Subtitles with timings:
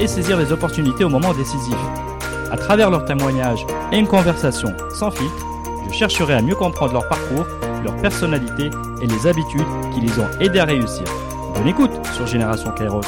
[0.00, 1.76] et saisir les opportunités au moment décisif.
[2.50, 5.46] À travers leurs témoignages et une conversation sans filtre,
[5.88, 7.46] je chercherai à mieux comprendre leur parcours,
[7.84, 8.70] leur personnalité
[9.02, 11.04] et les habitudes qui les ont aidés à réussir.
[11.54, 13.00] Bonne écoute sur Génération Kairos.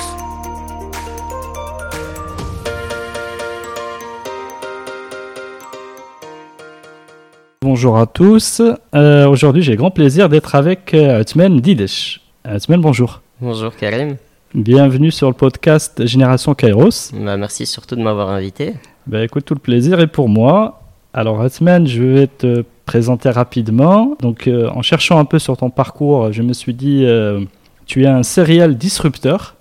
[7.61, 8.63] Bonjour à tous.
[8.95, 12.21] Euh, Aujourd'hui, j'ai le grand plaisir d'être avec euh, Othman Didesh.
[12.51, 13.21] Othman, bonjour.
[13.41, 14.17] Bonjour Karim.
[14.55, 17.13] Bienvenue sur le podcast Génération Kairos.
[17.13, 18.73] Bah, merci surtout de m'avoir invité.
[19.07, 20.81] Bah, écoute, tout le plaisir est pour moi.
[21.13, 24.17] Alors, Othman, je vais te présenter rapidement.
[24.21, 27.41] Donc, euh, en cherchant un peu sur ton parcours, je me suis dit, euh,
[27.85, 29.55] tu es un serial disrupteur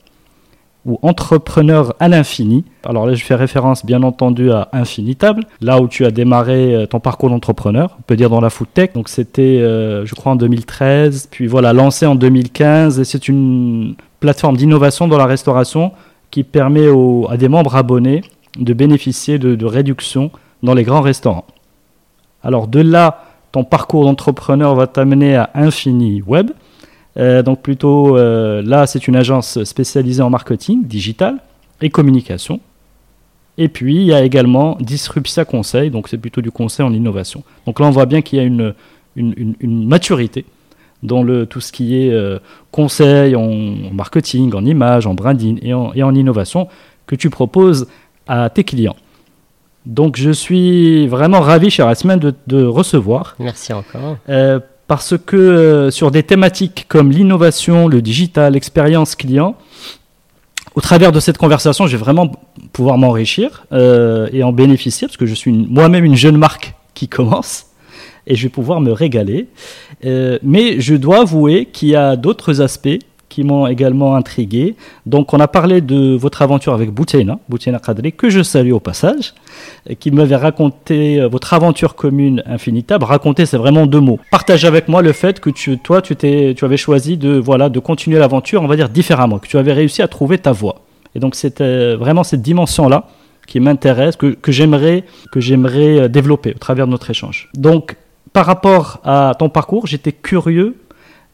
[0.87, 2.63] ou entrepreneur à l'infini.
[2.85, 6.85] Alors là, je fais référence bien entendu à Infinitable, là où tu as démarré euh,
[6.85, 8.93] ton parcours d'entrepreneur, on peut dire dans la food tech.
[8.93, 13.95] Donc c'était, euh, je crois, en 2013, puis voilà, lancé en 2015, et c'est une
[14.19, 15.91] plateforme d'innovation dans la restauration
[16.31, 16.87] qui permet
[17.29, 18.21] à des membres abonnés
[18.57, 20.31] de bénéficier de, réductions
[20.63, 21.45] dans les grands restaurants.
[22.43, 26.51] Alors de là, ton parcours d'entrepreneur va t'amener à Infini Web.
[27.17, 31.37] Euh, donc plutôt euh, là, c'est une agence spécialisée en marketing digital
[31.81, 32.59] et communication.
[33.57, 37.43] Et puis il y a également Disruptia Conseil, donc c'est plutôt du conseil en innovation.
[37.65, 40.45] Donc là, on voit bien qu'il y a une maturité
[41.07, 42.37] dans le, tout ce qui est euh,
[42.71, 43.41] conseil en,
[43.89, 46.67] en marketing, en image, en branding et en, et en innovation
[47.07, 47.87] que tu proposes
[48.27, 48.95] à tes clients.
[49.85, 54.17] Donc je suis vraiment ravi, cher Asman, de, de recevoir Merci encore.
[54.29, 59.55] euh, parce que euh, sur des thématiques comme l'innovation, le digital, l'expérience client,
[60.75, 62.31] au travers de cette conversation, je vais vraiment
[62.71, 67.07] pouvoir m'enrichir euh, et en bénéficier, parce que je suis moi-même une jeune marque qui
[67.07, 67.66] commence,
[68.27, 69.47] et je vais pouvoir me régaler.
[70.05, 72.99] Euh, mais je dois avouer qu'il y a d'autres aspects
[73.29, 74.75] qui m'ont également intrigué.
[75.05, 78.79] Donc on a parlé de votre aventure avec Boutena, Boutena Kadri, que je salue au
[78.79, 79.33] passage,
[79.89, 83.03] euh, qui m'avait raconté euh, votre aventure commune infinitable.
[83.03, 84.19] Raconter, c'est vraiment deux mots.
[84.31, 86.15] Partage avec moi le fait que tu, toi, tu,
[86.61, 90.01] avais choisi de, voilà, de continuer l'aventure, on va dire différemment, que tu avais réussi
[90.01, 90.81] à trouver ta voie.
[91.15, 93.07] Et donc c'était vraiment cette dimension-là
[93.47, 97.49] qui m'intéresse, que, que j'aimerais, que j'aimerais développer au travers de notre échange.
[97.53, 97.95] Donc,
[98.37, 100.75] par rapport à ton parcours, j'étais curieux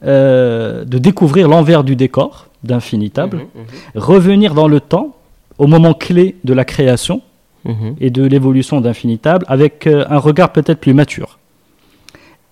[0.06, 5.13] euh, de découvrir l'envers du décor d'Infinitable, Mhm, mhm, revenir dans le temps,
[5.58, 7.22] au moment clé de la création
[7.66, 7.97] mhm.
[8.00, 11.40] et de l'évolution d'Infinitable, avec euh, un regard peut-être plus mature.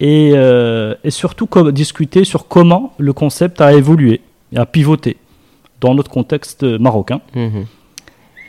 [0.02, 4.20] Et, euh, et surtout discuter sur comment le concept a évolué
[4.52, 5.16] et a pivoté
[5.80, 7.22] dans notre contexte marocain.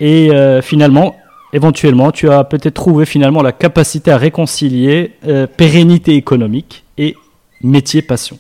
[0.01, 0.31] Et
[0.63, 1.15] finalement,
[1.53, 7.17] éventuellement, tu as peut-être trouvé finalement la capacité à réconcilier euh, pérennité économique et
[7.63, 8.39] métier passion.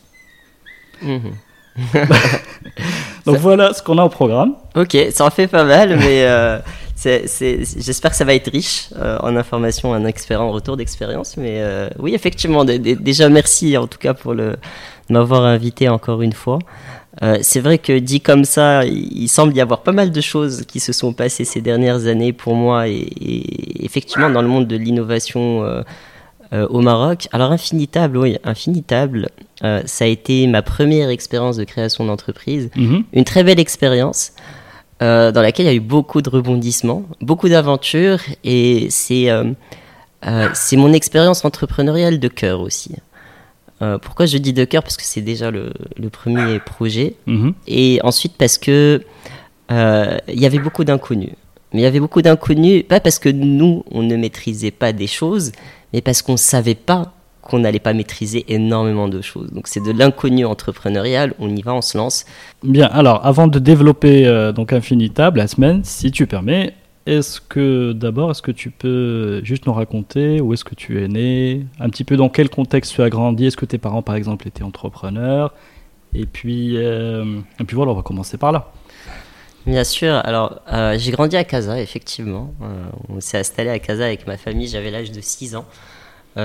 [1.02, 1.20] Mhm.
[3.26, 4.54] Donc voilà ce qu'on a au programme.
[4.76, 6.58] Ok, ça en fait pas mal, mais euh,
[7.04, 11.36] j'espère que ça va être riche euh, en informations, en, en retour d'expérience.
[11.36, 14.56] Mais euh, oui, effectivement, dé- dé- déjà merci en tout cas pour le,
[15.08, 16.58] m'avoir invité encore une fois.
[17.22, 20.64] Euh, c'est vrai que dit comme ça, il, semble y avoir pas mal de choses
[20.66, 24.66] qui se sont passées ces dernières années pour moi et, et effectivement dans le monde
[24.66, 25.82] de l'innovation euh,
[26.54, 27.28] euh, au Maroc.
[27.32, 29.28] Alors Infinitable, oui, Infinitable,
[29.84, 33.04] ça a été ma première expérience de création d'entreprise Mhm.
[33.12, 34.32] une très belle expérience
[35.00, 39.28] dans laquelle il y a eu beaucoup de rebondissements, beaucoup d'aventures et c'est
[40.54, 42.94] c'est mon expérience entrepreneuriale de cœur aussi.
[43.82, 47.54] Euh, pourquoi je dis de cœur Parce que c'est déjà le, le premier projet Mhm.
[47.66, 49.02] et ensuite parce que
[49.70, 51.30] euh, il y avait beaucoup d'inconnus.
[51.72, 55.06] Mais il y avait beaucoup d'inconnus, pas parce que nous, on ne maîtrisait pas des
[55.06, 55.52] choses,
[55.92, 59.50] mais parce qu'on ne savait pas qu'on n'allait pas maîtriser énormément de choses.
[59.50, 62.24] Donc c'est de l'inconnu entrepreneurial, on y va, on se lance.
[62.62, 66.74] Bien, alors avant de développer euh, donc Infinitable, la semaine, si tu permets,
[67.06, 71.08] est-ce que d'abord, est-ce que tu peux juste nous raconter où est-ce que tu es
[71.08, 74.14] né, un petit peu dans quel contexte tu as grandi, est-ce que tes parents par
[74.14, 75.52] exemple étaient entrepreneurs,
[76.14, 78.72] et puis, euh, et puis voilà, on va commencer par là.
[79.66, 82.52] Bien sûr, alors euh, j'ai grandi à Casa, effectivement.
[82.62, 85.64] Euh, on s'est installé à Casa avec ma famille, j'avais l'âge de 6 ans.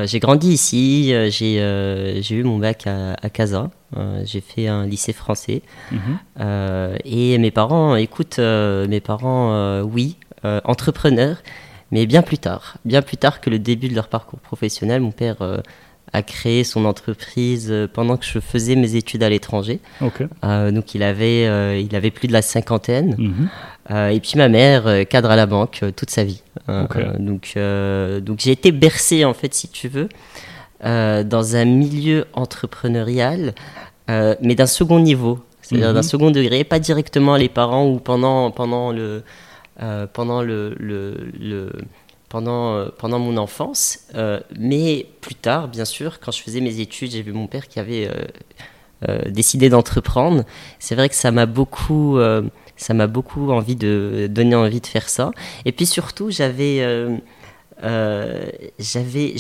[0.04, 5.14] J'ai grandi ici, j'ai eu mon bac à, à Casa, euh, j'ai fait un lycée
[5.14, 5.62] français.
[5.92, 6.00] Mhm.
[6.42, 9.84] Euh, et mes parents, écoute, euh, mes parents,
[10.46, 11.38] euh, entrepreneurs,
[11.92, 12.78] mais bien plus tard.
[12.86, 15.02] Bien plus tard que le début de leur parcours professionnel.
[15.02, 15.38] Mon père
[16.14, 19.80] a créé son entreprise pendant que je faisais mes études à l'étranger.
[20.42, 23.16] donc il avait, il avait plus de la cinquantaine.
[23.18, 24.12] Mhm.
[24.12, 26.44] et puis ma mère, cadre à la banque toute sa vie.
[27.20, 30.10] donc donc j'ai été bercé, en fait, si tu veux,
[30.84, 33.56] dans un milieu entrepreneurial,
[34.10, 36.04] mais d'un second niveau c'est-à-dire d'un mhm.
[36.04, 39.24] second degré, pas directement les parents ou pendant, pendant, le,
[39.82, 41.72] euh, pendant, le, le,
[42.30, 46.80] pendant, euh, pendant mon enfance, euh, mais plus tard, bien sûr, quand je faisais mes
[46.80, 48.10] études, j'ai vu mon père qui avait
[49.28, 50.44] décidé d'entreprendre.
[50.80, 52.18] C'est vrai que ça m'a beaucoup,
[52.76, 55.32] ça m'a beaucoup envie de donner envie de faire ça.
[55.66, 56.84] Et puis surtout, j'avais
[58.80, 59.36] j'avais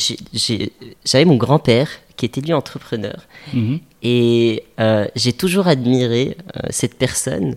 [1.03, 3.25] j'avais mon grand-père qui était lui entrepreneur.
[3.53, 3.79] Mhm.
[4.03, 6.37] Et euh, j'ai toujours admiré
[6.69, 7.55] cette personne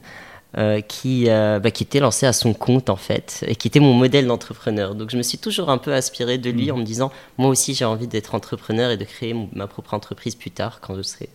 [0.58, 3.94] euh, qui, bah, qui était lancée à son compte en fait, et qui était mon
[3.94, 4.94] modèle d'entrepreneur.
[4.94, 6.74] Donc je me suis toujours un peu aspiré de lui mhm.
[6.74, 10.34] en me disant, moi aussi j'ai envie d'être entrepreneur et de créer ma propre entreprise
[10.34, 11.28] plus tard quand je serai,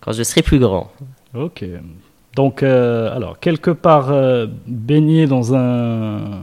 [0.00, 0.90] quand je serai plus grand.
[1.34, 1.64] Ok.
[2.36, 4.12] Donc, alors, quelque part
[4.66, 6.42] baigné dans un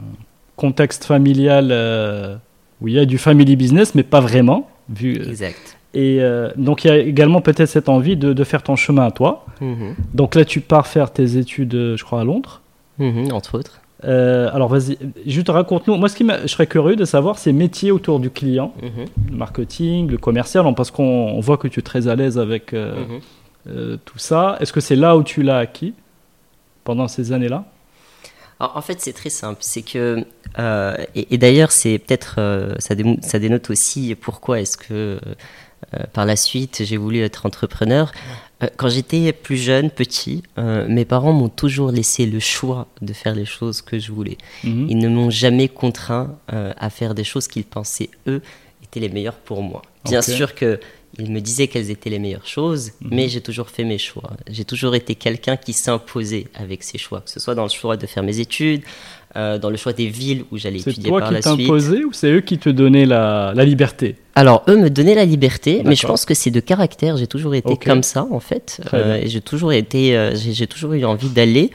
[0.55, 2.39] contexte familial
[2.81, 4.69] où il y a du family business, mais pas vraiment.
[4.89, 5.77] Vu, exact.
[5.93, 9.05] Et euh, donc il y a également peut-être cette envie de, de, faire ton chemin
[9.07, 9.45] à toi.
[9.59, 9.95] Mhm.
[10.13, 12.61] Donc là, tu pars faire tes études, euh, je crois, à Londres.
[12.97, 13.81] Mhm, entre autres.
[14.03, 15.95] Euh, alors vas-y, juste raconte-nous.
[15.95, 19.05] Moi, ce qui je serais curieux de savoir, c'est métiers autour du client, mhm.
[19.31, 22.73] le marketing, le commercial, parce qu'on voit que tu es très à l'aise avec
[23.65, 24.57] tout ça.
[24.59, 25.93] Est-ce que c'est là où tu l'as acquis
[26.83, 27.65] pendant ces années-là?
[28.59, 29.59] En fait, c'est très simple.
[29.61, 30.25] C'est que,
[31.13, 32.35] et, d'ailleurs, c'est peut-être,
[32.79, 35.19] ça, ça, dénote aussi pourquoi est-ce que
[36.13, 38.11] par la suite, j'ai voulu être entrepreneur.
[38.63, 43.13] Euh, quand j'étais plus jeune, petit, euh, mes parents m'ont toujours laissé le choix de
[43.13, 44.37] faire les choses que je voulais.
[44.63, 44.87] Mhm.
[44.89, 48.41] Ils ne m'ont jamais contraint à faire des choses qu'ils pensaient, eux,
[48.83, 49.81] étaient les meilleures pour moi.
[50.05, 50.79] Bien sûr que
[51.17, 53.09] ils me disaient quelles étaient les meilleures choses, mhm.
[53.11, 54.31] mais j'ai toujours fait mes choix.
[54.49, 57.97] J'ai toujours été quelqu'un qui s'imposait avec ses choix, que ce soit dans le choix
[57.97, 58.83] de faire mes études,
[59.35, 61.43] euh, dans le choix des villes où j'allais étudier par la suite.
[61.43, 64.77] C'est toi qui t'imposais ou c'est eux qui te donnaient la, la liberté Alors, eux
[64.77, 67.17] me donnaient la liberté, mais je pense que c'est de caractère.
[67.17, 68.81] J'ai toujours été comme ça, en fait.
[68.93, 71.71] Euh, j'ai toujours, été, euh, j'ai toujours eu envie d'aller.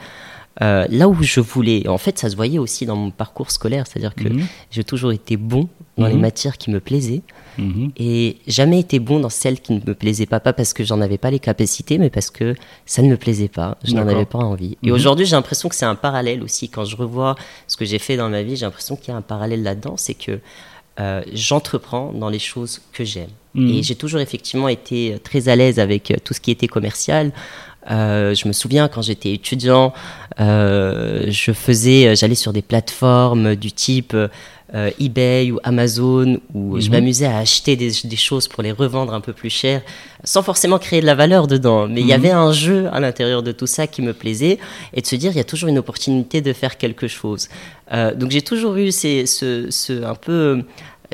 [0.59, 1.87] Là où je voulais.
[1.87, 4.45] En fait, ça se voyait aussi dans mon parcours scolaire, c'est-à-dire que mhm.
[4.71, 6.21] j'ai toujours été bon dans les mhm.
[6.21, 7.21] matières qui me plaisaient.
[7.57, 7.91] Mhm.
[7.97, 11.01] Et jamais été bon dans celles qui ne me plaisaient pas, pas parce que j'en
[11.01, 12.55] avais pas les capacités, mais parce que
[12.85, 14.77] ça ne me plaisait pas, je n'en avais pas envie.
[14.83, 16.69] Et aujourd'hui, j'ai l'impression que c'est un parallèle aussi.
[16.69, 17.35] Quand je revois
[17.67, 19.95] ce que j'ai fait dans ma vie, j'ai l'impression qu'il y a un parallèle là-dedans,
[19.97, 20.39] c'est que
[20.99, 23.29] euh, j'entreprends dans les choses que j'aime.
[23.59, 27.31] Et j'ai toujours effectivement été très à l'aise avec tout ce qui était commercial.
[27.89, 29.93] Euh, je me souviens quand j'étais étudiant,
[30.39, 34.15] euh, je faisais, j'allais sur des plateformes du type
[34.75, 36.91] euh, eBay ou Amazon où je mhm.
[36.91, 39.81] m'amusais à acheter des, choses pour les revendre un peu plus cher
[40.25, 41.87] sans forcément créer de la valeur dedans.
[41.87, 42.19] Mais il y mhm.
[42.19, 44.59] avait un jeu à l'intérieur de tout ça qui me plaisait
[44.93, 47.47] et de se dire il y a toujours une opportunité de faire quelque chose.
[47.93, 50.63] Euh, donc j'ai toujours eu ces, ce, ce, un peu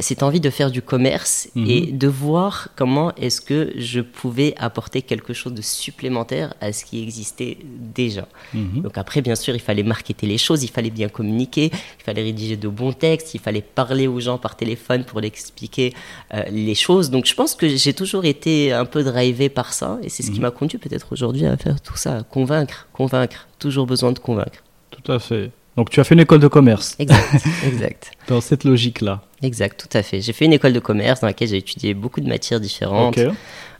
[0.01, 1.69] cette envie de faire du commerce mhm.
[1.69, 6.83] et de voir comment est-ce que je pouvais apporter quelque chose de supplémentaire à ce
[6.83, 8.27] qui existait déjà.
[8.53, 8.81] Mhm.
[8.81, 12.23] Donc après, bien sûr, il fallait marketer les choses, il fallait bien communiquer, il fallait
[12.23, 15.93] rédiger de bons textes, il fallait parler aux gens par téléphone pour leur expliquer
[16.33, 17.09] euh, les choses.
[17.09, 20.31] Donc je pense que j'ai toujours été un peu drivé par ça et c'est ce
[20.31, 20.43] qui mhm.
[20.43, 24.63] m'a conduit peut-être aujourd'hui à faire tout ça, convaincre, convaincre, toujours besoin de convaincre.
[24.89, 25.51] Tout à fait.
[25.75, 26.95] Donc tu as fait une école de commerce.
[26.99, 28.11] Exact, exact.
[28.27, 29.21] dans cette logique-là.
[29.41, 30.21] Exact, tout à fait.
[30.21, 33.19] J'ai fait une école de commerce dans laquelle j'ai étudié beaucoup de matières différentes,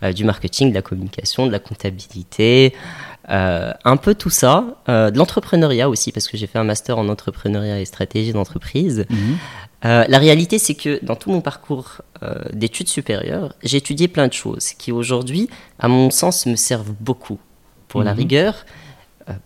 [0.04, 2.74] euh, du marketing, de la communication, de la comptabilité,
[3.30, 6.98] euh, un peu tout ça, euh, de l'entrepreneuriat aussi, parce que j'ai fait un master
[6.98, 9.06] en entrepreneuriat et stratégie d'entreprise.
[9.10, 9.38] Mhm.
[9.84, 12.02] la réalité, c'est que dans tout mon parcours
[12.54, 17.38] d'études supérieures, j'ai étudié plein de choses qui aujourd'hui, à mon sens, me servent beaucoup
[17.90, 18.18] pour la mhm.
[18.18, 18.66] rigueur,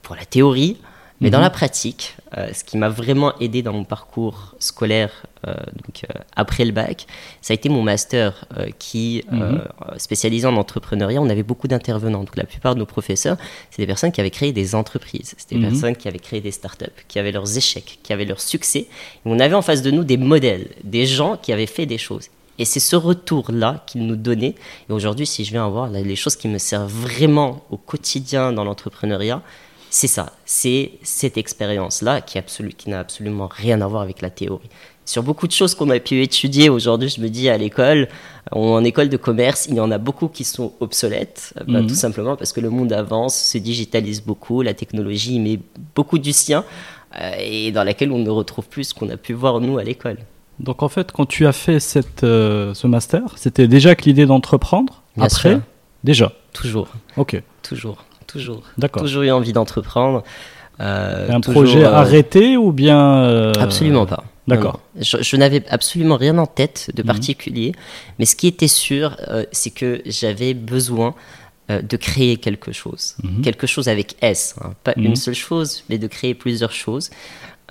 [0.03, 0.77] pour la théorie,
[1.19, 1.43] mais dans mhm.
[1.43, 6.19] la pratique, euh, ce qui m'a vraiment aidé dans mon parcours scolaire euh, donc, euh,
[6.35, 7.07] après le bac,
[7.41, 8.45] ça a été mon master
[8.77, 9.61] qui, mhm.
[9.97, 12.19] spécialisé en entrepreneuriat, on avait beaucoup d'intervenants.
[12.19, 13.37] Donc la plupart de nos professeurs,
[13.71, 15.69] c'est des personnes qui avaient créé des entreprises, c'est des mhm.
[15.69, 18.79] personnes qui avaient créé des startups, qui avaient leurs échecs, qui avaient leurs succès.
[18.79, 18.87] Et
[19.25, 22.29] on avait en face de nous des modèles, des gens qui avaient fait des choses.
[22.59, 24.55] Et c'est ce retour-là qu'ils nous donnaient.
[24.89, 28.63] Et aujourd'hui, si je viens voir les choses qui me servent vraiment au quotidien dans
[28.63, 29.43] l'entrepreneuriat,
[29.89, 32.39] c'est ça, c'est cette expérience-là qui,
[32.77, 34.69] qui n'a absolument rien à voir avec la théorie.
[35.05, 38.09] Sur beaucoup de choses qu'on a pu étudier aujourd'hui, je me dis à l'école,
[38.51, 41.87] en école de commerce, il y en a beaucoup qui sont obsolètes, euh, bah, mhm.
[41.87, 45.59] tout simplement parce que le monde avance, se digitalise beaucoup, la technologie met
[45.95, 46.65] beaucoup du sien.
[47.39, 50.17] et dans laquelle on ne retrouve plus ce qu'on a pu voir nous à l'école.
[50.59, 55.03] Donc en fait, quand tu as fait cette, ce master, c'était déjà que l'idée d'entreprendre
[55.17, 55.59] Après
[56.03, 56.89] Déjà Toujours.
[57.15, 57.41] Ok.
[57.63, 58.03] Toujours.
[58.37, 58.61] Toujours.
[58.77, 59.01] D'accord.
[59.01, 60.23] Toujours eu envie d'entreprendre.
[60.79, 64.23] Euh, un projet euh, arrêté ou bien euh, Absolument pas.
[64.47, 64.79] D'accord.
[64.99, 67.07] Je, n'avais absolument rien en tête de mhm.
[67.07, 67.71] particulier,
[68.19, 69.17] mais ce qui était sûr,
[69.51, 71.15] c'est que j'avais besoin
[71.67, 73.15] de créer quelque chose.
[73.23, 73.41] Mhm.
[73.41, 74.73] Quelque chose avec S, hein.
[74.83, 75.15] pas une mhm.
[75.15, 77.09] seule chose, mais de créer plusieurs choses,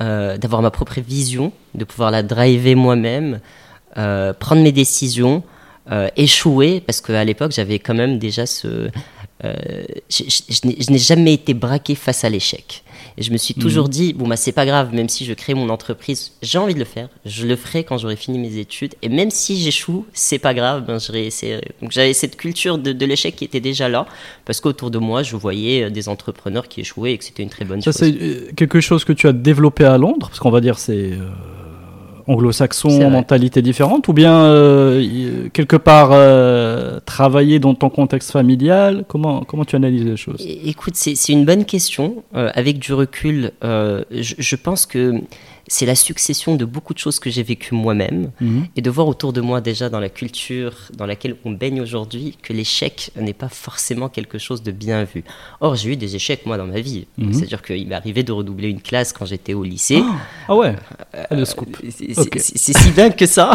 [0.01, 3.41] d'avoir ma propre vision, de pouvoir la driver moi-même,
[3.95, 5.45] prendre mes décisions,
[6.17, 8.91] échouer, parce qu'à l'époque j'avais quand même déjà ce...
[9.43, 12.83] je, je n'ai jamais été braqué face à l'échec.
[13.19, 13.90] Et je me suis toujours mhm.
[13.90, 16.78] dit, bon, bah, c'est pas grave, même si je crée mon entreprise, j'ai envie de
[16.78, 17.09] le faire.
[17.25, 18.95] Je le ferai quand j'aurai fini mes études.
[19.02, 21.73] Et même si j'échoue, c'est pas grave, ben, je réessayerai.
[21.81, 24.07] Donc j'avais cette culture de, de l'échec qui était déjà là,
[24.45, 27.49] parce qu'autour de moi, je voyais euh, des entrepreneurs qui échouaient et que c'était une
[27.49, 27.95] très bonne chose.
[27.95, 30.78] Ça, c'est euh, quelque chose que tu as développé à Londres, parce qu'on va dire
[30.78, 31.12] c'est.
[31.12, 31.28] Euh,
[32.26, 39.04] anglo-saxon, mentalité différente, ou bien euh, quelque part euh, travailler dans ton contexte familial?
[39.09, 40.47] Comment, comment tu analyses les choses?
[40.64, 42.25] Écoute, c'est une bonne question.
[42.35, 45.21] Euh, avec du recul, je, je, pense que
[45.69, 48.67] c'est la succession de beaucoup de choses que j'ai vécues moi-même mhm.
[48.77, 52.37] et de voir autour de moi déjà dans la culture dans laquelle on baigne aujourd'hui
[52.41, 55.25] que l'échec n'est pas forcément quelque chose de bien vu.
[55.61, 57.07] Or, j'ai eu des échecs moi dans ma vie.
[57.19, 57.33] Mhm.
[57.33, 60.03] C'est-à-dire qu'il m'est arrivé de redoubler une classe quand j'étais au lycée.
[60.03, 60.17] ah,
[60.49, 60.77] ah ouais,
[61.33, 63.53] euh, C'est si dingue que ça.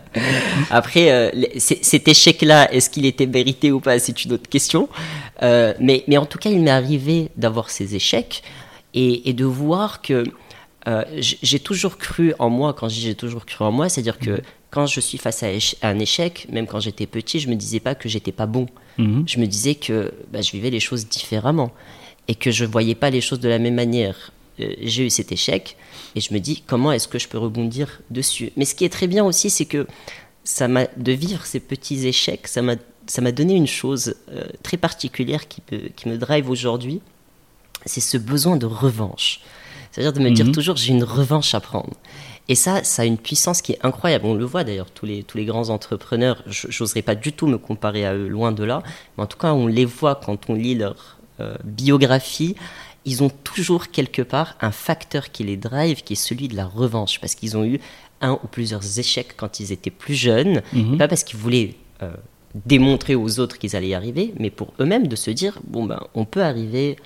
[0.70, 4.88] Après, euh, cet échec-là, est-ce qu'il était mérité ou pas C'est une autre question.
[5.42, 8.42] Euh, mais, mais en tout cas, il m'est arrivé d'avoir ces échecs
[8.94, 10.24] et, et de voir que
[10.88, 14.40] euh, j'ai toujours cru en moi, quand j'ai toujours cru en moi, c'est-à-dire que mhm.
[14.70, 15.48] quand je suis face à,
[15.82, 18.66] un échec, même quand j'étais petit, je me disais pas que j'étais pas bon.
[18.96, 19.24] Mhm.
[19.26, 21.72] Je me disais que bah, je vivais les choses différemment
[22.26, 24.32] et que je voyais pas les choses de la même manière.
[24.60, 25.76] Euh, j'ai eu cet échec
[26.14, 28.52] et je me dis comment est-ce que je peux rebondir dessus?
[28.56, 29.86] Mais ce qui est très bien aussi, c'est que
[30.44, 32.76] ça m'a de vivre ces petits échecs, ça m'a
[33.06, 37.00] ça m'a donné une chose euh, très particulière qui, peut, qui me drive aujourd'hui,
[37.86, 39.40] c'est ce besoin de revanche.
[39.92, 40.52] C'est-à-dire de me dire mhm.
[40.52, 41.94] toujours, j'ai une revanche à prendre.
[42.48, 44.24] Et ça, ça a une puissance qui est incroyable.
[44.26, 47.58] On le voit d'ailleurs, tous les, tous les grands entrepreneurs, j'oserais pas du tout me
[47.58, 48.82] comparer à eux, loin de là.
[49.16, 52.56] Mais en tout cas, on les voit quand on lit leur euh, biographie.
[53.04, 56.66] Ils ont toujours quelque part un facteur qui les drive, qui est celui de la
[56.66, 57.20] revanche.
[57.20, 57.80] Parce qu'ils ont eu
[58.22, 60.62] un ou plusieurs échecs quand ils étaient plus jeunes.
[60.72, 60.96] Mhm.
[60.96, 62.10] Pas parce qu'ils voulaient euh,
[62.54, 66.00] démontrer aux autres qu'ils allaient y arriver, mais pour eux-mêmes de se dire, bon ben,
[66.14, 66.96] on peut arriver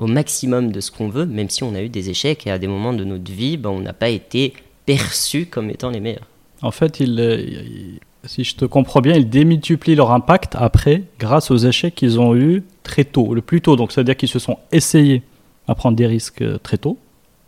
[0.00, 2.58] au maximum de ce qu'on veut, même si on a eu des échecs et à
[2.58, 4.54] des moments de notre vie, ben, on n'a pas été
[4.86, 6.26] perçus comme étant les meilleurs.
[6.62, 11.56] En fait, il, si je te comprends bien, ils démultiplient leur impact après grâce aux
[11.56, 13.76] échecs qu'ils ont eus très tôt, le plus tôt.
[13.76, 15.22] Donc, c'est-à-dire qu'ils se sont essayés
[15.68, 16.98] à prendre des risques euh, très tôt,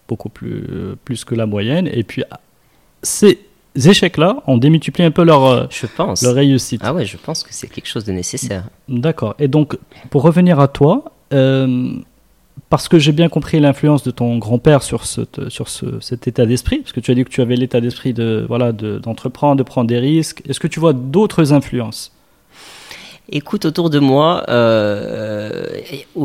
[0.09, 1.89] beaucoup plus, euh, plus que la moyenne.
[1.93, 2.23] Et puis,
[3.03, 3.39] ces
[3.75, 6.23] échecs-là ont démultiplié un peu leur, euh, je pense.
[6.23, 6.83] leur réussite.
[6.85, 8.69] Ah ouais, je pense que c'est quelque chose de nécessaire.
[8.89, 9.35] D'accord.
[9.39, 9.79] Et donc,
[10.11, 11.13] pour revenir à toi,
[12.69, 15.69] parce que j'ai bien compris l'influence de ton grand-père sur, sur
[16.01, 18.73] cet état d'esprit, parce que tu as dit que tu avais l'état d'esprit de, voilà,
[18.73, 20.43] d'entreprendre, de, prendre des risques.
[20.49, 22.13] Est-ce que tu vois d'autres influences?
[23.29, 25.65] Écoute, autour de moi, euh,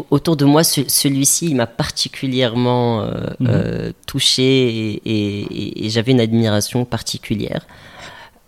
[0.10, 3.48] autour de moi, celui-ci, m'a particulièrement euh, mhm.
[3.50, 7.68] euh, touché et, et j'avais une admiration particulière.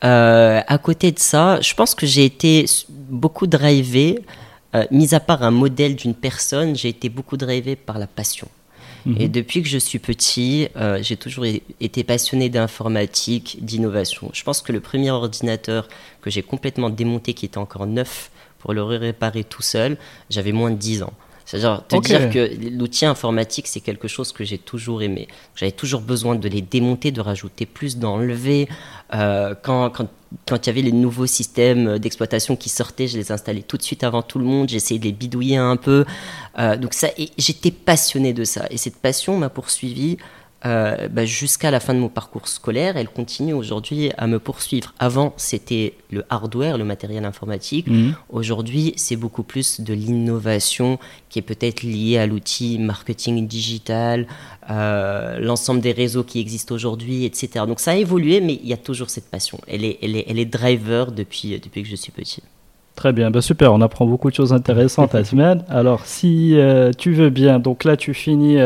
[0.01, 2.65] à côté de ça, je pense que j'ai été
[3.09, 4.19] beaucoup drivé
[4.75, 8.47] euh, mis à part un modèle d'une personne, j'ai été beaucoup drivé par la passion.
[9.05, 9.15] Mhm.
[9.19, 14.29] Et depuis que je suis petit, euh, j'ai toujours été passionné d'informatique, d'innovation.
[14.33, 15.87] Je pense que le premier ordinateur
[16.21, 19.97] que j'ai complètement démonté, qui était encore neuf, pour le réparer tout seul,
[20.29, 21.13] j'avais moins de 10 ans.
[21.49, 25.27] C'est-à-dire te dire que l'outil informatique, c'est quelque chose que j'ai toujours aimé.
[25.55, 28.69] J'avais toujours besoin de les démonter, de rajouter plus, d'enlever.
[29.15, 30.07] Euh, quand, quand,
[30.47, 33.81] quand, il y avait les nouveaux systèmes d'exploitation qui sortaient, je les installais tout de
[33.81, 34.69] suite avant tout le monde.
[34.69, 36.05] J'essayais de les bidouiller un peu.
[36.59, 37.07] Euh, donc ça,
[37.39, 38.67] j'étais passionné de ça.
[38.69, 40.19] Et cette passion m'a poursuivi
[40.65, 42.97] euh, bah, jusqu'à la fin de mon parcours scolaire.
[42.97, 44.93] Elle continue aujourd'hui à me poursuivre.
[44.99, 47.87] Avant, c'était le hardware, le matériel informatique.
[47.87, 48.13] Mhm.
[48.29, 50.99] Aujourd'hui, c'est beaucoup plus de l'innovation
[51.29, 54.27] qui est peut-être liée à l'outil marketing digital,
[54.69, 57.63] euh, l'ensemble des réseaux qui existent aujourd'hui, etc.
[57.65, 59.59] Donc ça a évolué, mais il y a toujours cette passion.
[59.65, 62.43] Elle est, elle est, elle est driver depuis, depuis que je suis petit.
[62.95, 65.63] Très bien, bah super, on apprend beaucoup de choses intéressantes à semaine.
[65.69, 68.57] Alors, si euh, tu veux bien, donc là, tu finis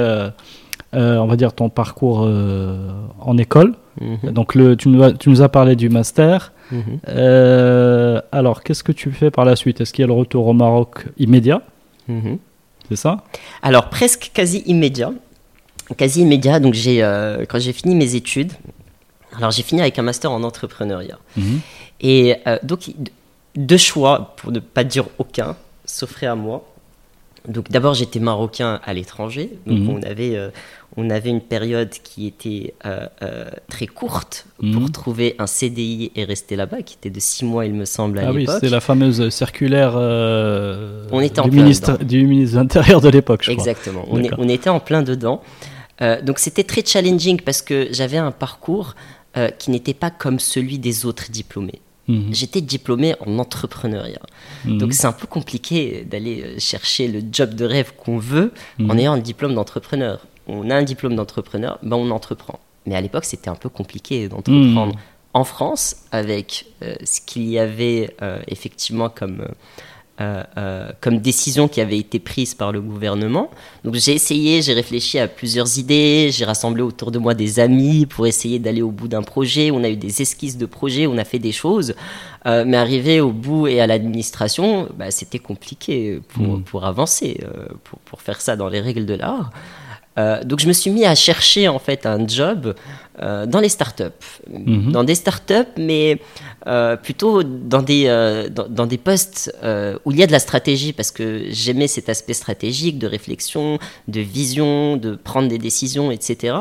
[0.93, 3.75] euh, on va dire, ton parcours euh, en école.
[3.99, 4.31] Mhm.
[4.31, 6.51] Donc, le, tu, nous as, tu nous as parlé du master.
[6.71, 6.99] Mhm.
[7.09, 9.81] Euh, alors, qu'est-ce que tu fais par la suite?
[9.81, 11.61] Est-ce qu'il y a le retour au Maroc immédiat?
[12.07, 12.37] Mhm.
[12.89, 13.23] C'est ça?
[13.61, 15.11] Alors, presque quasi immédiat.
[15.97, 16.59] quasi immédiat.
[16.59, 16.99] Donc, j'ai,
[17.49, 18.51] quand j'ai fini mes études,
[19.37, 21.17] alors j'ai fini avec un master en entrepreneuriat.
[22.01, 22.91] Et donc,
[23.55, 26.65] deux choix, pour ne pas dire aucun, s'offraient à moi.
[27.47, 29.89] Donc d'abord j'étais marocain à l'étranger, donc Mhm.
[29.89, 30.49] on avait euh,
[30.95, 34.73] on avait une période qui était euh, euh, très courte Mhm.
[34.79, 38.19] pour trouver un CDI et rester là-bas, qui était de six mois il me semble
[38.19, 38.55] à Ah oui, l'époque.
[38.61, 42.05] c'était la fameuse circulaire On était en du, plein ministre, dedans.
[42.05, 43.61] du ministre de l'Intérieur de l'époque, je crois.
[43.61, 44.05] Exactement.
[44.09, 45.41] On, était en plein dedans.
[46.23, 48.95] Donc c'était très challenging parce que j'avais un parcours
[49.59, 51.81] qui n'était pas comme celui des autres diplômés.
[52.07, 52.33] Mhm.
[52.33, 54.21] J'étais diplômé en entrepreneuriat.
[54.65, 54.77] Mhm.
[54.77, 58.91] Donc c'est un peu compliqué d'aller euh, chercher le job de rêve qu'on veut Mhm.
[58.91, 60.19] en ayant un diplôme d'entrepreneur.
[60.47, 62.59] On a un diplôme d'entrepreneur, ben on entreprend.
[62.85, 64.99] Mais à l'époque, c'était un peu compliqué d'entreprendre Mhm.
[65.33, 69.47] en France avec euh, ce qu'il y avait euh, effectivement comme, euh,
[70.21, 73.49] euh, euh, comme décision qui avait été prise par le gouvernement.
[73.83, 78.05] Donc j'ai essayé, j'ai réfléchi à plusieurs idées, j'ai rassemblé autour de moi des amis
[78.05, 79.71] pour essayer d'aller au bout d'un projet.
[79.71, 81.95] On a eu des esquisses de projets, on a fait des choses.
[82.45, 86.63] Euh, mais arriver au bout et à l'administration, bah, c'était compliqué pour, Mhm.
[86.63, 87.39] pour avancer,
[87.85, 89.49] pour, pour faire ça dans les règles de l'art.
[90.19, 92.75] Euh, donc je me suis mis à chercher en fait un job
[93.21, 94.03] euh, dans les startups,
[94.51, 94.91] Mhm.
[94.91, 96.19] dans des startups, mais
[96.65, 100.39] euh, plutôt dans des euh, dans, des postes euh, où il y a de la
[100.39, 106.09] stratégie parce que j'aimais cet aspect stratégique de réflexion, de vision, de prendre des décisions,
[106.09, 106.55] etc.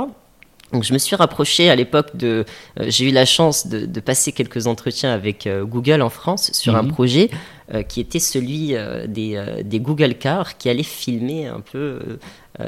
[0.72, 2.44] Donc je me suis rapproché à l'époque de,
[2.80, 6.50] euh, j'ai eu la chance de, de passer quelques entretiens avec euh, Google en France
[6.54, 6.92] sur un Mhm.
[6.92, 7.30] projet
[7.74, 8.74] euh, qui était celui
[9.06, 12.00] des, des Google Cars qui allait filmer un peu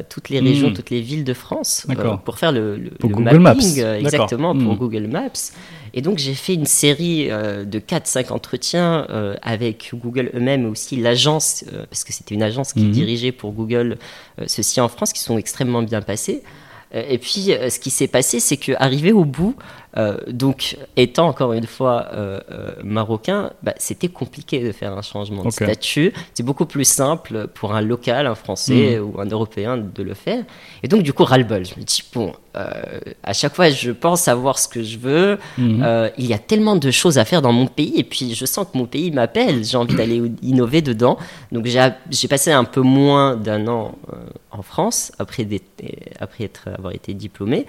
[0.08, 0.74] toutes les régions, Mhm.
[0.74, 1.86] toutes les villes de France
[2.24, 3.54] pour faire le, le- Pour le Google Maps.
[3.54, 3.94] mapping, D'accord.
[3.96, 4.78] exactement pour Mhm.
[4.78, 5.52] Google Maps.
[5.92, 9.06] Et donc j'ai fait une série de 4-5 entretiens
[9.42, 13.98] avec Google eux-mêmes, mais aussi l'agence, parce que c'était une agence qui dirigeait pour Google
[14.46, 16.42] ceci en France, qui sont extrêmement bien passés.
[16.94, 19.56] Euh, Et puis, euh, ce qui s'est passé, c'est qu'arrivé au bout,
[19.96, 25.02] euh, donc étant encore une fois euh, euh, marocain, bah, c'était compliqué de faire un
[25.02, 26.12] changement de statut.
[26.34, 30.44] C'est beaucoup plus simple pour un local, un Français ou un Européen de le faire.
[30.82, 31.64] Et donc, du coup, ras-le-bol.
[31.64, 35.38] Je me dis, bon, à chaque fois, je pense savoir ce que je veux.
[35.58, 35.82] Mhm.
[35.84, 38.44] Euh, il y a tellement de choses à faire dans mon pays et puis je
[38.46, 39.64] sens que mon pays m'appelle.
[39.64, 41.18] J'ai envie d'aller innover dedans.
[41.52, 43.96] Donc j'ai passé un peu moins d'un an
[44.50, 45.46] en France après,
[46.20, 47.66] après être, avoir été diplômé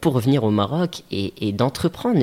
[0.00, 2.18] pour revenir au Maroc et, et d'entreprendre.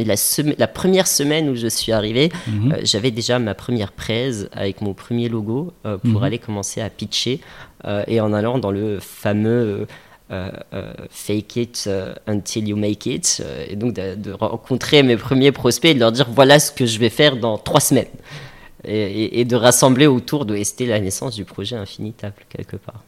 [0.58, 2.72] La, première semaine où je suis arrivé, Mhm.
[2.72, 6.24] euh, j'avais déjà ma première presse avec mon premier logo euh, pour Mhm.
[6.24, 7.42] aller commencer à pitcher
[7.86, 9.86] euh, et en allant dans le fameux
[10.32, 15.04] euh, euh, fake it euh, until you make it euh, et donc de, de rencontrer
[15.04, 17.82] mes premiers prospects et de leur dire voilà ce que je vais faire dans trois
[17.82, 18.08] semaines
[18.86, 23.04] et, et- et de rassembler autour de c'était la naissance du projet Infinitable quelque part.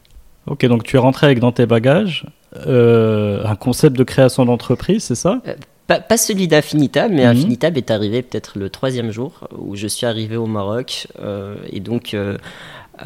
[0.46, 2.26] Ok, donc tu es rentré avec dans tes bagages
[2.66, 5.40] euh, un concept de création d'entreprise, c'est ça?
[5.86, 7.30] Pas, pas celui d'Infinitable, mais Mhm.
[7.36, 11.06] Infinitable est arrivé peut-être le troisième jour où je suis arrivé au Maroc.
[11.20, 12.38] euh, et donc, euh,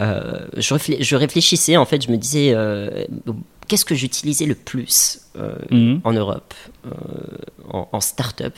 [0.00, 3.04] euh, je, réflé- je réfléchissais, en fait, je me disais, euh,
[3.68, 6.00] qu'est-ce que j'utilisais le plus euh, Mhm.
[6.04, 6.54] en Europe,
[6.86, 6.90] euh,
[7.70, 8.54] en, en start-up,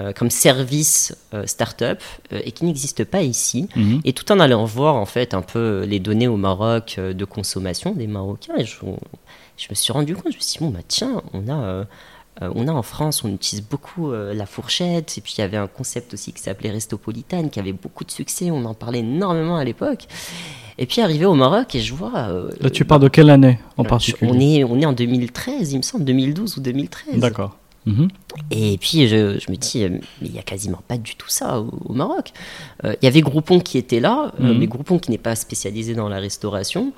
[0.00, 2.00] euh, comme service euh, start-up,
[2.32, 3.68] euh, et qui n'existe pas ici.
[3.76, 4.00] Mhm.
[4.04, 7.24] Et tout en allant voir en fait un peu les données au Maroc euh, de
[7.24, 8.76] consommation des Marocains, et je,
[9.58, 11.84] je me suis rendu compte, je me suis dit, bon bah tiens, on a, euh,
[12.42, 15.44] euh, on a en France, on utilise beaucoup euh, la fourchette, et puis il y
[15.44, 19.00] avait un concept aussi qui s'appelait Restopolitane, qui avait beaucoup de succès, on en parlait
[19.00, 20.06] énormément à l'époque.
[20.80, 22.28] Et puis arrivé au Maroc, et je vois...
[22.60, 25.78] Là, tu parles de quelle année en particulier on est, on est en 2013, il
[25.78, 27.18] me semble, 2012 ou 2013.
[27.18, 27.56] D'accord.
[27.86, 28.08] Mhm.
[28.50, 31.58] Et puis je, je me dis, mais il n'y a quasiment pas du tout ça
[31.60, 32.32] au, au Maroc.
[32.84, 34.58] Euh, Il y avait Groupon qui était là, Mhm.
[34.58, 36.92] mais Groupon qui n'est pas spécialisé dans la restauration.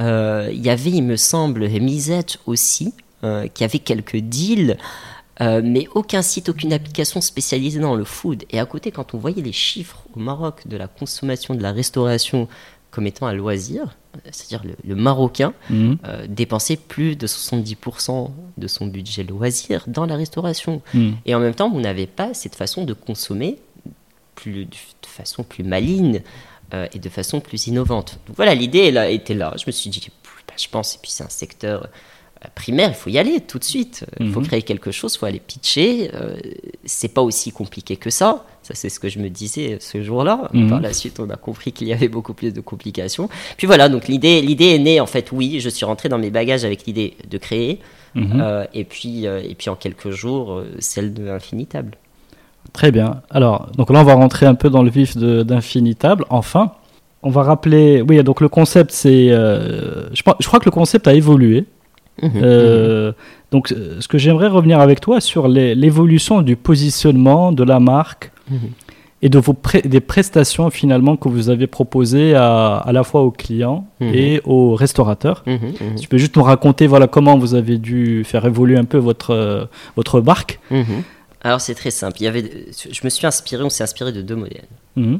[0.00, 4.76] Euh, Il y avait, il me semble, Misette aussi, euh, qui avait quelques deals.
[5.42, 8.44] euh, mais aucun site, aucune application spécialisée dans le food.
[8.50, 11.72] Et à côté, quand on voyait les chiffres au Maroc de la consommation de la
[11.72, 12.46] restauration
[12.90, 13.96] comme étant un loisir,
[14.32, 15.96] c'est-à-dire le, le Marocain, Mhm.
[16.06, 20.82] euh, dépensait plus de 70% de son budget loisir dans la restauration.
[20.92, 21.14] Mhm.
[21.24, 23.56] Et en même temps, vous n'avez pas cette façon de consommer
[24.34, 26.20] plus, de façon plus maligne
[26.74, 28.18] euh, et de façon plus innovante.
[28.26, 29.54] Donc voilà, l'idée là, était là.
[29.58, 30.06] Je me suis dit,
[30.46, 31.88] bah, je pense, et puis c'est un secteur
[32.44, 34.04] euh, primaire, il faut y aller tout de suite.
[34.18, 34.46] Il faut Mhm.
[34.46, 36.10] créer quelque chose, il faut aller pitcher.
[36.14, 36.36] Euh,
[36.84, 38.46] c'est pas aussi compliqué que ça.
[38.62, 40.48] Ça, c'est ce que je me disais ce jour-là.
[40.52, 40.68] Mhm.
[40.70, 43.28] Par la suite, on a compris qu'il y avait beaucoup plus de complications.
[43.58, 46.30] Puis voilà, donc l'idée, l'idée est née, en fait, oui, je suis rentré dans mes
[46.30, 47.78] bagages avec l'idée de créer.
[48.14, 48.40] Mhm.
[48.40, 51.96] Euh, et, puis, euh, et puis en quelques jours, euh, celle de Infinitable.
[52.72, 53.22] Très bien.
[53.30, 56.24] Alors, donc là, on va rentrer un peu dans le vif de- d'Infinitable.
[56.30, 56.72] Enfin,
[57.22, 58.02] on va rappeler.
[58.06, 59.30] Oui, donc le concept, c'est.
[59.30, 61.66] euh, je, crois que le concept a évolué.
[62.22, 63.12] Mhm, euh,
[63.50, 68.58] donc, ce que j'aimerais revenir avec toi sur l'évolution du positionnement de la marque mhm.
[69.22, 73.30] et de vos des prestations finalement que vous avez proposées à, à la fois aux
[73.30, 74.14] clients mhm.
[74.14, 75.44] et aux restaurateurs.
[75.98, 79.68] tu peux juste nous raconter voilà, comment vous avez dû faire évoluer un peu votre,
[79.96, 80.60] votre marque.
[81.42, 82.18] Alors, c'est très simple.
[82.20, 84.68] Il y avait, je me suis inspiré, on s'est inspiré de deux modèles.
[84.98, 85.18] Euh,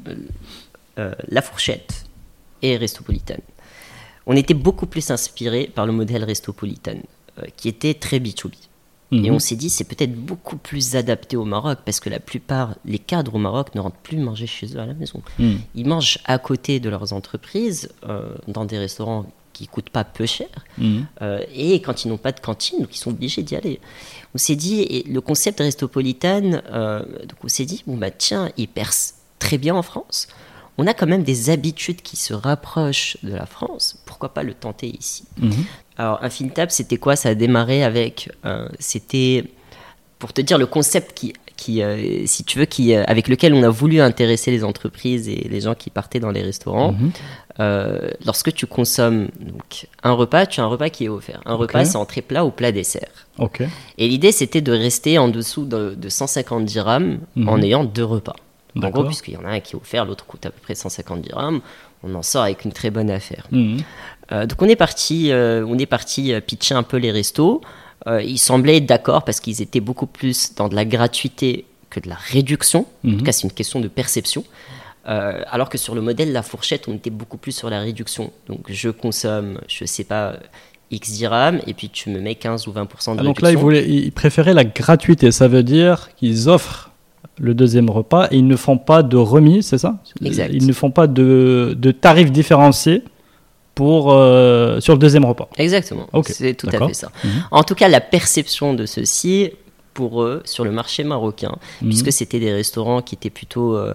[0.98, 2.04] euh, la fourchette
[2.62, 3.40] et Restopolitane
[4.26, 7.02] on était beaucoup plus inspiré par le modèle Restopolitane,
[7.38, 8.52] euh, qui était très B2B.
[9.12, 9.34] Et mhm.
[9.34, 13.00] on s'est dit, c'est peut-être beaucoup plus adapté au Maroc, parce que la plupart, les
[13.00, 15.20] cadres au Maroc ne rentrent plus manger chez eux à la maison.
[15.40, 15.58] Mhm.
[15.74, 19.26] Ils mangent à côté de leurs entreprises, euh, dans des restaurants
[19.60, 21.06] qui coûtent pas peu cher, mhm.
[21.22, 23.80] euh, et quand ils n'ont pas de cantine, donc ils sont obligés d'y aller.
[24.34, 28.68] On s'est dit, et le concept Restopolitane, donc on s'est dit, bon bah tiens, il
[28.68, 30.28] perce très bien en France
[30.80, 34.02] on a quand même des habitudes qui se rapprochent de la France.
[34.06, 35.24] Pourquoi pas le tenter ici?
[35.38, 35.52] Mhm.
[35.98, 37.16] Alors, Infinitable, c'était quoi?
[37.16, 38.30] Ça a démarré avec.
[38.46, 39.44] Euh, c'était.
[40.18, 41.34] Pour te dire le concept qui.
[41.58, 45.28] qui euh, si tu veux, qui, euh, avec lequel on a voulu intéresser les entreprises
[45.28, 46.94] et les gens qui partaient dans les restaurants.
[47.60, 48.10] Mhm.
[48.24, 51.40] lorsque tu consommes donc, un repas, tu as un repas qui est offert.
[51.44, 53.26] Un repas, c'est entrée plat ou plat dessert.
[53.98, 57.48] Et l'idée, c'était de rester en dessous de, 150 dirhams mhm.
[57.48, 58.36] en ayant deux repas.
[58.80, 60.74] En gros, puisqu'il y en a un qui est offert, l'autre coûte à peu près
[60.74, 61.60] 150 dirhams,
[62.02, 63.46] on en sort avec une très bonne affaire.
[63.50, 63.78] Mhm.
[64.32, 67.60] Euh, donc on est parti, euh, on est parti euh, pitcher un peu les restos.
[68.06, 72.08] ils semblaient être d'accord parce qu'ils étaient beaucoup plus dans de la gratuité que de
[72.08, 72.86] la réduction.
[73.04, 73.22] En tout mhm.
[73.22, 74.44] cas, c'est une question de perception.
[75.04, 78.32] Alors que sur le modèle La Fourchette, on était beaucoup plus sur la réduction.
[78.48, 80.34] Donc je consomme, je sais pas,
[80.90, 83.16] X dirhams et puis tu me mets 15 ou 20% de réduction.
[83.18, 85.32] Ah, donc là, ils, ils préféraient la gratuité.
[85.32, 86.90] Ça veut dire qu'ils offrent
[87.40, 89.96] le deuxième repas et ils ne font pas de remise, c'est ça?
[90.24, 90.50] Exact.
[90.52, 93.02] Ils ne font pas de, de tarifs différenciés
[93.74, 95.48] pour, euh, sur le deuxième repas.
[95.56, 97.10] Exactement, c'est tout à fait ça.
[97.24, 97.30] Mhm.
[97.50, 99.52] En tout cas, la perception de ceci,
[99.94, 101.88] pour eux, sur le marché marocain, mhm.
[101.88, 103.94] puisque c'était des restaurants qui étaient plutôt, euh,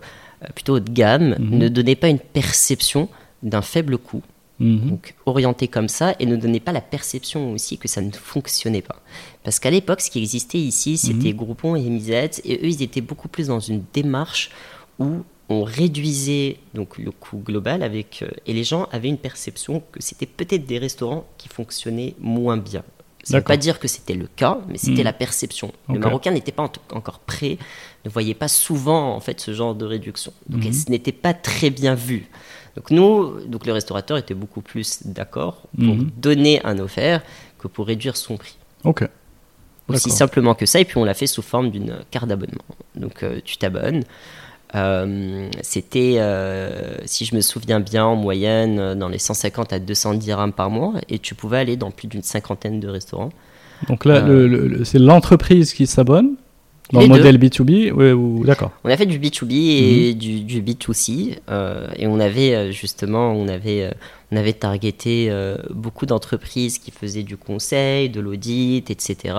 [0.54, 1.58] plutôt haut de gamme, mhm.
[1.58, 3.10] ne donnait pas une perception
[3.44, 4.22] d'un faible coût
[4.60, 4.90] Mhm.
[4.90, 8.82] Donc orienté comme ça et ne donnait pas la perception aussi que ça ne fonctionnait
[8.82, 9.02] pas.
[9.44, 11.38] Parce qu'à l'époque, ce qui existait ici, c'était mhm.
[11.38, 14.52] Groupon et Misette et eux, ils étaient beaucoup plus dans une démarche
[15.00, 19.84] où on réduisait donc le coût global avec euh, et les gens avaient une perception
[19.92, 22.84] que c'était peut-être des restaurants qui fonctionnaient moins bien.
[23.26, 25.06] Ça ne veut pas dire que c'était le cas, mais c'était mhm.
[25.06, 25.74] la perception.
[25.90, 27.58] Le Marocain n'était pas encore prêt,
[28.06, 30.32] ne voyait pas souvent en fait ce genre de réduction.
[30.48, 32.28] Donc ce n'était pas très bien vu.
[32.76, 36.12] Donc nous, donc le restaurateur était beaucoup plus d'accord pour mhm.
[36.18, 37.24] donner un offert
[37.58, 38.58] que pour réduire son prix.
[38.84, 39.10] Ok.
[39.88, 42.66] Aussi simplement que ça, et puis on l'a fait sous forme d'une carte d'abonnement.
[42.96, 44.04] Donc euh, tu t'abonnes.
[44.74, 50.16] Euh, c'était, euh, si je me souviens bien, en moyenne dans les 150 à 200
[50.16, 53.32] dirhams par mois, et tu pouvais aller dans plus d'une cinquantaine de restaurants.
[53.88, 54.26] Donc là,
[54.84, 56.36] c'est l'entreprise qui s'abonne
[56.92, 58.72] dans le modèle B2B, ou d'accord.
[58.84, 60.20] On a fait du B2B et mhm.
[60.20, 63.92] du, du, B2C, euh, et on avait euh, justement, on avait, euh,
[64.32, 65.32] on avait targeté
[65.72, 69.36] beaucoup d'entreprises qui faisaient du conseil, de l'audit, etc.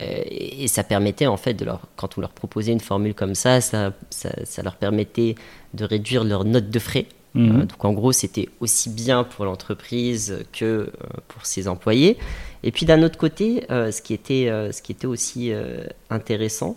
[0.00, 3.60] et ça permettait en fait de leur, quand on leur proposait une formule comme ça,
[3.60, 5.34] ça, ça, ça leur permettait
[5.74, 7.06] de réduire leur note de frais.
[7.34, 7.66] Mhm.
[7.66, 10.90] donc en gros, c'était aussi bien pour l'entreprise que
[11.28, 12.16] pour ses employés.
[12.62, 15.84] Et puis d'un autre côté, euh, ce, qui était, euh, ce qui était aussi euh,
[16.10, 16.76] intéressant,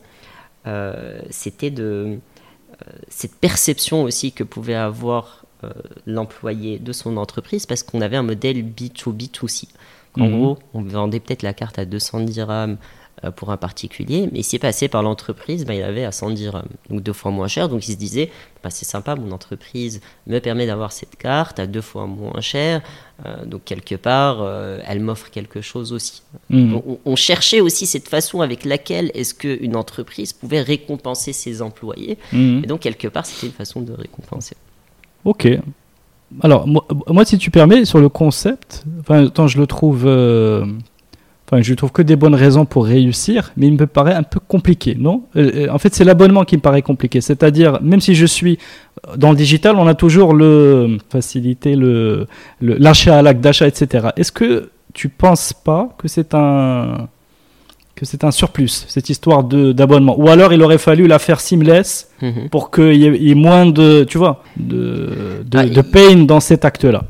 [1.32, 2.20] c'était de
[3.08, 5.46] cette perception aussi que pouvait avoir
[6.06, 9.70] l'employé de son entreprise parce qu'on avait un modèle B2B2C.
[10.20, 10.38] En mhm.
[10.38, 12.78] gros, on vendait peut-être la carte à 200 dirhams
[13.36, 17.04] pour un particulier, mais s'il passé par l'entreprise, ben, il avait à 100 dirhams, donc
[17.04, 17.70] deux fois moins cher.
[17.70, 18.32] Donc il se disait,
[18.64, 22.82] bah, c'est sympa, mon entreprise me permet d'avoir cette carte à deux fois moins cher,
[23.26, 26.24] euh, donc quelque part, euh, elle m'offre quelque chose aussi.
[26.50, 26.78] Mmh.
[27.06, 32.64] On, cherchait aussi cette façon avec laquelle est-ce qu'une entreprise pouvait récompenser ses employés, mmh.
[32.64, 34.56] et donc quelque part, c'était une façon de récompenser.
[35.26, 35.48] Ok,
[36.42, 40.06] alors, moi, si tu permets, sur le concept, enfin, tant je le trouve
[41.52, 44.40] Enfin, je trouve que des bonnes raisons pour réussir, mais il me paraît un peu
[44.40, 45.24] compliqué, non?
[45.36, 47.20] Euh, euh, En fait, c'est l'abonnement qui me paraît compliqué.
[47.20, 48.58] C'est-à-dire, même si je suis
[49.18, 52.28] dans le digital, on a toujours le facilité le
[52.62, 54.10] l'achat à l'acte d'achat, etc.
[54.16, 57.10] Est-ce que tu penses pas que c'est un
[57.96, 60.18] que c'est un surplus cette histoire de d'abonnement?
[60.18, 62.48] Ou alors il aurait fallu la faire seamless mhm.
[62.50, 66.64] pour qu'il y, ait moins de tu vois de de, ah, de pain dans cet
[66.64, 67.04] acte-là?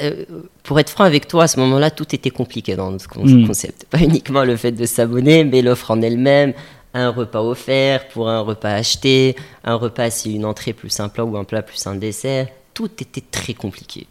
[0.00, 0.24] Euh,
[0.62, 3.46] pour être franc avec toi, à ce moment-là, tout était compliqué dans ce hmm.
[3.46, 3.86] concept.
[3.90, 6.52] Pas uniquement le fait de s'abonner, mais l'offre en elle-même,
[6.94, 11.24] un repas offert pour un repas acheté, un repas c'est une entrée plus un plat
[11.24, 14.06] ou un plat plus un dessert, tout était très compliqué.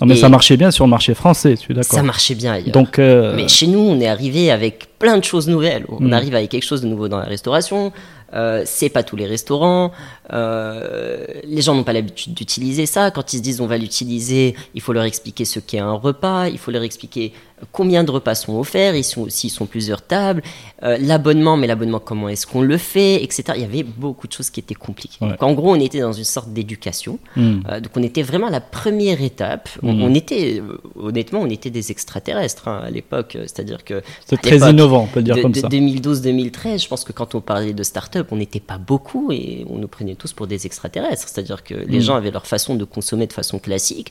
[0.00, 1.96] Non, mais Et- ça marchait bien sur le marché français, tu es d'accord?
[1.98, 2.72] Ça marchait bien ailleurs.
[2.72, 5.84] Donc, euh, Mais chez nous, on est arrivé avec plein de choses nouvelles.
[5.88, 6.12] On Mm.
[6.12, 7.92] arrive avec quelque chose de nouveau dans la restauration.
[8.34, 9.92] Euh, c'est pas tous les restaurants.
[10.32, 13.10] Euh, les gens n'ont pas l'habitude d'utiliser ça.
[13.10, 16.48] Quand ils se disent on va l'utiliser, il faut leur expliquer ce qu'est un repas.
[16.48, 17.32] Il faut leur expliquer
[17.72, 18.94] combien de repas sont offerts.
[18.96, 20.42] Ils sont, s'ils sont plusieurs tables.
[20.82, 23.44] Euh, l'abonnement, mais l'abonnement, comment est-ce qu'on le fait, etc.
[23.56, 25.18] Il y avait beaucoup de choses qui étaient compliquées.
[25.24, 25.30] Ouais.
[25.30, 27.18] Donc, en gros, on était dans une sorte d'éducation.
[27.36, 27.60] hmm.
[27.68, 29.68] Euh, donc on était vraiment à la première étape.
[29.82, 30.02] On, Mhm.
[30.02, 30.62] on était,
[30.96, 33.36] honnêtement, on était des extraterrestres hein, à l'époque.
[33.42, 35.68] C'est-à-dire que c'est à très innovant, on peut le dire de, comme de ça.
[35.68, 39.78] 2012-2013, je pense que quand on parlait de start-up, on n'était pas beaucoup et on
[39.78, 41.28] nous prenait tous pour des extraterrestres.
[41.28, 42.00] C'est-à-dire que les Mhm.
[42.00, 44.10] gens avaient leur façon de consommer de façon classique.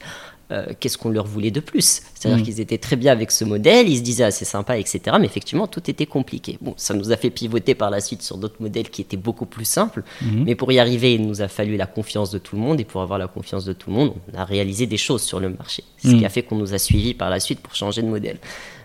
[0.52, 2.02] Euh, Qu'est-ce qu'on leur voulait de plus?
[2.14, 2.44] C'est-à-dire Mhm.
[2.44, 5.00] qu'ils étaient très bien avec ce modèle, ils se disaient ah, c'est sympa, etc.
[5.20, 6.58] Mais effectivement, tout était compliqué.
[6.62, 9.46] Bon, ça nous a fait pivoter par la suite sur d'autres modèles qui étaient beaucoup
[9.46, 10.04] plus simples.
[10.22, 10.44] Mhm.
[10.46, 12.80] Mais pour y arriver, il nous a fallu la confiance de tout le monde.
[12.80, 15.40] Et pour avoir la confiance de tout le monde, on a réalisé des choses sur
[15.40, 15.84] le marché.
[16.04, 16.20] Ce Mm.
[16.20, 18.38] qui a fait qu'on nous a suivis par la suite pour changer de modèle.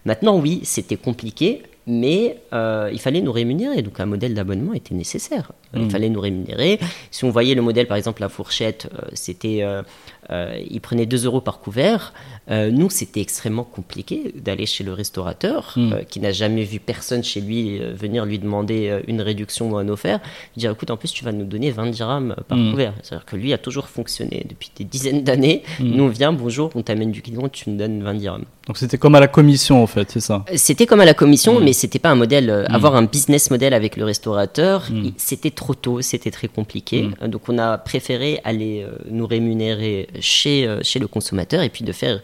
[0.04, 3.82] Maintenant, oui, c'était compliqué, mais euh, il fallait nous rémunérer.
[3.82, 5.52] Donc un modèle d'abonnement était nécessaire.
[5.74, 5.80] Euh.
[5.82, 6.78] Il fallait nous rémunérer.
[7.10, 9.82] Si on voyait le modèle, par exemple, la fourchette, euh, c'était, euh,
[10.30, 12.12] euh, il prenait 2 euros par couvert.
[12.50, 15.92] Nous, c'était extrêmement compliqué d'aller chez le restaurateur, Mm.
[15.92, 19.86] euh, qui n'a jamais vu personne chez lui venir lui demander une réduction ou un
[19.90, 20.20] offert.
[20.56, 22.70] Dire, écoute, en plus, tu vas nous donner 20 dirhams par Mm.
[22.70, 22.94] couvert.
[23.02, 25.62] C'est-à-dire que lui a toujours fonctionné depuis des dizaines d'années.
[25.78, 25.84] Mm.
[25.94, 28.44] Nous, on vient, bonjour, on t'amène du client, tu nous donnes 20 dirhams.
[28.66, 30.44] Donc c'était comme à la commission, en fait, c'est ça?
[30.54, 31.64] C'était comme à la commission, Mm.
[31.64, 32.66] mais c'était pas un modèle.
[32.70, 34.86] Avoir un business model avec le restaurateur,
[35.18, 36.98] c'était trop tôt, c'était très compliqué.
[37.02, 37.14] Mm.
[37.22, 41.70] Euh, Donc on a préféré aller euh, nous rémunérer chez, euh, chez le consommateur et
[41.74, 42.16] puis de faire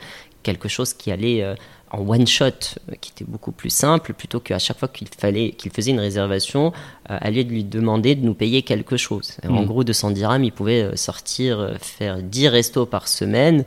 [0.42, 1.42] quelque chose qui allait
[1.90, 2.58] en one shot,
[3.00, 6.62] qui était beaucoup plus simple, plutôt qu'à chaque fois qu'il fallait qu'il faisait une réservation,
[7.10, 9.28] euh, à lui de lui demander de nous payer quelque chose.
[9.48, 9.66] En Mm.
[9.70, 13.58] gros, 200 dirhams, il pouvait sortir, faire 10 restos par semaine.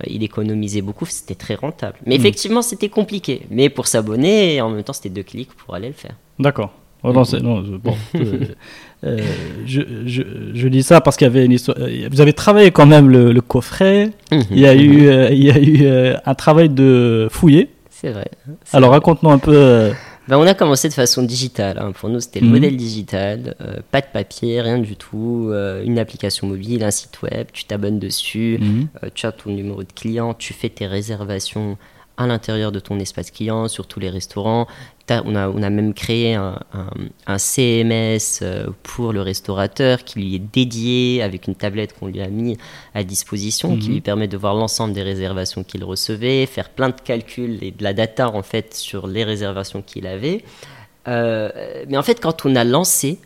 [0.00, 1.96] Euh, il économisait beaucoup, c'était très rentable.
[2.06, 2.20] Mais Mm.
[2.20, 3.34] effectivement, c'était compliqué.
[3.50, 6.16] Mais pour s'abonner, en même temps, c'était deux clics pour aller le faire.
[6.40, 6.70] D'accord.
[7.06, 7.94] Oh, non, non, bon,
[9.04, 9.18] euh,
[9.66, 10.22] je, je,
[10.54, 11.76] je dis ça parce qu'il y avait une histoire.
[11.80, 14.10] euh, Vous avez travaillé quand même le, le coffret.
[14.50, 17.70] Il y a eu, euh, il y a eu euh, un travail de fouiller.
[17.90, 18.26] C'est vrai.
[18.72, 19.90] Alors raconte-nous un peu.
[20.26, 21.78] Ben, on a commencé de façon digitale.
[21.78, 21.92] hein.
[21.92, 22.52] Pour nous, c'était le Mhm.
[22.52, 23.54] modèle digital.
[23.90, 25.50] pas de papier, rien du tout.
[25.84, 27.46] une application mobile, un site web.
[27.52, 28.58] Tu t'abonnes dessus.
[28.60, 28.88] mhm.
[29.14, 30.32] tu as ton numéro de client.
[30.34, 31.76] Tu fais tes réservations
[32.16, 34.66] à l'intérieur de ton espace client, sur tous les restaurants.
[35.10, 36.88] On a, on a même créé un, un-
[37.26, 42.22] un CMS euh, pour le restaurateur qui lui est dédié avec une tablette qu'on lui
[42.22, 42.56] a mis
[42.94, 43.94] à disposition, qui Mhm.
[43.94, 47.82] lui permet de voir l'ensemble des réservations qu'il recevait, faire plein de calculs et de
[47.84, 50.42] la data en fait sur les réservations qu'il avait.
[51.06, 51.50] Euh,
[51.86, 53.18] mais en fait, quand on a lancé,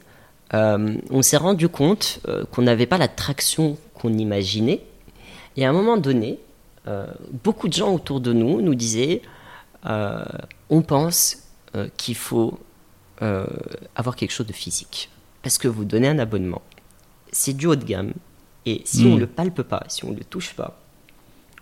[0.55, 4.81] euh, on s'est rendu compte euh, qu'on n'avait pas la traction qu'on imaginait.
[5.57, 6.39] Et à un moment donné,
[7.45, 9.23] beaucoup de gens autour de nous nous disaient
[9.85, 11.39] on pense
[11.75, 12.59] euh, qu'il faut
[13.23, 13.47] euh,
[13.97, 15.11] avoir quelque chose de physique.
[15.43, 16.63] Parce que vous donnez un abonnement.
[17.33, 18.13] C'est du haut de gamme.
[18.67, 20.79] Et si on ne le palpe pas, si on ne le touche pas,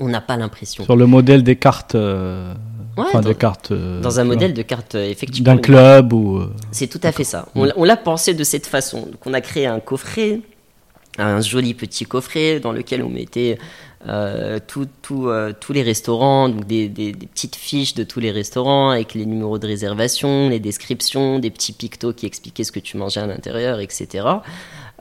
[0.01, 0.85] on n'a pas l'impression.
[0.85, 1.95] Sur le modèle des cartes.
[1.95, 2.53] euh,
[2.97, 3.71] Ouais, enfin, dans- des cartes.
[3.73, 5.55] euh, Dans un vois, modèle de carte, euh, effectivement.
[5.55, 6.39] D'un club ou.
[6.39, 7.47] euh, C'est tout à fait ça.
[7.55, 9.03] On, l'a- on l'a pensé de cette façon.
[9.03, 10.41] Donc on a créé un coffret,
[11.19, 13.59] un joli petit coffret dans lequel on mettait
[14.09, 18.21] euh, tout- tout, euh, tous les restaurants, donc des, des- des petites fiches de tous
[18.21, 22.73] les restaurants avec les numéros de réservation, les descriptions, des petits pictos qui expliquaient ce
[22.73, 24.27] que tu mangeais à l'intérieur, etc.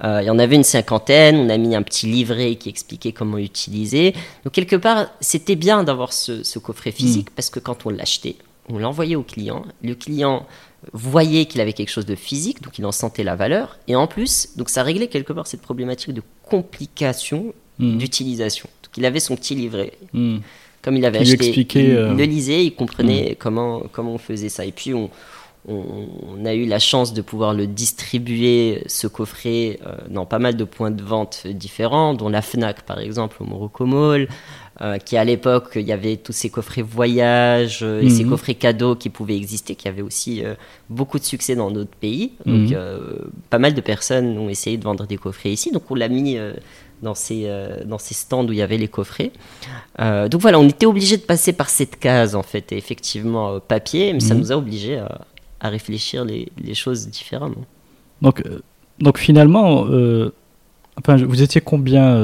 [0.04, 3.12] Euh, il y en avait une cinquantaine, on a mis un petit livret qui expliquait
[3.12, 4.14] comment utiliser.
[4.44, 8.36] Donc quelque part, c'était bien d'avoir ce, ce coffret physique parce que quand on l'achetait,
[8.70, 9.64] on l'envoyait au client.
[9.84, 10.46] Le client
[10.94, 13.78] voyait qu'il avait quelque chose de physique, donc il en sentait la valeur.
[13.88, 17.98] Et en plus, donc ça réglait quelque part cette problématique de complication Mm.
[17.98, 18.70] d'utilisation.
[18.96, 19.92] Donc il avait son petit livret.
[20.14, 20.38] mm.
[20.82, 24.50] Comme il avait acheté, expliquait, il, euh, le lisait, il comprenait comment, comment on faisait
[24.50, 24.66] ça.
[24.66, 25.10] Et puis on,
[25.68, 25.84] on,
[26.38, 30.56] on a eu la chance de pouvoir le distribuer, ce coffret, euh, dans pas mal
[30.56, 34.28] de points de vente différents, dont la FNAC par exemple au Morocco Mall,
[34.82, 38.30] euh, qui à l'époque, il y avait tous ces coffrets voyage euh, et ces Mhm.
[38.30, 40.54] coffrets cadeaux qui pouvaient exister, qui avaient aussi euh,
[40.90, 42.34] beaucoup de succès dans d'autres pays.
[42.46, 42.76] Donc
[43.50, 46.38] pas mal de personnes ont essayé de vendre des coffrets ici, donc on l'a mis
[47.02, 49.32] dans, ces, euh, dans ces stands où il y avait les coffrets.
[50.00, 53.54] Euh, donc voilà, on était obligé de passer par cette case en fait, et effectivement
[53.56, 54.40] euh, papier, mais ça Mhm.
[54.42, 55.22] nous a obligé à,
[55.60, 57.66] à réfléchir les, les choses différemment.
[58.22, 58.44] Donc,
[59.00, 59.86] donc finalement,
[60.98, 62.18] enfin, vous étiez combien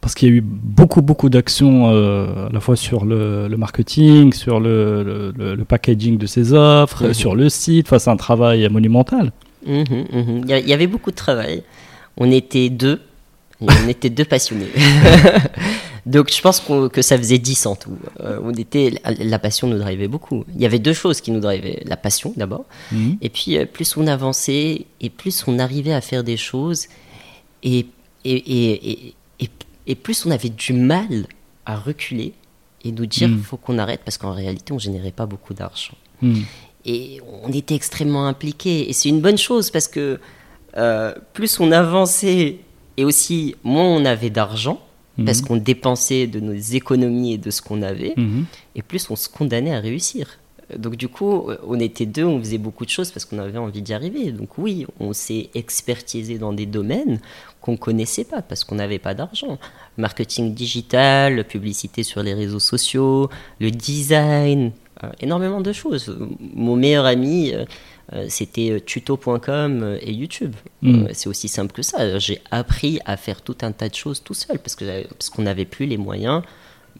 [0.00, 3.56] Parce qu'il y a eu beaucoup, beaucoup d'actions euh, à la fois sur le, le
[3.56, 7.14] marketing, sur le, le- packaging de ces offres, Mhm.
[7.14, 7.86] sur le site.
[7.88, 9.32] Enfin, c'est un travail monumental.
[9.66, 11.62] Mhm, il y avait beaucoup de travail.
[12.16, 13.00] On était deux.
[13.60, 14.68] on était deux passionnés.
[16.06, 16.60] Donc je pense
[16.92, 17.98] que ça faisait 10 en tout.
[18.20, 20.44] Euh, on était, la passion nous drivait beaucoup.
[20.54, 21.82] Il y avait deux choses qui nous drivaient.
[21.84, 22.64] La passion d'abord.
[22.92, 23.18] Mhm.
[23.20, 26.86] Et puis euh, plus on avançait et plus on arrivait à faire des choses
[27.64, 27.86] et,
[28.24, 29.14] et, et,
[29.86, 31.26] et plus on avait du mal
[31.64, 32.32] à reculer
[32.84, 33.42] et nous dire mhm.
[33.42, 35.94] faut qu'on arrête parce qu'en réalité on générait pas beaucoup d'argent.
[36.22, 36.44] Mhm.
[36.84, 38.88] Et on était extrêmement impliqués.
[38.88, 40.20] Et c'est une bonne chose parce que
[40.76, 42.58] euh, plus on avançait
[42.96, 44.80] et aussi moins on avait d'argent,
[45.24, 45.48] parce mhm.
[45.48, 48.44] qu'on dépensait de nos économies et de ce qu'on avait, mhm.
[48.74, 50.38] et plus on se condamnait à réussir.
[50.76, 53.82] Donc du coup, on était deux, on faisait beaucoup de choses parce qu'on avait envie
[53.82, 54.32] d'y arriver.
[54.32, 57.20] Donc oui, on s'est expertisé dans des domaines
[57.60, 59.58] qu'on connaissait pas parce qu'on n'avait pas d'argent.
[59.96, 64.72] Marketing digital, publicité sur les réseaux sociaux, le design,
[65.04, 66.16] euh, énormément de choses.
[66.40, 67.64] Mon meilleur ami, euh, euh,
[68.28, 70.54] c'était euh, tuto.com euh, et YouTube.
[70.82, 71.06] Mm.
[71.12, 72.18] c'est aussi simple que ça.
[72.18, 75.42] J'ai appris à faire tout un tas de choses tout seul parce que parce qu'on
[75.42, 76.42] n'avait plus les moyens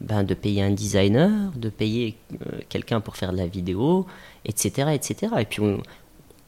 [0.01, 2.17] ben, de payer un designer, de payer
[2.69, 4.05] quelqu'un pour faire de la vidéo,
[4.45, 5.33] etc., etc.
[5.39, 5.81] Et puis on,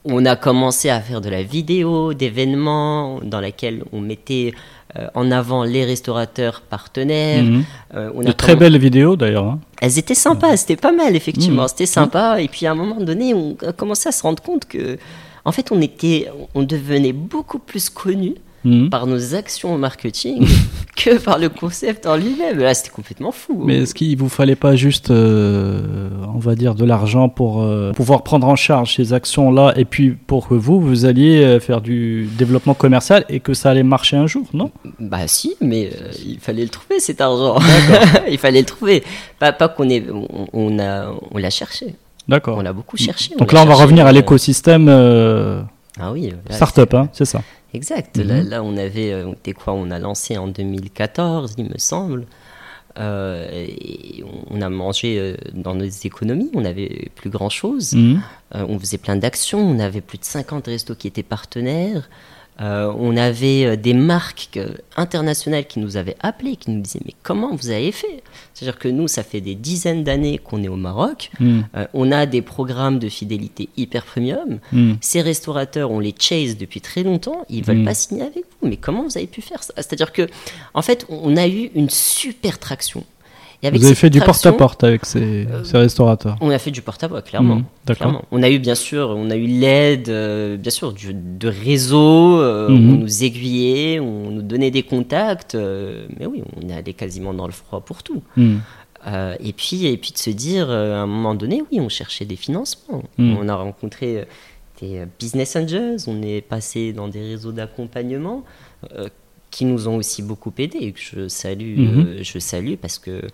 [0.04, 4.54] on a commencé à faire de la vidéo, d'événements dans lesquels on mettait
[4.96, 7.44] euh, en avant les restaurateurs partenaires.
[7.44, 7.64] Mhm.
[7.94, 9.44] Euh, on a de très belles vidéos d'ailleurs.
[9.44, 9.60] Hein.
[9.80, 11.68] Elles étaient sympas, c'était pas mal effectivement, mhm.
[11.68, 12.40] c'était sympa.
[12.40, 14.98] Et puis à un moment donné, on a commencé à se rendre compte que,
[15.44, 18.90] en fait, on était, on devenait beaucoup plus connus Mhm.
[18.90, 20.46] par nos actions au marketing
[20.96, 22.58] que par le concept en lui-même.
[22.58, 23.62] Là, c'était complètement fou.
[23.64, 27.92] Mais est-ce qu'il vous fallait pas juste, euh, on va dire, de l'argent pour euh,
[27.92, 31.80] pouvoir prendre en charge ces actions-là et puis pour que vous, vous alliez euh, faire
[31.80, 34.70] du développement commercial et que ça allait marcher un jour, non?
[34.98, 35.90] Bah si, mais
[36.26, 37.58] il fallait le trouver cet argent.
[38.30, 39.02] il fallait le trouver.
[39.38, 40.04] Pas, pas qu'on ait,
[40.52, 41.94] on, a, on l'a cherché.
[42.28, 42.58] D'accord.
[42.58, 43.34] On l'a beaucoup cherché.
[43.36, 44.88] Donc là, on va revenir à l'écosystème.
[45.98, 46.32] Ah oui.
[46.50, 47.42] Startup, hein, c'est ça.
[47.74, 48.18] Exact.
[48.18, 48.48] Mhm.
[48.48, 52.26] Là, on avait, euh, quoi On a lancé en 2014, il me semble.
[52.98, 57.92] Euh, et on a mangé euh, dans nos économies, on n'avait plus grand chose.
[57.94, 58.20] Mhm.
[58.52, 62.08] on faisait plein d'actions, on avait plus de 50 restos qui étaient partenaires.
[62.60, 64.58] Euh, on avait euh, des marques
[64.96, 68.22] internationales qui nous avaient appelés, qui nous disaient mais comment vous avez fait?
[68.52, 71.60] C'est-à-dire que nous, ça fait des dizaines d'années qu'on est au Maroc, hmm.
[71.76, 74.94] euh, on a des programmes de fidélité hyper premium, hmm.
[75.00, 77.84] ces restaurateurs, on les chase depuis très longtemps, ils veulent hmm.
[77.86, 79.72] pas signer avec vous, mais comment vous avez pu faire ça?
[79.76, 80.28] C'est-à-dire que
[80.74, 83.04] en fait, on a eu une super traction.
[83.62, 87.26] Vous avez fait du porte-à-porte avec ces, euh, ces, restaurateurs On a fait du porte-à-porte,
[87.26, 87.56] clairement.
[87.56, 88.24] Mmh, d'accord.
[88.30, 92.40] On a eu bien sûr, on a eu l'aide, euh, bien sûr, du, de réseau.
[92.40, 92.90] Euh, mmh.
[92.90, 95.54] On nous aiguillait, on nous donnait des contacts.
[95.54, 98.22] mais oui, on est allé quasiment dans le froid pour tout.
[98.36, 98.56] Mmh.
[99.40, 102.36] et puis, et puis de se dire, à un moment donné, oui, on cherchait des
[102.36, 103.02] financements.
[103.18, 104.26] On a rencontré
[104.80, 108.42] des business angels, on est passé dans des réseaux d'accompagnement
[109.50, 112.06] qui nous ont aussi beaucoup aidés et que je salue, mhm.
[112.06, 113.28] euh, je salue parce que euh,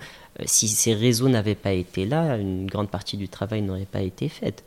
[0.45, 4.29] si ces réseaux n'avaient pas été là, une grande partie du travail n'aurait pas été
[4.29, 4.65] faite.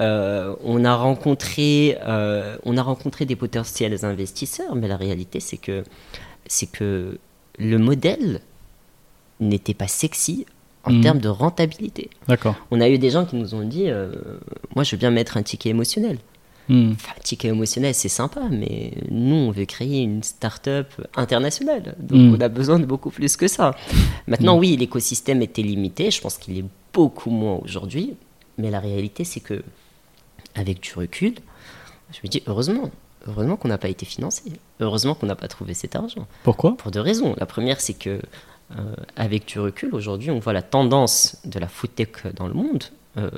[0.00, 1.98] Euh, on, a rencontré,
[2.64, 5.84] on a rencontré des potentiels investisseurs, mais la réalité c'est que,
[6.46, 7.18] c'est que
[7.58, 8.40] le modèle
[9.40, 10.46] n'était pas sexy
[10.84, 11.00] en mhm.
[11.02, 12.08] termes de rentabilité.
[12.28, 12.54] D'accord.
[12.70, 13.88] On a eu des gens qui nous ont dit,
[14.74, 16.16] moi je veux bien mettre un ticket émotionnel.
[16.68, 16.92] Hmm.
[17.24, 21.96] ticket émotionnel, c'est sympa, mais nous, on veut créer une start-up internationale.
[21.98, 22.34] Donc, hmm.
[22.36, 23.74] on a besoin de beaucoup plus que ça.
[24.28, 24.60] Maintenant, hmm.
[24.60, 26.10] oui, l'écosystème était limité.
[26.10, 28.14] Je pense qu'il est beaucoup moins aujourd'hui.
[28.58, 29.62] Mais la réalité, c'est que,
[30.54, 31.34] avec du recul,
[32.12, 32.90] je me dis, heureusement.
[33.26, 34.44] Heureusement qu'on n'a pas été financé.
[34.80, 36.26] Heureusement qu'on n'a pas trouvé cet argent.
[36.42, 36.76] Pourquoi?
[36.76, 37.34] Pour deux raisons.
[37.36, 38.20] La première, c'est que,
[38.78, 42.54] euh, avec du recul, aujourd'hui, on voit la tendance de la food tech dans le
[42.54, 42.84] monde.
[43.18, 43.28] Euh,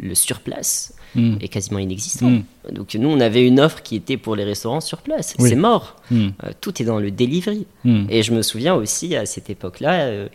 [0.00, 1.36] le surplace hmm.
[1.40, 2.30] est quasiment inexistant.
[2.30, 2.42] Hmm.
[2.72, 5.36] Donc nous, on avait une offre qui était pour les restaurants sur place.
[5.38, 5.94] C'est mort.
[6.10, 6.30] Hmm.
[6.42, 7.66] Euh, tout est dans le delivery.
[8.08, 10.28] Et je me souviens aussi à cette époque-là, euh,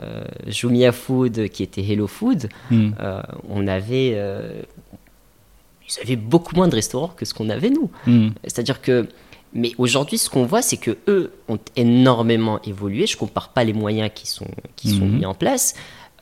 [0.00, 4.18] euh Jumia Food, qui était Hello Food, on avait,
[5.88, 7.90] ils avaient beaucoup moins de restaurants que ce qu'on avait nous.
[8.44, 9.06] C'est-à-dire que
[9.52, 13.06] mais aujourd'hui, ce qu'on voit, c'est que eux ont énormément évolué.
[13.06, 14.46] Je compare pas les moyens qui sont,
[14.76, 15.74] qui sont mis en place,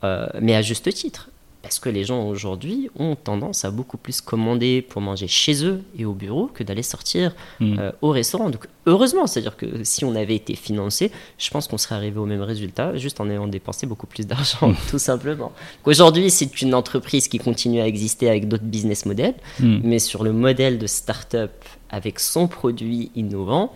[0.02, 1.30] mais à juste titre.
[1.68, 5.82] Parce que les gens aujourd'hui ont tendance à beaucoup plus commander pour manger chez eux
[5.98, 7.78] et au bureau que d'aller sortir hmm.
[7.78, 8.48] euh, au restaurant.
[8.48, 12.24] Donc heureusement, c'est-à-dire que si on avait été financé, je pense qu'on serait arrivé au
[12.24, 14.76] même résultat, juste en ayant dépensé beaucoup plus d'argent, hmm.
[14.90, 15.52] tout simplement.
[15.84, 19.80] Aujourd'hui, c'est une entreprise qui continue à exister avec d'autres business models, hmm.
[19.84, 21.52] mais sur le modèle de start-up
[21.90, 23.74] avec son produit innovant,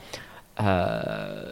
[0.62, 1.50] euh,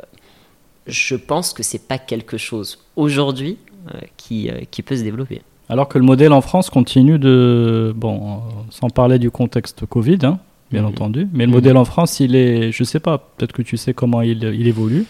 [0.86, 3.58] je pense que c'est pas quelque chose aujourd'hui
[3.94, 5.42] euh, qui, qui peut se développer.
[5.70, 8.40] Alors que le modèle en France continue de, bon,
[8.70, 10.38] sans parler du contexte Covid, hein,
[10.72, 10.88] bien Mhm.
[10.88, 11.28] entendu.
[11.32, 11.54] Mais le Mhm.
[11.54, 14.66] modèle en France, il est, je sais pas, peut-être que tu sais comment il, il
[14.66, 15.06] évolue.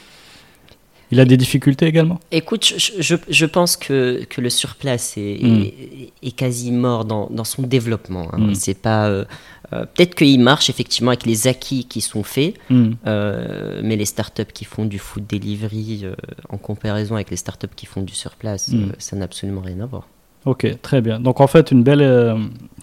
[1.12, 2.20] Il a des difficultés également.
[2.30, 5.62] Écoute, je, je, je pense que, que le surplace est, Mm.
[5.62, 8.28] est, est quasi mort dans, dans son développement.
[8.32, 8.38] hein.
[8.38, 8.54] Mm.
[8.54, 9.08] C'est pas.
[9.08, 9.24] euh,
[9.72, 12.90] euh, Peut-être qu'il marche effectivement avec les acquis qui sont faits, Hmm.
[13.06, 16.14] euh, mais les startups qui font du food delivery euh,
[16.48, 18.74] en comparaison avec les startups qui font du surplace, Mm.
[18.80, 20.06] euh, ça n'a absolument rien à voir.
[20.46, 21.20] Ok, très bien.
[21.20, 22.34] Donc en fait, une belle, euh,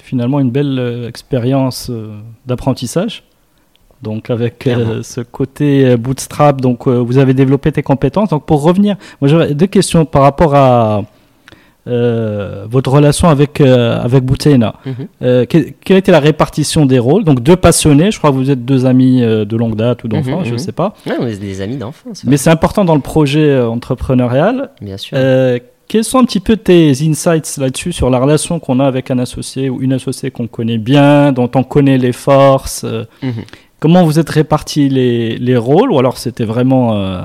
[0.01, 3.23] finalement, une belle euh, expérience euh, d'apprentissage.
[4.03, 4.69] Donc avec
[5.01, 8.29] ce côté bootstrap, donc vous avez développé tes compétences.
[8.29, 11.01] Donc pour revenir, moi j'aurais deux questions par rapport à
[11.87, 14.75] votre relation avec avec Boutena.
[14.85, 14.93] Mhm.
[15.23, 17.23] Euh, que- quelle était la répartition des rôles?
[17.23, 20.41] Donc deux passionnés, je crois que vous êtes deux amis de longue date ou d'enfance,
[20.41, 20.57] Mhm, je ne mhm.
[20.59, 20.93] sais pas.
[21.07, 24.69] Ouais, on est des amis d'enfance, ouais, Mais c'est important dans le projet entrepreneurial.
[24.79, 25.17] bien sûr.
[25.87, 29.19] Quels sont un petit peu tes insights là-dessus sur la relation qu'on a avec un
[29.19, 33.43] associé ou une associée qu'on connaît bien, dont on connaît les forces euh, Mhm.
[33.79, 37.21] Comment vous êtes répartis les, les rôles ou alors c'était vraiment euh,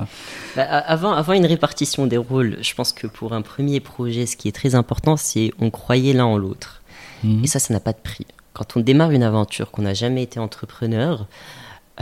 [0.54, 4.26] Bah, a- avant, avant une répartition des rôles, je pense que pour un premier projet,
[4.26, 6.82] ce qui est très important, c'est on croyait l'un en l'autre.
[7.24, 7.42] Mhm.
[7.42, 8.26] Et ça, ça n'a pas de prix.
[8.52, 11.26] Quand on démarre une aventure, qu'on n'a jamais été entrepreneur,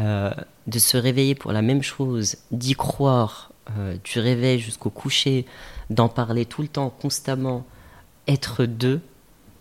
[0.01, 0.33] euh,
[0.67, 5.47] de se réveiller pour la même chose, d'y croire, euh, du réveil jusqu'au coucher,
[5.91, 7.67] d'en parler tout le temps, constamment,
[8.29, 9.01] être deux,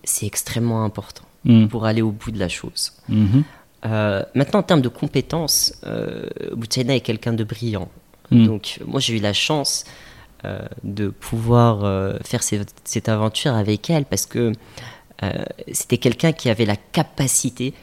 [0.04, 1.68] c'est extrêmement important Mhm.
[1.70, 2.94] pour aller au bout de la chose.
[3.08, 3.44] Mhm.
[3.86, 7.90] Euh, maintenant, en termes de compétences, euh, Boutsaina est quelqu'un de brillant.
[8.32, 8.46] Mhm.
[8.46, 9.86] Donc, moi, j'ai eu la chance
[10.46, 14.54] euh, de pouvoir euh, faire cette, cette aventure avec elle parce que
[15.74, 17.74] c'était quelqu'un qui avait la capacité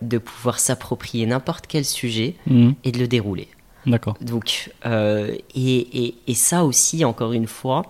[0.00, 2.74] de pouvoir s'approprier n'importe quel sujet Mhm.
[2.84, 3.48] et de le dérouler.
[3.86, 4.16] D'accord.
[4.20, 7.82] Donc, euh, et, et- et ça aussi, encore une fois,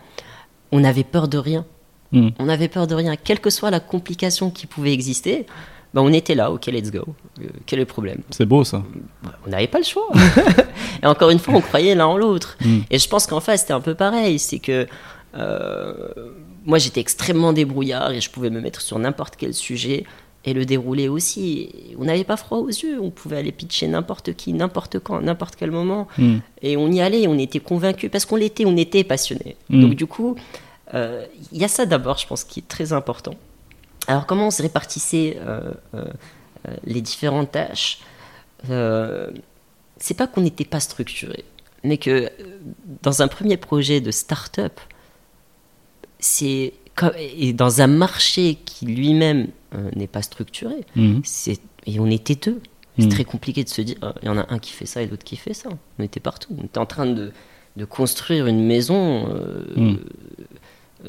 [0.71, 1.65] on avait peur de rien.
[2.13, 2.33] Mhm.
[2.39, 3.17] On avait peur de rien.
[3.17, 5.47] Quelle que soit la complication qui pouvait exister,
[5.95, 7.05] ben, on était là, ok, let's go.
[7.41, 8.21] Euh, quel est le problème?
[8.31, 8.83] C'est beau ça.
[9.47, 10.09] on n'avait pas le choix.
[11.03, 12.57] et encore une fois, on croyait l'un en l'autre.
[12.65, 12.79] Mm.
[12.91, 14.39] Et je pense qu'en face, c'était un peu pareil.
[14.39, 14.87] C'est que
[15.35, 16.09] euh,
[16.65, 20.05] moi, j'étais extrêmement débrouillard et je pouvais me mettre sur n'importe quel sujet
[20.45, 21.71] et le dérouler aussi.
[21.99, 23.01] On n'avait pas froid aux yeux.
[23.01, 26.09] On pouvait aller pitcher n'importe qui, n'importe quand, n'importe quel moment.
[26.19, 26.41] Mhm.
[26.63, 29.57] Et on y allait, on était convaincus parce qu'on l'était, on était passionnés.
[29.69, 29.81] Mm.
[29.81, 30.37] Donc du coup,
[30.95, 33.35] euh, il y a ça d'abord, je pense, qui est très important.
[34.09, 36.05] Alors comment on se répartissait euh, euh,
[36.85, 38.01] les différentes tâches?
[39.99, 41.45] C'est pas qu'on n'était pas structuré,
[41.85, 42.31] mais que
[43.03, 44.81] dans un premier projet de start-up,
[46.21, 46.75] c'est
[47.19, 51.23] et dans un marché qui lui-même euh, n'est pas structuré, Mhm.
[51.25, 52.61] c'est et on était deux.
[52.99, 53.09] C'est Mm.
[53.09, 55.07] très compliqué de se dire, euh, il y en a un qui fait ça et
[55.07, 55.71] l'autre qui fait ça.
[55.99, 56.55] On était partout.
[56.61, 57.33] On était en train de,
[57.77, 59.97] de construire une maison euh, Mm.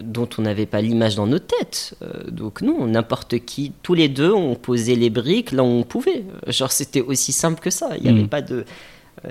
[0.02, 1.96] dont on n'avait pas l'image dans nos têtes.
[2.02, 5.84] Euh, donc non, n'importe qui, tous les deux, on posait les briques là où on
[5.84, 6.24] pouvait.
[6.48, 7.90] Genre c'était aussi simple que ça.
[7.98, 8.66] Il n'y avait pas de,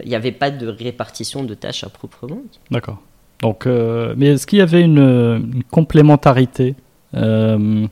[0.05, 2.43] il y avait pas de répartition de tâches à proprement.
[2.71, 3.01] D'accord.
[3.43, 4.99] Donc, euh, mais est-ce qu'il y avait une,
[5.55, 6.75] une complémentarité
[7.15, 7.87] Euh,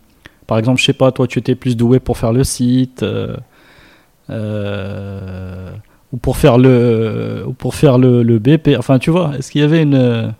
[0.47, 3.03] Par exemple, je sais pas, toi, tu étais plus doué pour faire le site,
[4.31, 5.71] euh,
[6.13, 8.77] ou pour faire le, ou pour faire le, le BP.
[8.79, 10.33] Enfin, tu vois, est-ce qu'il y avait une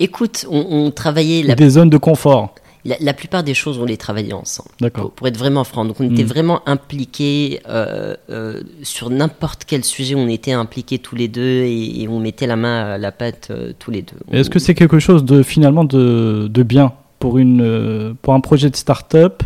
[0.00, 2.54] Écoute, on, on travaillait la, des zones de confort?
[2.84, 4.70] La, la plupart des choses, on les travaillait ensemble.
[4.80, 5.04] D'accord.
[5.04, 5.84] Pour, pour être vraiment franc.
[5.84, 6.26] Donc on était Mm.
[6.26, 12.02] vraiment impliqués euh, euh, sur n'importe quel sujet, on était impliqués tous les deux et,
[12.02, 14.16] et on mettait la main à la pâte euh, tous les deux.
[14.32, 18.68] Est-ce que c'est quelque chose de finalement de, de bien pour une pour un projet
[18.68, 19.44] de start-up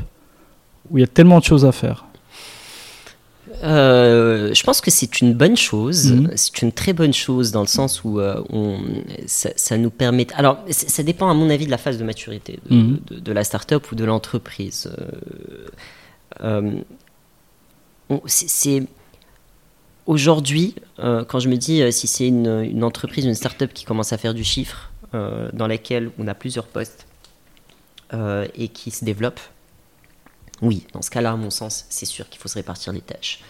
[0.91, 2.06] où il y a tellement de choses à faire?
[3.67, 6.13] Euh, je pense que c'est une bonne chose.
[6.13, 6.31] Mhm.
[6.37, 8.79] C'est une très bonne chose dans le sens où euh, on,
[9.27, 10.27] ça, ça nous permet.
[10.35, 13.01] Alors, ça dépend à mon avis de la phase de maturité de, Mhm.
[13.11, 14.89] de- de la start-up ou de l'entreprise.
[16.43, 16.81] Euh,
[18.27, 18.85] c'est-
[20.07, 24.19] aujourd'hui quand je me dis si c'est une, une entreprise, une start-up qui commence à
[24.19, 27.07] faire du chiffre, dans laquelle on a plusieurs postes
[28.13, 29.41] et qui se développe.
[30.63, 33.41] Oui, dans ce cas-là, à mon sens, c'est sûr qu'il faut se répartir les tâches.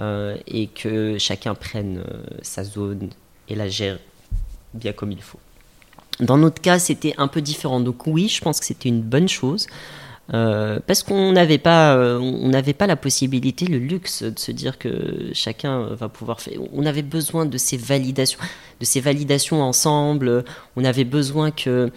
[0.00, 3.10] Euh, et que chacun prenne euh, sa zone
[3.48, 3.98] et la gère
[4.72, 5.40] bien comme il faut.
[6.20, 7.80] Dans notre cas, c'était un peu différent.
[7.80, 9.66] Donc oui, je pense que c'était une bonne chose.
[10.34, 11.96] euh, parce qu'on n'avait pas,
[12.78, 16.60] pas la possibilité, le luxe de se dire que chacun va pouvoir faire.
[16.72, 18.38] On avait besoin de ces validations,
[18.78, 20.44] de ces validations ensemble.
[20.76, 21.90] On avait besoin que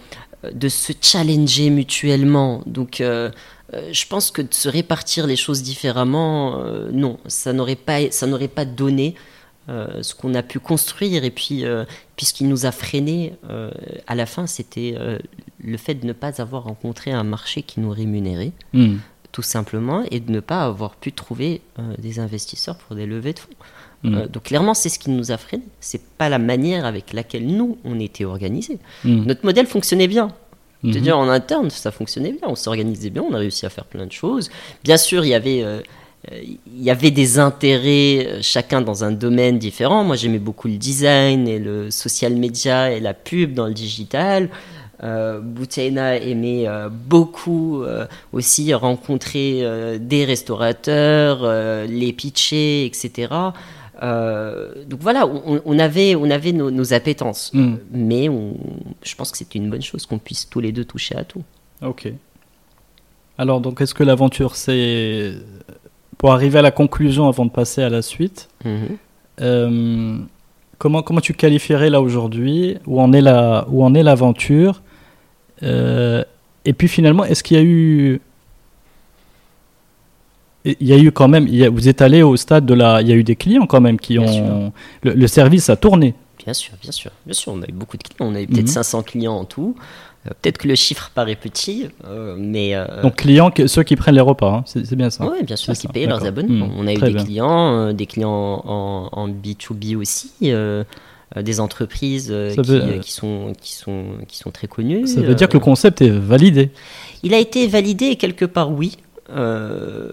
[0.50, 2.62] de se challenger mutuellement.
[2.66, 3.00] Donc
[3.72, 8.26] je pense que de se répartir les choses différemment, euh, non, ça n'aurait pas, ça
[8.26, 9.14] n'aurait pas donné
[9.68, 11.24] euh, ce qu'on a pu construire.
[11.24, 11.84] Et puis, euh,
[12.16, 13.70] puis ce qui nous a freiné euh,
[14.06, 15.18] à la fin, c'était euh,
[15.62, 18.52] le fait de ne pas avoir rencontré un marché qui nous rémunérait.
[18.72, 18.96] Hmm.
[19.32, 23.32] tout simplement, et de ne pas avoir pu trouver euh, des investisseurs pour des levées
[23.32, 23.48] de fonds.
[24.02, 24.14] Mm.
[24.14, 25.64] Euh, donc clairement, c'est ce qui nous a freiné.
[25.80, 28.78] C'est pas la manière avec laquelle nous on était organisés.
[29.04, 29.24] Mm.
[29.24, 30.28] Notre modèle fonctionnait bien.
[30.82, 30.92] Mhm.
[30.92, 34.06] C'est-à-dire en interne, ça fonctionnait bien, on s'organisait bien, on a réussi à faire plein
[34.06, 34.50] de choses.
[34.82, 35.80] Bien sûr, il y avait, euh,
[36.32, 40.04] il y avait des intérêts, euh, chacun dans un domaine différent.
[40.04, 44.48] Moi, j'aimais beaucoup le design et le social media et la pub dans le digital.
[45.04, 49.64] Euh, Boutaina aimait euh, beaucoup euh, aussi rencontrer
[49.98, 51.44] des restaurateurs,
[51.86, 53.28] les pitcher, etc.
[54.02, 57.74] Euh, donc voilà, on, on avait, on avait nos, nos appétences, Mm.
[57.92, 58.54] mais on,
[59.02, 61.42] je pense que c'est une bonne chose qu'on puisse tous les deux toucher à tout.
[61.82, 62.12] Ok.
[63.38, 65.32] Alors, donc, est-ce que l'aventure, c'est.
[66.18, 68.96] Pour arriver à la conclusion avant de passer à la suite, Mhm.
[69.40, 70.18] euh,
[70.78, 74.82] comment, comment tu qualifierais là aujourd'hui Où en est la- où en est l'aventure
[75.62, 76.24] Euh,
[76.64, 78.20] Et puis finalement, est-ce qu'il y a eu.
[80.64, 81.46] Il y a eu quand même.
[81.48, 83.02] il y a- vous êtes allé au stade de la.
[83.02, 84.72] Il y a eu des clients quand même qui Bien ont.
[85.02, 86.14] Le, le service a tourné.
[86.44, 87.52] Bien sûr, bien sûr, bien sûr.
[87.52, 88.82] On a eu beaucoup de clients, on a eu peut-être Mhm.
[88.82, 89.74] 500 clients en tout.
[90.26, 93.96] Euh, peut-être que le chiffre paraît petit, euh, mais euh, Donc, clients, que- ceux qui
[93.96, 95.24] prennent les repas, hein, c'est bien ça.
[95.28, 96.66] Oui, bien sûr, qui ça, payaient leurs abonnements.
[96.68, 97.24] Hmm, On a eu des bien.
[97.24, 103.52] clients, des clients en, en B2B aussi, des entreprises euh, qui, veut- euh, qui sont,
[103.60, 105.06] qui, sont, qui sont très connues.
[105.08, 106.70] Ça veut dire que le concept est validé.
[107.24, 108.98] Il a été validé quelque part, oui,
[109.30, 110.12] euh,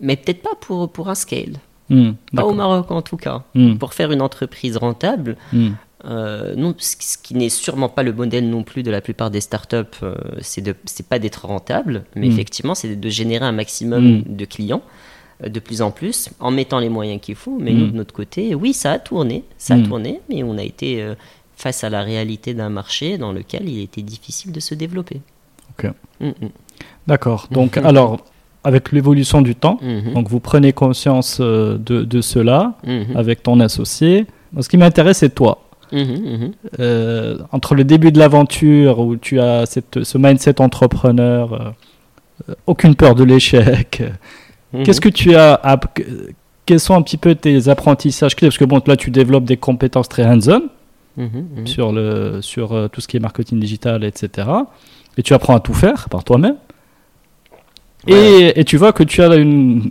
[0.00, 1.54] mais peut-être pas pour, pour un scale.
[1.88, 2.52] Hmm, Pas au.
[2.54, 3.42] Maroc en tout cas.
[3.54, 5.70] Hmm, Pour faire une entreprise rentable, hmm.
[6.06, 9.30] Euh, non, ce ce qui n'est sûrement pas le modèle non plus de la plupart
[9.30, 12.32] des startups, euh, c'est de, c'est pas d'être rentable, mais Mm.
[12.32, 14.80] effectivement, c'est de générer un maximum de clients,
[15.44, 17.58] euh, de plus en plus, en mettant les moyens qu'il faut.
[17.60, 20.62] Mais nous, de notre côté, oui, ça a tourné, ça a tourné, mais on a
[20.62, 21.14] été euh,
[21.54, 25.20] face à la réalité d'un marché dans lequel il était difficile de se développer.
[25.78, 25.90] Ok.
[26.20, 26.32] Mm, mm.
[27.08, 27.46] D'accord.
[27.50, 28.24] Donc, alors,
[28.64, 30.14] avec l'évolution du temps, Mhm.
[30.14, 33.16] donc vous prenez conscience euh, de, de cela Mhm.
[33.16, 34.26] avec ton associé.
[34.60, 35.62] Ce qui m'intéresse, c'est toi.
[35.92, 36.52] Mhm.
[36.78, 41.74] Euh, entre le début de l'aventure où tu as cette, ce mindset entrepreneur,
[42.48, 44.02] euh, aucune peur de l'échec,
[44.84, 45.60] qu'est-ce que tu as
[46.66, 48.48] Quels sont un petit peu tes apprentissages clés?
[48.48, 50.62] Parce que bon, là, tu développes des compétences très hands-on
[51.64, 54.48] sur, le, sur tout ce qui est marketing digital, etc.
[55.18, 56.54] Et tu apprends à tout faire par toi-même.
[58.06, 59.90] Et, et tu vois que tu as une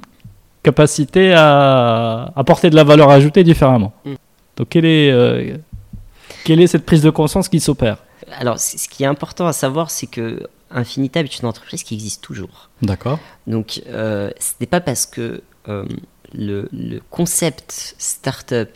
[0.63, 3.93] capacité à apporter de la valeur ajoutée différemment.
[4.05, 4.13] Mm.
[4.57, 5.57] Donc, quelle est, euh,
[6.43, 7.97] quelle est cette prise de conscience qui s'opère
[8.39, 12.21] Alors, ce qui est important à savoir, c'est que Infinitab est une entreprise qui existe
[12.21, 12.69] toujours.
[12.81, 13.19] D'accord.
[13.47, 15.85] Donc, euh, ce n'est pas parce que euh,
[16.33, 18.69] le, le concept startup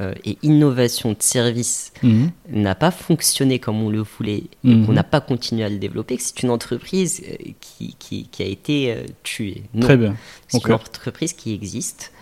[0.00, 2.30] euh, et innovation de service Mhm.
[2.50, 4.86] n'a pas fonctionné comme on le voulait et Mhm.
[4.86, 8.42] qu'on n'a pas continué à le développer, que c'est une entreprise euh, qui, qui, qui
[8.42, 9.64] a été euh, tuée.
[9.74, 9.80] Non.
[9.86, 10.16] Très bien.
[10.46, 12.12] C'est une entreprise qui existe,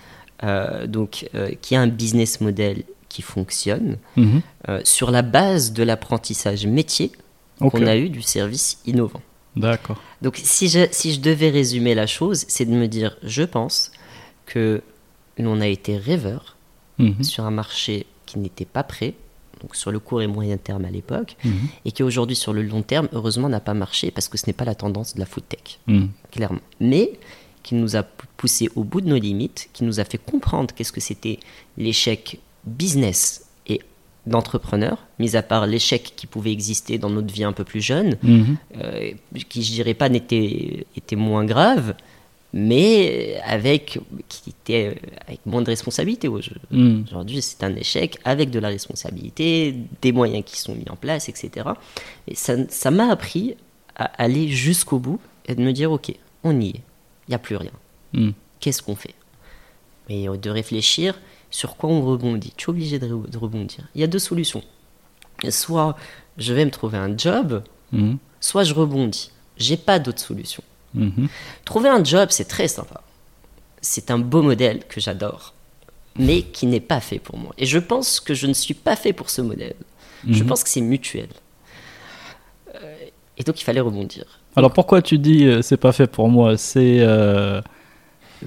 [0.45, 1.29] euh, donc
[1.61, 4.41] qui a un business model qui fonctionne Mhm.
[4.85, 7.13] sur la base de l'apprentissage métier
[7.61, 9.23] qu'on a eu du service innovant.
[9.55, 9.99] D'accord.
[10.21, 13.91] Donc si je, si je devais résumer la chose, c'est de me dire, je pense
[14.45, 14.83] que
[15.39, 16.56] l'on a été rêveur
[16.99, 17.23] Mhm.
[17.23, 19.15] sur un marché qui n'était pas prêt,
[19.63, 21.53] donc sur le court et moyen terme à l'époque, Mhm.
[21.85, 24.53] et qui aujourd'hui sur le long terme, heureusement, n'a pas marché parce que ce n'est
[24.53, 26.09] pas la tendance de la food tech, Mhm.
[26.31, 26.61] clairement.
[26.81, 27.13] Mais
[27.63, 28.03] qui nous a
[28.37, 31.39] poussé au bout de nos limites, qui nous a fait comprendre qu'est-ce que c'était
[31.77, 33.81] l'échec business et
[34.27, 38.17] d'entrepreneur, mis à part l'échec qui pouvait exister dans notre vie un peu plus jeune,
[38.77, 39.11] euh,
[39.49, 41.95] qui je dirais pas n'était était moins grave,
[42.59, 43.99] mais avec
[44.29, 46.27] qui était euh, avec moins de responsabilité.
[46.29, 47.05] Mhm.
[47.07, 51.29] Aujourd'hui, c'est un échec avec de la responsabilité, des moyens qui sont mis en place,
[51.29, 51.69] etc.
[52.27, 53.57] Et ça ça m'a appris
[53.95, 56.83] à aller jusqu'au bout et de me dire ok, on y est,
[57.27, 57.73] il n'y a plus rien.
[58.15, 58.33] Mhm.
[58.61, 59.15] Qu'est-ce qu'on fait?
[60.09, 62.53] Et euh, de réfléchir sur quoi on rebondit.
[62.57, 63.87] Tu es obligé de, re- de rebondir.
[63.95, 64.63] Il y a deux solutions.
[65.51, 65.95] Soit
[66.39, 68.17] je vais me trouver un job, Mhm.
[68.41, 69.31] soit je rebondis.
[69.59, 70.63] J'ai pas d'autre solution.
[70.97, 71.29] Mhm.
[71.65, 73.01] Trouver un job, c'est très sympa.
[73.81, 75.55] C'est un beau modèle que j'adore,
[76.19, 77.53] mais qui n'est pas fait pour moi.
[77.59, 79.77] Et je pense que je ne suis pas fait pour ce modèle.
[80.29, 80.49] Je Mhm.
[80.49, 81.29] pense que c'est mutuel.
[82.75, 82.95] Euh,
[83.39, 84.25] Et donc il fallait rebondir.
[84.57, 86.57] Alors pourquoi tu dis euh, c'est pas fait pour moi?
[86.57, 87.61] C'est euh,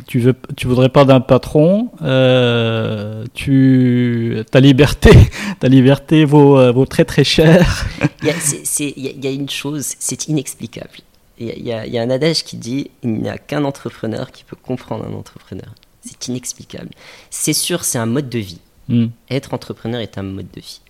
[0.07, 5.11] tu veux tu voudrais pas d'un patron euh, tu ta liberté
[5.59, 7.85] ta liberté vaut vaut très très cher.
[8.23, 10.97] Il y a, c'est- c'est- il y a- il y a une chose, c'est inexplicable.
[11.39, 14.43] Il y, a, y y un adage qui dit il n'y a qu'un entrepreneur qui
[14.43, 15.73] peut comprendre un entrepreneur.
[16.01, 16.89] C'est inexplicable.
[17.29, 18.59] C'est sûr, c'est un mode de vie.
[18.89, 19.07] Hmm.
[19.29, 20.81] Être entrepreneur est un mode de vie.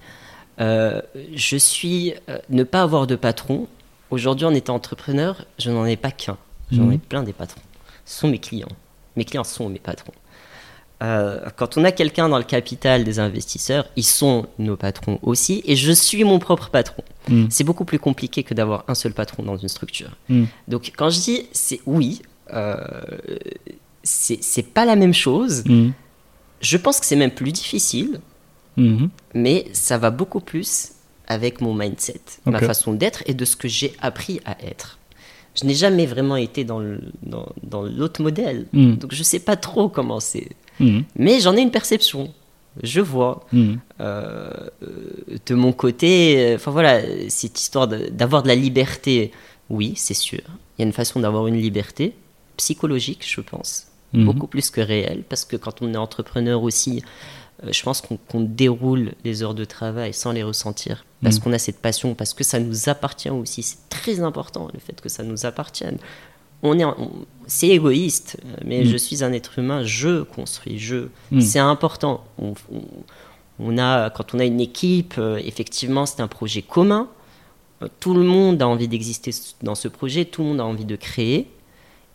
[0.60, 1.02] Euh,
[1.36, 3.68] je suis euh, ne pas avoir de patron.
[4.10, 6.38] Aujourd'hui, en étant entrepreneur, je n'en ai pas qu'un.
[6.72, 6.94] J'en Mhm.
[6.94, 7.62] ai plein des patrons.
[8.06, 8.68] sont mes clients.
[9.16, 10.14] Mes clients sont mes patrons.
[11.02, 15.62] Euh, quand on a quelqu'un dans le capital des investisseurs, ils sont nos patrons aussi,
[15.66, 17.04] et je suis mon propre patron.
[17.30, 17.46] Mm.
[17.50, 20.12] C'est beaucoup plus compliqué que d'avoir un seul patron dans une structure.
[20.28, 20.44] Mm.
[20.68, 22.22] Donc quand je dis c'est oui,
[22.54, 22.76] euh,
[24.04, 25.64] c'est pas la même chose.
[25.66, 25.90] Mm.
[26.62, 28.20] Je pense que c'est même plus difficile,
[29.34, 30.92] mais ça va beaucoup plus
[31.28, 34.98] avec mon mindset, ma façon d'être et de ce que j'ai appris à être.
[35.56, 38.96] Je n'ai jamais vraiment été dans le- dans, dans l'autre modèle, Mm.
[38.96, 40.48] donc je sais pas trop comment c'est.
[40.80, 41.04] Mhm.
[41.16, 42.34] Mais j'en ai une perception.
[42.84, 43.46] Je vois.
[43.52, 43.80] Mhm.
[44.00, 44.52] Euh,
[44.84, 49.32] euh, de mon côté, euh, enfin voilà, cette histoire d'avoir de, la liberté,
[49.70, 50.42] oui, c'est sûr.
[50.78, 52.14] Il y a une façon d'avoir une liberté
[52.58, 54.26] psychologique, je pense, Mhm.
[54.26, 57.04] beaucoup plus que réelle, parce que quand on est entrepreneur aussi,
[57.70, 61.80] je pense qu'on déroule les heures de travail sans les ressentir, parce qu'on a cette
[61.80, 63.64] passion, parce que ça nous appartient aussi.
[63.64, 65.98] C'est très important le fait que ça nous appartienne.
[66.62, 66.84] On est,
[67.48, 68.86] c'est égoïste, mais Mhm.
[68.92, 71.08] je suis un être humain, je construis, je.
[71.32, 71.42] Mhm.
[71.42, 72.26] C'est important.
[72.38, 72.82] On, on-
[73.62, 77.08] on a, quand on a une équipe, euh, effectivement, c'est un projet commun.
[77.82, 79.32] Euh, Tout le monde a envie d'exister
[79.64, 81.50] dans ce projet, tout le monde a envie de créer,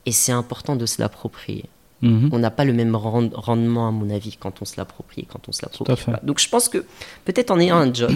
[0.06, 1.64] et c'est important de se l'approprier.
[2.02, 2.28] Mhm.
[2.32, 5.26] On n'a pas le même rend- rendement, à mon avis, quand on se l'approprie et
[5.26, 6.20] quand on se l'approprie pas.
[6.22, 6.84] Donc je pense que
[7.24, 8.12] peut-être en ayant un job,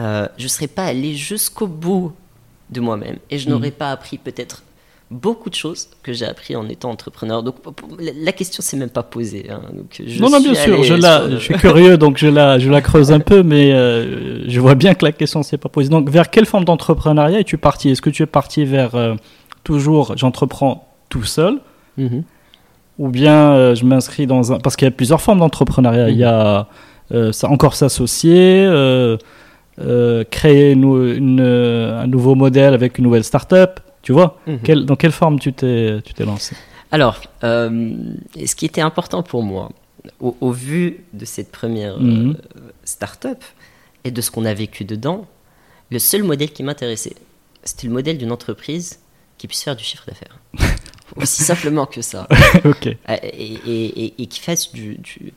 [0.00, 2.12] euh, je ne serais pas allé jusqu'au bout
[2.70, 3.54] de moi-même et je Mhm.
[3.54, 4.62] n'aurais pas appris peut-être
[5.14, 7.42] beaucoup de choses que j'ai appris en étant entrepreneur.
[7.42, 7.56] Donc
[7.98, 9.46] la- question s'est même pas posée.
[9.50, 9.60] hein.
[9.72, 12.58] Donc, je non, non, bien sûr, je, la, le- je suis curieux, donc je la,
[12.58, 15.56] je la creuse un peu, mais euh, je vois bien que la question ne s'est
[15.58, 15.88] pas posée.
[15.88, 17.90] Donc, vers quelle forme d'entrepreneuriat es-tu parti?
[17.90, 19.14] Est-ce que tu es parti vers euh,
[19.62, 21.60] toujours j'entreprends tout seul?
[21.96, 22.24] Mhm.
[22.98, 24.58] ou bien euh, je m'inscris dans un.
[24.58, 26.10] Parce qu'il y a plusieurs formes d'entrepreneuriat.
[26.10, 26.66] Il y a
[27.32, 28.66] ça, encore s'associer,
[30.30, 30.84] créer une,
[31.16, 33.80] une, un nouveau modèle avec une nouvelle start-up.
[34.04, 34.84] Tu vois Mhm.
[34.84, 36.54] Dans quelle forme tu t'es lancé
[36.92, 37.94] Alors, euh,
[38.46, 39.70] ce qui était important pour moi,
[40.20, 42.36] au, au vu de cette première Mhm.
[42.84, 43.42] start-up
[44.04, 45.26] et de ce qu'on a vécu dedans,
[45.90, 47.14] le seul modèle qui m'intéressait,
[47.64, 48.98] c'était le modèle d'une entreprise
[49.38, 50.38] qui puisse faire du chiffre d'affaires.
[51.16, 52.28] Aussi simplement que ça.
[52.66, 54.96] Euh, Et, et- et- et qui fasse du.
[54.96, 55.32] du-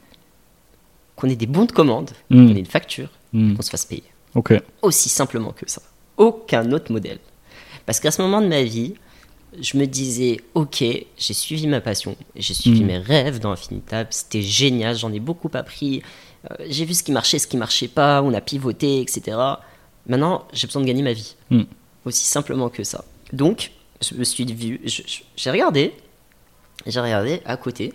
[1.16, 2.48] qu'on ait des bons de commande, Mhm.
[2.50, 3.56] qu'on ait une facture, Mhm.
[3.56, 4.04] qu'on se fasse payer.
[4.82, 5.82] Aussi simplement que ça.
[6.18, 7.20] Aucun autre modèle.
[7.88, 8.94] Parce qu'à ce moment de ma vie,
[9.60, 10.84] je me disais, ok,
[11.18, 12.86] j'ai suivi ma passion, j'ai suivi Mm.
[12.86, 16.04] mes rêves dans Infinitab, c'était génial, j'en ai beaucoup appris,
[16.52, 19.38] euh, j'ai vu ce qui marchait, ce qui marchait pas, on a pivoté, etc.
[20.06, 21.36] Maintenant, j'ai besoin de gagner ma vie.
[21.50, 21.64] Mm.
[22.06, 23.04] Aussi simplement que ça.
[23.34, 23.72] Donc,
[24.02, 24.80] je me suis vu,
[25.36, 25.94] j'ai regardé,
[26.86, 27.94] j'ai regardé à côté,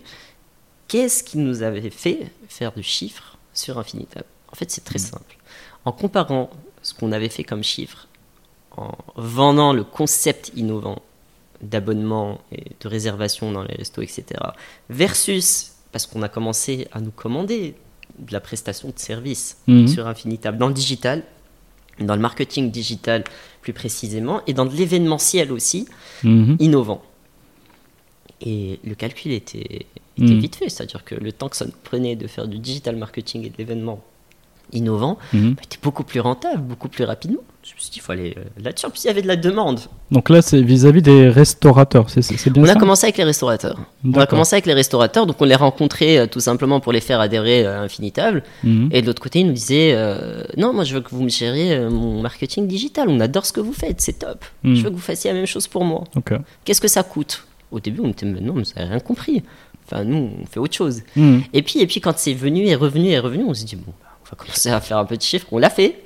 [0.87, 5.37] qu'est-ce qui nous avait fait faire du chiffre sur Infinitab En fait, c'est très simple.
[5.85, 6.49] En comparant
[6.81, 8.07] ce qu'on avait fait comme chiffre,
[8.77, 11.01] en vendant le concept innovant
[11.61, 14.25] d'abonnement et de réservation dans les restos, etc.,
[14.89, 17.75] versus, parce qu'on a commencé à nous commander
[18.19, 19.87] de la prestation de service Mhm.
[19.87, 21.23] sur Infinitab, dans le digital,
[21.99, 23.23] dans le marketing digital
[23.61, 25.87] plus précisément, et dans de l'événementiel aussi,
[26.23, 26.57] Mhm.
[26.59, 27.01] innovant.
[28.41, 29.85] Et le calcul était,
[30.17, 30.39] était Mhm.
[30.39, 33.45] vite fait, c'est-à-dire que le temps que ça nous prenait de faire du digital marketing
[33.45, 34.03] et de l'événement
[34.73, 37.39] innovant, bah, était beaucoup plus rentable, beaucoup plus rapidement.
[37.63, 38.85] Je me suis dit, il faut aller euh, là-dessus.
[38.85, 39.79] En plus, il y avait de la demande.
[40.11, 43.23] Donc là, c'est vis-à-vis des restaurateurs, c'est c'est- bien On a ça commencé avec les
[43.23, 43.79] restaurateurs.
[44.03, 46.99] On a commencé avec les restaurateurs, donc on les rencontrait euh, tout simplement pour les
[46.99, 48.43] faire adhérer à Infinitable.
[48.65, 48.89] Mhm.
[48.91, 51.29] Et de l'autre côté, ils nous disaient euh, Non, moi je veux que vous me
[51.29, 53.07] gériez euh, mon marketing digital.
[53.07, 54.43] On adore ce que vous faites, c'est top.
[54.63, 54.75] Mhm.
[54.75, 56.03] Je veux que vous fassiez la même chose pour moi.
[56.65, 57.45] Qu'est-ce que ça coûte?
[57.71, 59.41] Au début, on était Non, mais vous n'avez rien compris.
[59.85, 61.01] Enfin, nous, on fait autre chose.
[61.15, 61.43] Mhm.
[61.53, 63.91] Et puis, et puis quand c'est venu et revenu et revenu, on s'est dit Bon,
[64.01, 65.47] bah, on va commencer à faire un peu de chiffres.
[65.51, 66.01] On l'a fait.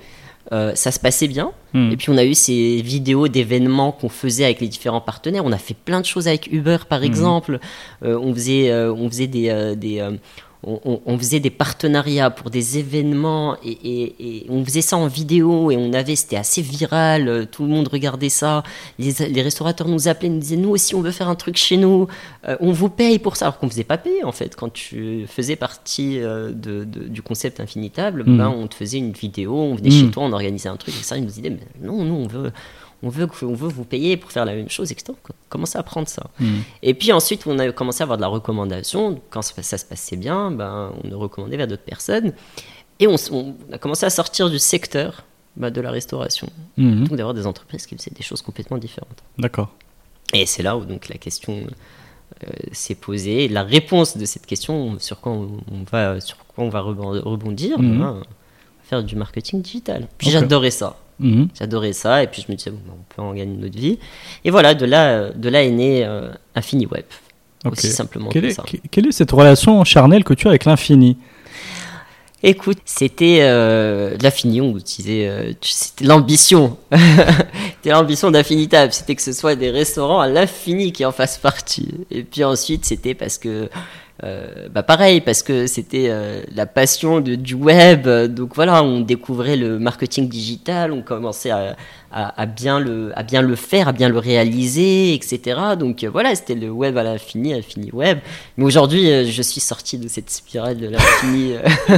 [0.54, 1.52] Euh, ça se passait bien.
[1.74, 1.92] Mhm.
[1.92, 5.44] Et puis on a eu ces vidéos d'événements qu'on faisait avec les différents partenaires.
[5.46, 7.60] On a fait plein de choses avec Uber, par exemple.
[8.04, 10.08] Euh, on faisait, euh, on faisait des, des
[10.64, 14.98] on, on- on faisait des partenariats pour des événements et, et- et on faisait ça
[14.98, 17.28] en vidéo et on avait, c'était assez viral.
[17.28, 18.64] euh, Tout le monde regardait ça.
[18.98, 21.78] Les, les restaurateurs nous appelaient, nous disaient nous aussi on veut faire un truc chez
[21.78, 22.08] nous.
[22.48, 24.56] Euh, on vous paye pour ça, alors qu'on faisait pas payer en fait.
[24.56, 28.38] Quand tu faisais partie euh, de, de- du concept infinitable, Mhm.
[28.38, 30.06] ben, on te faisait une vidéo, on venait Mhm.
[30.06, 32.28] chez toi, on organisait un truc, et ça, ils nous disaient, mais non, nous, on
[32.28, 32.52] veut,
[33.04, 35.14] on veut, on veut vous payer pour faire la même chose, etc.
[35.30, 36.30] On commençait à prendre ça.
[36.40, 36.62] Mhm.
[36.82, 39.22] Et puis ensuite, on a commencé à avoir de la recommandation.
[39.30, 42.34] Quand ça, ça se passait bien, ben, on nous recommandait vers d'autres personnes.
[43.00, 45.24] Et on, on a commencé à sortir du secteur
[45.56, 46.50] ben, de la restauration.
[46.78, 47.06] Mhm.
[47.08, 49.22] Donc d'avoir des entreprises qui faisaient des choses complètement différentes.
[49.38, 49.70] D'accord.
[50.34, 51.66] Et c'est là où donc la question
[52.44, 53.48] euh, s'est posée.
[53.48, 57.22] La réponse de cette question, sur quoi on, on va, sur quoi on va rebon-
[57.22, 58.00] rebondir, Mhm.
[58.00, 58.22] ben,
[58.84, 60.08] faire du marketing digital.
[60.18, 60.98] Puis j'adorais ça.
[61.20, 61.48] Mhm.
[61.58, 63.98] J'adorais ça, et puis je me disais, bon, bah, on peut en gagner notre vie.
[64.46, 67.06] Et voilà, de là, de là est né euh, InfiniWeb.
[67.66, 67.74] Ok.
[67.74, 68.64] Aussi simplement Quelle que est, ça.
[68.64, 71.18] que- quelle est cette relation charnelle que tu as avec l'infini?
[72.44, 76.78] Écoute, c'était euh, l'infini, on utilisait, euh, c'était l'ambition.
[76.92, 81.90] c'était l'ambition d'Infinitab, c'était que ce soit des restaurants à l'infini qui en fassent partie.
[82.12, 83.70] Et puis ensuite, c'était parce que,
[84.24, 88.08] euh, bah pareil, parce que c'était euh, la passion de- du web.
[88.34, 91.76] Donc voilà, on découvrait le marketing digital, on commençait à,
[92.12, 95.60] à, à bien, le, à bien le faire, à bien le réaliser, etc.
[95.80, 98.20] Donc euh, voilà, c'était le web à l'infini, infini web.
[98.58, 101.54] Mais aujourd'hui, euh, je suis sorti de cette spirale de l'infini.
[101.54, 101.98] euh,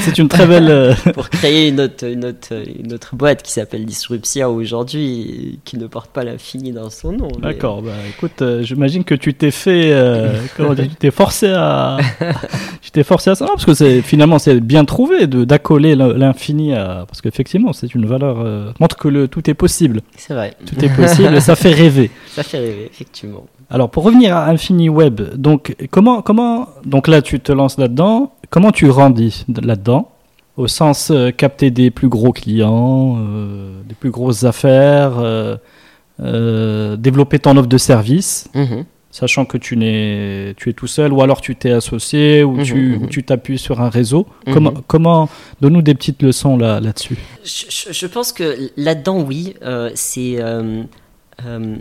[0.00, 0.96] C'est une très belle.
[1.14, 5.86] pour créer une autre, une autre, une autre boîte qui s'appelle Disruptia aujourd'hui, qui ne
[5.86, 7.28] porte pas l'infini dans son nom.
[7.36, 9.92] mais- D'accord, bah écoute, euh, j'imagine que tu t'es fait,
[10.56, 11.98] comment dire, tu t'es forcé à,
[12.82, 16.72] tu t'es forcé à ça, Non, parce que finalement c'est bien trouvé d'accoler l'in- l'infini
[16.74, 20.78] à, parce qu'effectivement c'est une valeur montre que le tout est possible, C'est vrai, tout
[20.84, 22.08] est possible, ça fait rêver.
[22.28, 23.46] ça fait rêver, effectivement.
[23.68, 28.30] Alors pour revenir à Infini Web, donc comment comment donc là tu te lances là-dedans,
[28.50, 30.08] comment tu grandis là-dedans?
[30.56, 35.56] Au sens euh, capter des plus gros clients, euh, des plus grosses affaires, euh,
[36.20, 38.48] euh, développer ton offre de service.
[38.54, 38.84] Mhm.
[39.14, 43.08] Sachant que tu, n'es, tu es tout seul, ou alors tu t'es associé, ou Mhm,
[43.08, 44.26] tu, t'appuies sur un réseau.
[44.46, 44.52] Mhm.
[44.54, 45.28] Comment, comment
[45.60, 47.16] donne-nous des petites leçons là, là-dessus.
[47.44, 50.36] Je, je- je pense que là-dedans, oui, euh, c'est.
[50.40, 50.82] euh,
[51.46, 51.76] euh,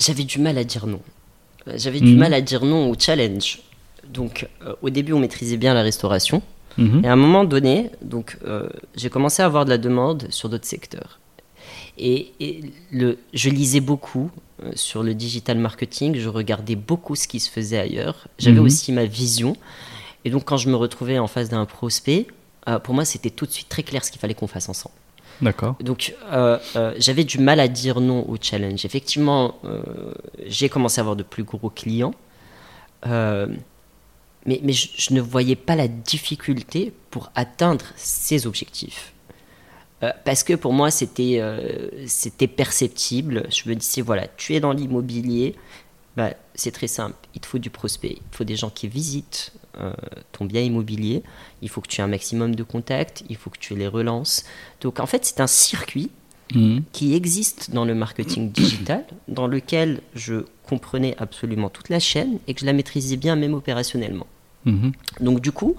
[0.00, 1.00] j'avais du mal à dire non.
[1.76, 2.18] J'avais du Mhm.
[2.18, 3.60] mal à dire non au challenge.
[4.12, 6.42] Donc, euh, au début, on maîtrisait bien la restauration.
[6.78, 8.66] Et à un moment donné, donc, euh,
[8.96, 11.20] j'ai commencé à avoir de la demande sur d'autres secteurs.
[11.98, 12.60] Et, et
[12.90, 14.30] le, je lisais beaucoup
[14.74, 18.28] sur le digital marketing, je regardais beaucoup ce qui se faisait ailleurs.
[18.38, 18.64] J'avais Mhm.
[18.66, 19.56] aussi ma vision.
[20.24, 22.26] Et donc, quand je me retrouvais en face d'un prospect,
[22.68, 24.94] euh, pour moi, c'était tout de suite très clair ce qu'il fallait qu'on fasse ensemble.
[25.40, 25.74] D'accord.
[25.80, 28.84] Donc, euh, euh, j'avais du mal à dire non au challenge.
[28.84, 29.82] Effectivement, euh,
[30.46, 32.14] j'ai commencé à avoir de plus gros clients,
[33.06, 33.48] euh,
[34.46, 39.12] mais, mais je, je ne voyais pas la difficulté pour atteindre ces objectifs.
[40.02, 43.46] Euh, parce que pour moi, c'était euh, c'était perceptible.
[43.50, 45.54] Je me disais, voilà, tu es dans l'immobilier,
[46.16, 47.16] bah, c'est très simple.
[47.34, 49.92] Il te faut du prospect, il te faut des gens qui visitent euh,
[50.32, 51.22] ton bien immobilier.
[51.62, 54.44] Il faut que tu aies un maximum de contacts, il faut que tu les relances.
[54.80, 56.10] Donc en fait, c'est un circuit
[56.54, 56.82] Mhm.
[56.92, 62.52] qui existe dans le marketing digital, dans lequel je comprenais absolument toute la chaîne et
[62.52, 64.26] que je la maîtrisais bien même opérationnellement.
[64.66, 64.92] Mhm.
[65.20, 65.76] Donc du coup,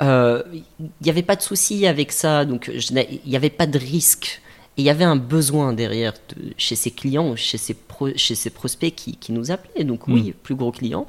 [0.00, 0.62] il
[1.02, 4.40] n'y avait pas de souci avec ça, donc il n'y avait pas de risque.
[4.76, 8.36] Et il y avait un besoin derrière de- chez ses clients, chez ses, pro- chez
[8.36, 9.82] ses prospects qui, qui nous appelaient.
[9.84, 11.06] Donc oui, plus gros clients.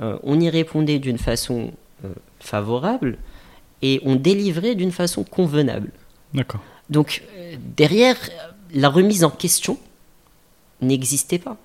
[0.00, 1.72] Euh, on y répondait d'une façon
[2.06, 2.08] euh,
[2.40, 3.18] favorable
[3.82, 5.90] et on délivrait d'une façon convenable.
[6.32, 6.62] D'accord.
[6.88, 8.16] Donc euh, derrière,
[8.72, 9.78] la remise en question
[10.80, 11.58] n'existait pas.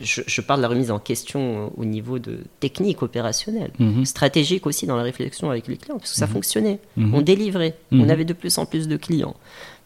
[0.00, 4.04] Je, je parle de la remise en question au niveau de technique opérationnelle, Mhm.
[4.04, 6.80] stratégique aussi dans la réflexion avec les clients, parce que ça fonctionnait.
[6.96, 7.14] Mhm.
[7.14, 8.00] On délivrait, Mhm.
[8.02, 9.36] on avait de plus en plus de clients.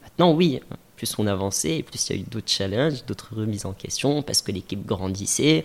[0.03, 0.61] Maintenant, oui,
[0.97, 4.41] plus on avançait, plus il y a eu d'autres challenges, d'autres remises en question, parce
[4.43, 5.65] que l'équipe grandissait,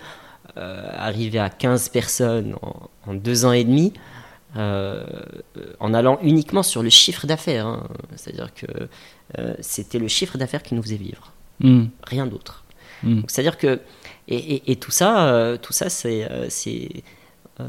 [0.57, 3.93] euh, arrivait à 15 personnes en, en deux ans et demi,
[4.57, 5.03] euh,
[5.79, 7.65] en allant uniquement sur le chiffre d'affaires.
[7.65, 7.87] hein.
[8.17, 8.67] C'est-à-dire que
[9.39, 11.31] euh, c'était le chiffre d'affaires qui nous faisait vivre,
[11.61, 11.89] Mhm.
[12.03, 12.63] rien d'autre.
[13.03, 13.23] Mhm.
[13.27, 13.79] C'est-à-dire que
[14.27, 16.47] et, et- et tout ça, euh, tout ça, c'est euh,
[17.59, 17.67] euh,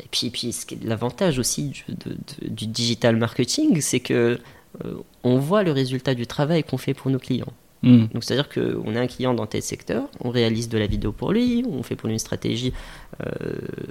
[0.00, 4.38] et puis, et puis l'avantage aussi du, de- de- du digital marketing, c'est que
[4.84, 7.52] euh, on voit le résultat du travail qu'on fait pour nos clients.
[7.82, 8.08] Mhm.
[8.12, 11.32] Donc c'est-à-dire qu'on a un client dans tel secteur, on réalise de la vidéo pour
[11.32, 12.72] lui, on fait pour lui une stratégie
[13.24, 13.30] euh,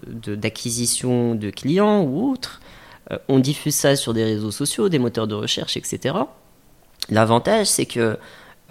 [0.08, 2.62] de- d'acquisition de, clients ou autre,
[3.10, 6.14] Euh, on diffuse ça sur des réseaux sociaux, des moteurs de recherche, etc.
[7.10, 8.18] L'avantage, c'est que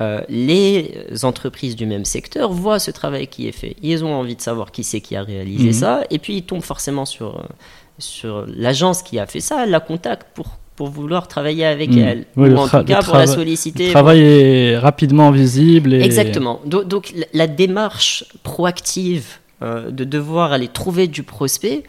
[0.00, 3.76] euh, les entreprises du même secteur voient ce travail qui est fait.
[3.82, 5.72] Ils ont envie de savoir qui c'est qui a réalisé Mhm.
[5.72, 7.42] ça, et puis ils tombent forcément sur, euh,
[7.98, 11.98] sur l'agence qui a fait ça, la contacte pour, pour vouloir travailler avec Mhm.
[11.98, 13.86] elle, Oui, ou en tout cas pour la solliciter.
[13.86, 15.94] Le travail est rapidement visible.
[15.94, 16.02] Et...
[16.02, 16.60] Exactement.
[16.66, 21.84] Do- Donc, la- démarche proactive euh, de devoir aller trouver du prospect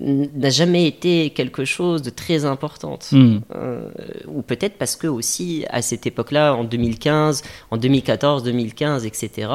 [0.00, 3.08] n'a jamais été quelque chose de très importante.
[3.12, 3.40] Mhm.
[3.54, 3.88] Euh,
[4.28, 9.48] ou peut-être parce que aussi à cette époque-là, en 2015, en 2014, 2015, etc.,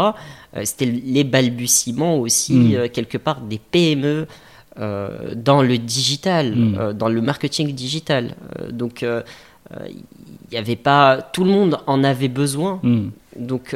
[0.56, 2.76] euh, c'était les balbutiements aussi Mm.
[2.76, 4.28] euh, quelque part des PME
[4.80, 6.76] euh, dans le digital, Mm.
[6.80, 8.36] euh, dans le marketing digital.
[8.72, 9.96] Donc il
[10.52, 12.80] n'y avait pas, tout le monde en avait besoin.
[13.38, 13.76] Donc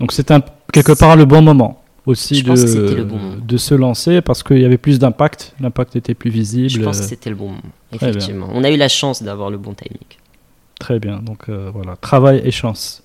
[0.00, 0.42] Donc c'était un-
[0.72, 1.77] quelque part le bon moment
[2.08, 6.14] aussi de, le bon de se lancer parce qu'il y avait plus d'impact, l'impact était
[6.14, 6.70] plus visible.
[6.70, 8.48] je pense que euh, c'était le bon moment, effectivement.
[8.52, 10.08] On a eu la chance d'avoir le bon timing.
[10.80, 11.18] Très bien.
[11.18, 13.02] Donc euh, voilà, travail et chance.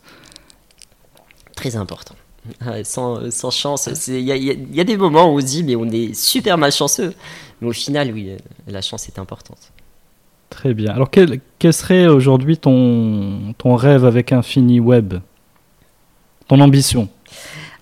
[1.55, 2.15] Très important.
[2.83, 5.85] Sans, sans chance, il y, y, a des moments où on se dit mais on
[5.85, 7.13] est super malchanceux.
[7.61, 8.31] Mais au final, oui,
[8.67, 9.71] la chance est importante.
[10.49, 10.93] Très bien.
[10.93, 15.15] Alors quel, quel serait aujourd'hui ton, ton rêve avec Infini Web?
[16.49, 17.07] Ton ambition?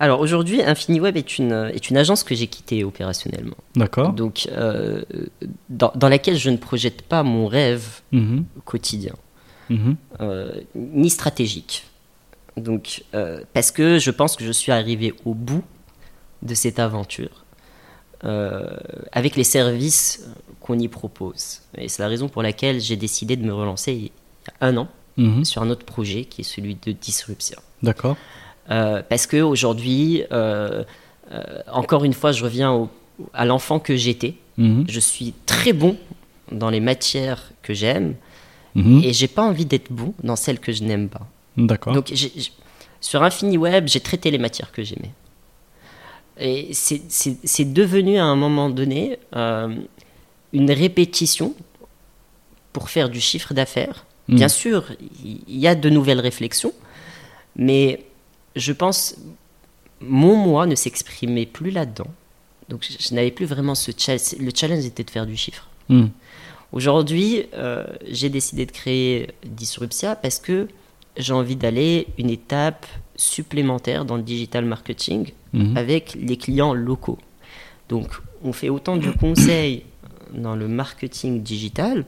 [0.02, 3.56] Alors aujourd'hui, InfiniWeb est une, est une agence que j'ai quittée opérationnellement.
[3.76, 4.14] D'accord.
[4.14, 5.04] Donc, euh,
[5.70, 8.46] dans, dans, laquelle je ne projette pas mon rêve Mhm.
[8.66, 9.14] quotidien,
[9.70, 9.96] Mhm.
[10.20, 11.86] euh, ni stratégique.
[12.58, 15.64] Donc, euh, parce que je pense que je suis arrivé au bout
[16.42, 17.46] de cette aventure
[19.12, 20.28] avec les services
[20.60, 21.62] qu'on y propose.
[21.78, 24.12] Et c'est la raison pour laquelle j'ai décidé de me relancer il y
[24.60, 24.88] a un an
[25.18, 25.44] Mhm.
[25.44, 27.60] sur un autre projet qui est celui de Disruption.
[27.84, 28.18] D'accord.
[28.70, 30.84] Euh, parce que aujourd'hui, euh,
[31.32, 31.42] euh,
[31.72, 32.90] encore une fois, je reviens au-
[33.34, 34.36] à l'enfant que j'étais.
[34.58, 34.86] Mhm.
[34.88, 35.98] Je suis très bon
[36.52, 38.16] dans les matières que j'aime
[38.76, 39.02] Mhm.
[39.04, 41.28] et j'ai pas envie d'être bon dans celles que je n'aime pas.
[41.58, 41.94] D'accord.
[41.94, 42.14] Donc,
[43.02, 45.12] sur InfiniWeb, j'ai traité les matières que j'aimais.
[46.40, 49.18] Et c'est- devenu à un moment donné
[50.54, 51.54] une répétition
[52.74, 54.06] pour faire du chiffre d'affaires.
[54.28, 54.36] Mhm.
[54.38, 54.86] Bien sûr,
[55.24, 56.74] il il y a de nouvelles réflexions,
[57.56, 58.06] mais
[58.56, 59.16] je pense
[60.02, 62.08] mon moi ne s'exprimait plus là-dedans.
[62.70, 64.36] Donc je, je n'avais plus vraiment ce challenge.
[64.40, 65.68] Le challenge était de faire du chiffre.
[65.90, 66.10] Mhm.
[66.72, 70.68] Aujourd'hui, euh, j'ai décidé de créer Disruptia parce que
[71.18, 72.86] j'ai envie d'aller une étape
[73.18, 75.76] supplémentaire dans le digital marketing Mhm.
[75.76, 77.20] avec les clients locaux.
[77.90, 78.08] Donc,
[78.42, 79.84] on fait autant du conseil
[80.34, 82.06] dans le marketing digital,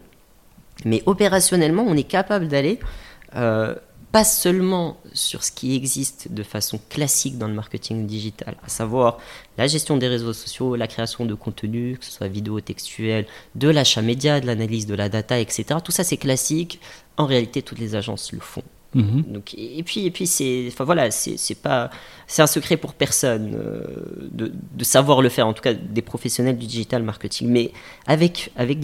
[0.85, 2.79] mais opérationnellement, on est capable d'aller
[3.35, 3.75] euh,
[4.13, 9.17] pas seulement sur ce qui existe de façon classique dans le marketing digital, à savoir
[9.57, 13.69] la gestion des réseaux sociaux, la création de contenu, que ce soit vidéo, textuel, de
[13.69, 15.79] l'achat média, de l'analyse de la data, etc.
[15.83, 16.79] Tout ça, c'est classique.
[17.17, 18.61] En réalité, toutes les agences le font.
[18.93, 19.23] Mhm.
[19.29, 21.89] Donc, et puis, et puis c'est, enfin voilà, c'est, c'est pas,
[22.27, 26.03] c'est un secret pour personne euh, de, de savoir le faire, en tout cas des
[26.03, 27.47] professionnels du digital marketing.
[27.47, 27.71] Mais
[28.05, 28.77] avec avec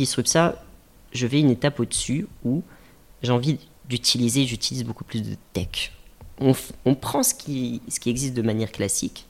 [1.11, 2.63] je vais une étape au-dessus où
[3.21, 3.59] j'ai envie
[3.89, 5.91] d'utiliser, j'utilise beaucoup plus de tech.
[6.39, 6.53] On,
[6.85, 9.25] on prend ce qui, ce qui existe de manière classique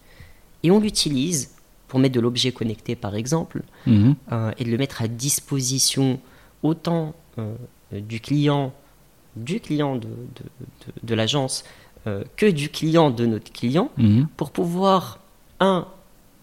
[0.64, 1.52] et on l'utilise
[1.88, 4.16] pour mettre de l'objet connecté, par exemple, Mhm.
[4.32, 6.20] euh, et de le mettre à disposition
[6.62, 7.56] autant euh,
[7.92, 8.74] du client,
[9.36, 10.44] du client de, de,
[10.86, 11.64] de- de l'agence,
[12.06, 14.28] euh, que du client de notre client, Mhm.
[14.38, 15.20] pour pouvoir,
[15.60, 15.88] un,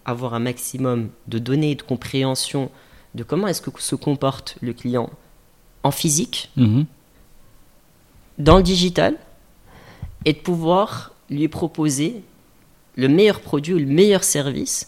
[0.05, 2.69] avoir un maximum de données et de compréhension
[3.15, 5.09] de comment est-ce que se comporte le client
[5.83, 6.85] en physique, Mhm.
[8.37, 9.15] Dans le digital,
[10.25, 12.21] et de pouvoir lui proposer
[12.95, 14.87] le meilleur produit ou le meilleur service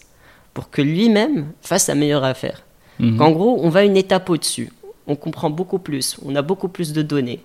[0.54, 2.64] pour que lui-même fasse la meilleure affaire.
[3.00, 3.22] Mhm.
[3.22, 4.72] En gros, on va une étape au-dessus.
[5.08, 7.40] On comprend beaucoup plus, on a beaucoup plus de données.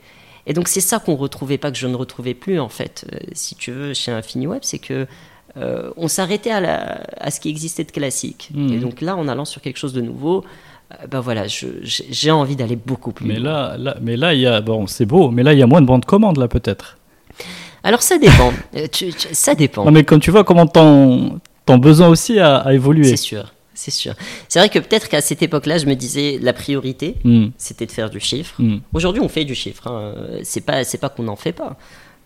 [0.47, 3.19] Et donc c'est ça qu'on retrouvait pas, que je ne retrouvais plus en fait, euh,
[3.33, 5.07] si tu veux, chez InfiniWeb, c'est que
[5.57, 8.51] euh, on s'arrêtait à, ce qui existait de classique.
[8.53, 8.73] Mhm.
[8.73, 10.45] Et donc là, en allant sur quelque chose de nouveau,
[11.11, 13.53] ben voilà, j'ai envie d'aller beaucoup plus Mais loin.
[13.53, 15.67] là, là, mais là, il y a bon, c'est beau, mais là, il y a
[15.67, 16.99] moins de bandes commandes là peut-être.
[17.83, 19.85] Alors ça dépend, Euh, tu- tu- ça dépend.
[19.85, 23.05] Non, mais quand tu vois comment ton, ton besoin aussi a, a évolué.
[23.05, 24.15] C'est sûr, c'est sûr.
[24.49, 27.51] C'est vrai que peut-être qu'à cette époque-là, je me disais la priorité, Mhm.
[27.59, 28.55] c'était de faire du chiffre.
[28.61, 28.81] Mhm.
[28.95, 29.87] Aujourd'hui, on fait du chiffre.
[29.89, 30.15] hein.
[30.45, 31.77] C'est pas, pas qu'on n'en fait pas,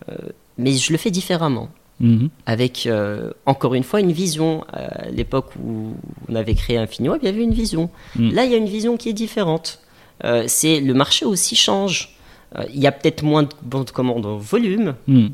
[0.09, 0.15] Euh,
[0.57, 1.67] mais je le fais différemment.
[1.99, 2.29] Mhm.
[2.45, 4.63] Avec euh, encore une fois une vision.
[4.71, 5.93] À l'époque où
[6.29, 7.89] on avait créé InfiniWeb, il y avait une vision.
[8.15, 8.31] Mm.
[8.31, 9.81] Là, il y a une vision qui est différente.
[10.23, 12.15] Euh, c'est le marché aussi change.
[12.57, 15.31] Euh, il y a peut-être moins de bons de commande en volume, Mhm.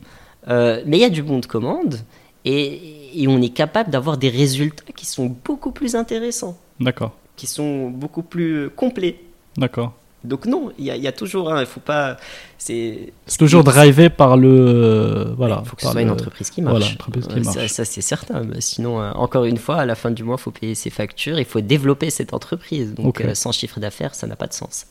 [0.49, 1.99] euh, mais il y a du bon de commande
[2.45, 7.47] et, et on est capable d'avoir des résultats qui sont beaucoup plus intéressants, D'accord, qui
[7.47, 9.15] sont beaucoup plus complets.
[9.57, 9.93] d'accord.
[10.25, 12.17] Donc non, il y, a- il y a toujours un, il faut pas,
[12.57, 15.61] c'est toujours drivé par le, voilà.
[15.63, 16.77] Il faut que ce soit une entreprise qui marche.
[16.79, 17.55] Voilà, entreprise qui marche.
[17.55, 18.41] Ça, ça, c'est certain.
[18.59, 21.39] Sinon, euh, encore une fois, à la fin du mois, il faut payer ses factures,
[21.39, 22.93] il faut développer cette entreprise.
[22.93, 24.85] Donc euh, sans chiffre d'affaires, ça n'a pas de sens.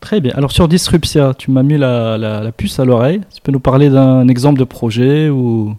[0.00, 0.32] Très bien.
[0.34, 3.20] Alors sur Disruptia, tu m'as mis la, la- la puce à l'oreille.
[3.34, 5.76] Tu peux nous parler d'un exemple de projet ou?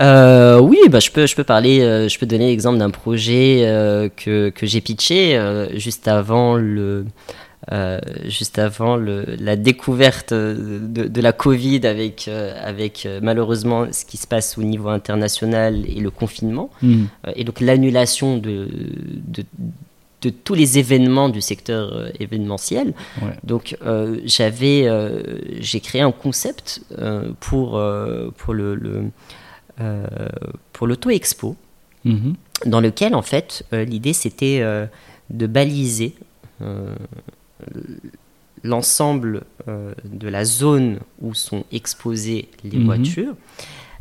[0.00, 3.62] Euh, oui, bah, je, peux, je peux parler, euh, je peux donner l'exemple d'un projet
[3.64, 5.40] euh, que, que j'ai pitché
[5.74, 7.04] juste avant le.
[7.72, 13.86] Euh, juste avant le, la découverte de, de la Covid avec, euh, avec euh, malheureusement
[13.92, 16.70] ce qui se passe au niveau international et le confinement.
[16.84, 17.04] Euh,
[17.34, 18.68] et donc l'annulation de,
[19.26, 19.44] de,
[20.22, 22.94] de tous les événements du secteur événementiel.
[23.22, 23.34] Ouais.
[23.44, 23.76] Donc
[24.24, 24.88] j'avais,
[25.60, 26.80] j'ai créé un concept
[27.40, 27.80] pour,
[28.36, 29.04] pour le, le
[30.72, 31.56] pour l'auto-expo,
[32.04, 32.34] Mhm.
[32.66, 34.60] dans lequel en fait l'idée c'était
[35.30, 36.14] de baliser
[36.62, 36.94] euh,
[38.64, 42.84] l'ensemble euh, de la zone où sont exposées les Mhm.
[42.84, 43.34] voitures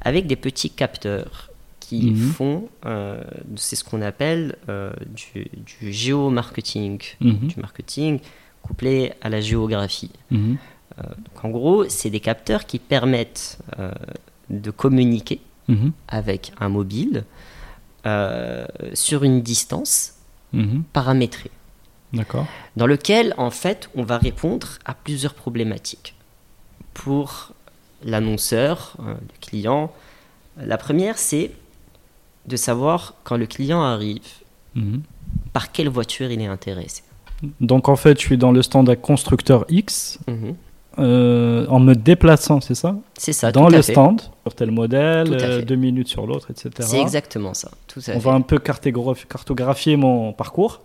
[0.02, 1.50] avec des petits capteurs
[1.80, 2.16] qui Mhm.
[2.18, 3.24] font, euh,
[3.56, 7.48] c'est ce qu'on appelle euh, du, du géomarketing, Mhm.
[7.48, 8.20] du marketing
[8.62, 10.12] couplé à la géographie.
[10.32, 13.92] Donc, en gros, c'est des capteurs qui permettent euh,
[14.50, 15.40] de communiquer
[16.08, 17.24] avec un mobile
[18.06, 20.14] euh, sur une distance
[20.94, 21.52] paramétrée.
[22.76, 26.16] Dans lequel en fait on va répondre à plusieurs problématiques.
[26.94, 27.52] Pour
[28.04, 29.92] l'annonceur, euh, le client,
[30.58, 31.52] la première c'est
[32.46, 34.22] de savoir quand le client arrive,
[34.76, 35.02] Mhm.
[35.54, 37.04] par quelle voiture il est intéressé.
[37.62, 40.56] Donc en fait, je suis dans le stand à constructeur X Mhm.
[41.00, 42.96] euh, en me déplaçant, c'est ça?
[43.18, 43.92] C'est ça, Dans tout à le fait.
[43.94, 46.70] stand, sur tel modèle, euh, deux minutes sur l'autre, etc.
[46.80, 48.20] C'est exactement ça, tout à On fait.
[48.20, 50.82] va un peu cartograph- cartographier mon parcours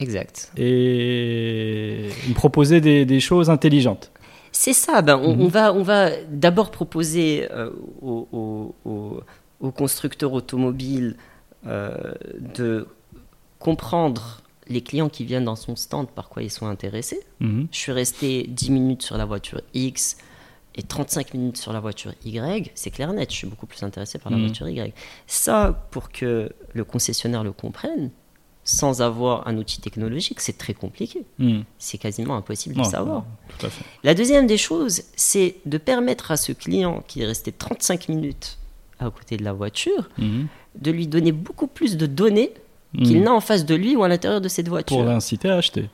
[0.00, 0.50] Exact.
[0.56, 4.10] et me proposer des, des choses intelligentes.
[4.52, 5.02] C'est ça.
[5.02, 5.42] Ben, on, Mhm.
[5.42, 7.70] on va, on va d'abord proposer euh,
[8.02, 9.20] aux, aux- aux-
[9.60, 11.16] aux constructeurs automobiles
[11.66, 12.12] euh,
[12.54, 12.86] de
[13.58, 17.20] comprendre les clients qui viennent dans son stand, par quoi ils sont intéressés.
[17.40, 17.68] Mhm.
[17.70, 20.16] Je suis resté 10 minutes sur la voiture X
[20.74, 22.70] et 35 minutes sur la voiture Y.
[22.74, 24.44] C'est clair net, je suis beaucoup plus intéressé par la Mhm.
[24.46, 24.92] voiture Y.
[25.26, 28.10] Ça, pour que le concessionnaire le comprenne,
[28.64, 31.22] sans avoir un outil technologique, c'est très compliqué.
[31.38, 31.64] Mhm.
[31.78, 33.16] C'est quasiment impossible Non, de savoir.
[33.16, 33.24] non,
[33.58, 33.84] tout à fait.
[34.02, 38.56] La deuxième des choses, c'est de permettre à ce client qui est resté 35 minutes
[39.00, 40.46] à côté de la voiture, Mhm.
[40.80, 42.52] de lui donner beaucoup plus de données
[42.96, 43.24] qu'il Mhm.
[43.24, 45.04] n'a en face de lui ou à l'intérieur de cette Pour voiture.
[45.04, 45.90] l'inciter à acheter.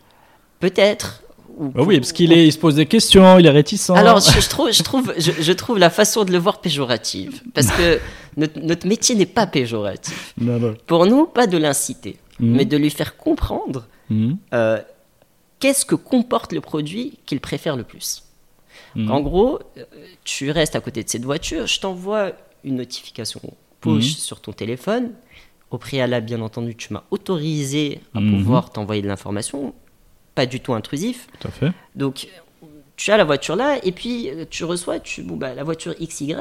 [0.61, 1.23] Peut-être.
[1.59, 3.91] ou- Bah oui, parce qu'il est, il se pose des questions, il est réticent.
[3.91, 7.43] Alors, je, je trouve, je, trouve, je, je trouve la façon de le voir péjorative.
[7.55, 7.99] Parce que
[8.39, 10.33] notre, notre métier n'est pas péjoratif.
[10.41, 10.75] Non, non.
[10.87, 12.57] Pour nous, pas de l'inciter, Mhm.
[12.57, 14.37] mais de lui faire comprendre Mhm.
[14.55, 14.81] euh,
[15.61, 18.25] qu'est-ce que comporte le produit qu'il préfère le plus.
[18.97, 19.11] Mhm.
[19.11, 19.85] En gros, euh,
[20.25, 22.33] tu restes à côté de cette voiture, je t'envoie
[22.65, 23.41] une notification
[23.81, 25.13] push sur ton téléphone.
[25.71, 29.73] Au préalable, bien entendu, tu m'as autorisé à pouvoir t'envoyer de l'information,
[30.35, 31.29] pas du tout intrusif.
[31.39, 31.71] Tout à fait.
[31.95, 32.27] Donc,
[32.97, 35.95] tu as la voiture là, et puis euh, tu reçois tu, bon, bah, la voiture
[36.01, 36.35] XY.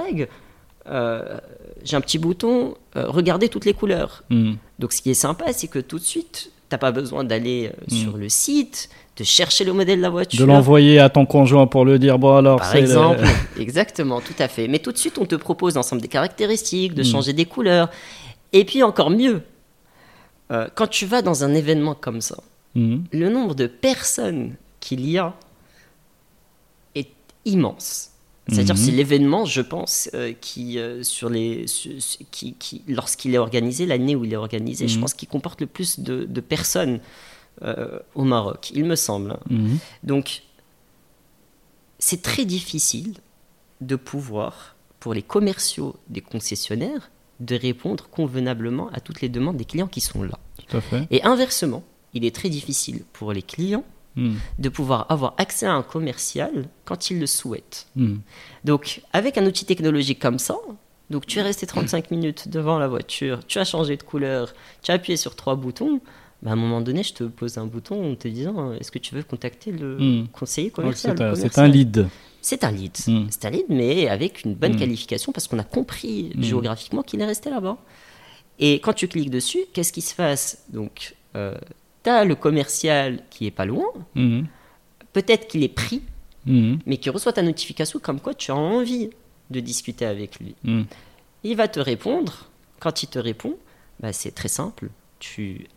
[0.88, 1.38] euh,
[1.84, 4.23] J'ai un petit bouton, euh, regarder toutes les couleurs.
[4.30, 4.57] Mhm.
[4.80, 7.86] Donc, ce qui est sympa, c'est que tout de suite, t'as pas besoin d'aller euh,
[7.91, 7.97] Mhm.
[7.97, 10.39] sur le site, de chercher le modèle de la voiture.
[10.39, 13.23] De l'envoyer à ton conjoint pour le dire bon alors Par le- exemple,
[13.59, 14.67] exactement, tout à fait.
[14.67, 17.05] Mais tout de suite, on te propose l'ensemble des caractéristiques, de Mm.
[17.05, 17.89] changer des couleurs.
[18.53, 19.41] Et puis encore mieux,
[20.51, 22.38] euh, quand tu vas dans un événement comme ça,
[22.75, 25.34] le nombre de personnes qu'il y a
[26.95, 27.09] est
[27.45, 28.11] immense.
[28.50, 28.82] C'est-à-dire Mhm.
[28.82, 31.97] c'est l'événement, je pense, euh, qui, euh, sur les, su-
[32.32, 35.02] qui, qui- lorsqu'il est organisé, l'année où il est organisé, je Mhm.
[35.02, 37.00] pense qu'il comporte le plus de, de personnes
[37.62, 39.38] euh, au Maroc, il me semble.
[39.50, 39.78] Mhm.
[40.04, 40.43] Donc,
[41.97, 43.16] c'est très difficile
[43.82, 49.66] de pouvoir, pour les commerciaux des concessionnaires, de répondre convenablement à toutes les demandes des
[49.66, 50.38] clients qui sont là.
[50.68, 51.08] Tout à fait.
[51.12, 51.84] Et inversement,
[52.14, 53.84] il est très difficile pour les clients
[54.16, 54.36] Mhm.
[54.57, 57.88] de pouvoir avoir accès à un commercial quand ils le souhaitent.
[57.95, 58.22] Mhm.
[58.66, 60.55] Donc, avec un outil technologique comme ça,
[61.10, 64.91] donc tu es resté 35 minutes devant la voiture, tu as changé de couleur, tu
[64.91, 66.01] as appuyé sur trois boutons,
[66.41, 68.99] bah, à un moment donné, je te pose un bouton en te disant est-ce que
[68.99, 70.28] tu veux contacter le Mm.
[70.30, 72.07] conseiller commercial C'est un, lead.
[72.41, 72.95] C'est un lead.
[73.30, 77.26] C'est un lead, mais avec une bonne qualification parce qu'on a compris géographiquement qu'il est
[77.26, 77.78] resté là-bas.
[78.57, 80.64] Et quand tu cliques dessus, qu'est-ce qui se passe?
[80.70, 81.39] Donc, tu
[82.06, 84.47] as le commercial qui est pas loin, Mhm.
[85.14, 86.02] peut-être qu'il est pris,
[86.45, 86.80] Mhm.
[86.86, 89.10] mais qui reçoit ta notification comme quoi tu as envie
[89.50, 90.56] de discuter avec lui.
[90.64, 90.86] Mhm.
[91.43, 92.45] Il va te répondre.
[92.80, 93.58] Quand il te répond,
[94.00, 94.89] bah, c'est très simple.
[95.20, 95.68] Tu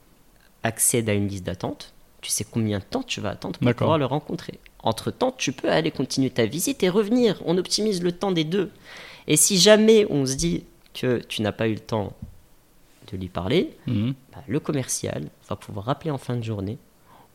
[0.63, 1.93] accèdes à une liste d'attente.
[2.21, 4.61] Tu sais combien de temps tu vas attendre pour pouvoir le rencontrer.
[4.85, 7.43] Entre-temps, tu peux aller continuer ta visite et revenir.
[7.45, 8.71] On optimise le temps des deux.
[9.27, 10.65] Et si jamais on se dit
[10.95, 12.13] que tu n'as pas eu le temps
[13.11, 16.79] de lui parler, bah, le commercial va pouvoir rappeler en fin de journée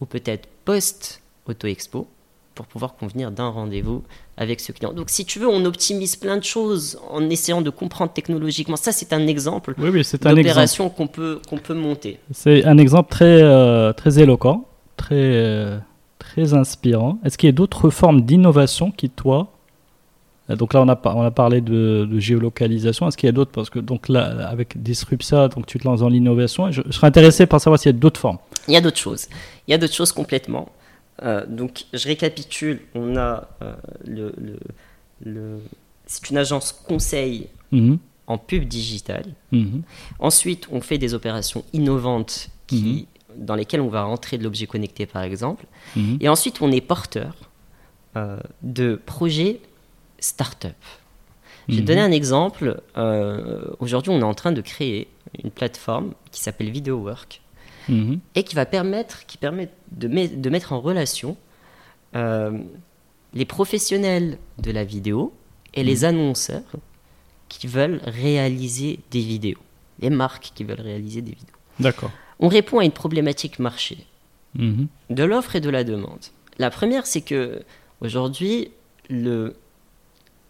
[0.01, 2.07] ou peut-être post-auto-expo
[2.55, 4.01] pour pouvoir convenir d'un rendez-vous
[4.35, 4.91] avec ce client.
[4.91, 8.75] Donc si tu veux, on optimise plein de choses en essayant de comprendre technologiquement.
[8.75, 10.41] Ça, c'est un exemple Oui, oui, c'est un exemple.
[10.43, 12.19] d'opération qu'on peut, qu'on peut monter.
[12.31, 14.65] C'est un exemple très, euh, très éloquent,
[14.97, 15.77] très, euh,
[16.17, 17.19] très inspirant.
[17.23, 19.51] Est-ce qu'il y a d'autres formes d'innovation qui, toi,
[20.55, 23.33] donc là on a, par- on a parlé de, de géolocalisation, est-ce qu'il y a
[23.33, 23.51] d'autres?
[23.51, 26.71] Parce que donc là, avec Disrupsa, donc tu te lances dans l'innovation.
[26.71, 28.37] Je, je serais intéressé par savoir s'il y a d'autres formes.
[28.67, 29.27] Il y a d'autres choses.
[29.67, 30.69] Il y a d'autres choses complètement.
[31.23, 32.79] Euh, donc, je récapitule.
[32.95, 33.73] On a euh,
[34.05, 34.59] le, le-
[35.25, 35.59] le-
[36.05, 37.97] c'est une agence conseil Mhm.
[38.27, 39.25] en pub digital.
[39.51, 39.81] Mhm.
[40.19, 45.05] Ensuite, on fait des opérations innovantes qui, dans lesquelles on va rentrer de l'objet connecté,
[45.05, 45.65] par exemple.
[45.97, 46.17] Mhm.
[46.21, 47.33] Et ensuite, on est porteur
[48.15, 49.59] euh, de projets
[50.19, 50.75] start-up.
[51.69, 51.85] Je vais Mhm.
[51.87, 52.81] donner un exemple.
[52.97, 55.07] Euh, Aujourd'hui, on est en train de créer
[55.43, 57.41] une plateforme qui s'appelle VideoWork
[57.89, 58.19] Mhm.
[58.35, 61.35] et qui va permettre, qui permet de, met- de mettre en relation
[62.15, 62.57] euh,
[63.33, 65.33] les professionnels de la vidéo
[65.73, 66.63] et les annonceurs
[67.49, 69.59] qui veulent réaliser des vidéos,
[69.99, 71.55] les marques qui veulent réaliser des vidéos.
[71.79, 72.11] D'accord.
[72.39, 73.97] On répond à une problématique marché
[74.55, 74.87] Mhm.
[75.09, 76.19] de l'offre et de la demande.
[76.59, 77.61] La première, c'est que
[78.01, 78.71] aujourd'hui,
[79.09, 79.55] le,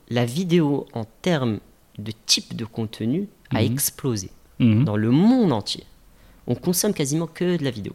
[0.09, 1.59] la vidéo en termes
[1.97, 3.71] de type de contenu a Mhm.
[3.73, 4.29] explosé
[4.59, 4.83] Mhm.
[4.85, 5.83] dans le monde entier.
[6.47, 7.93] On consomme quasiment que de la vidéo.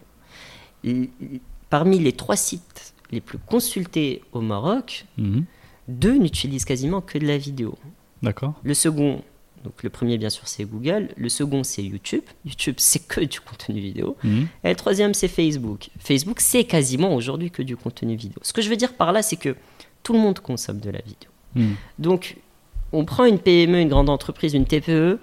[1.70, 5.44] Parmi les trois sites les plus consultés au Maroc, Mhm.
[5.88, 7.76] deux n'utilisent quasiment que de la vidéo.
[8.22, 8.54] D'accord.
[8.62, 9.22] Le second,
[9.64, 12.22] donc le premier bien sûr c'est Google, le second c'est YouTube.
[12.44, 14.16] YouTube c'est que du contenu vidéo.
[14.64, 15.88] Et le troisième, c'est Facebook.
[15.98, 18.38] Facebook, c'est quasiment aujourd'hui que du contenu vidéo.
[18.42, 19.56] Ce que je veux dire par là, c'est que
[20.02, 21.30] tout le monde consomme de la vidéo.
[21.54, 21.74] Mhm.
[21.98, 22.36] Donc,
[22.92, 25.18] on prend une PME, une grande entreprise, une TPE,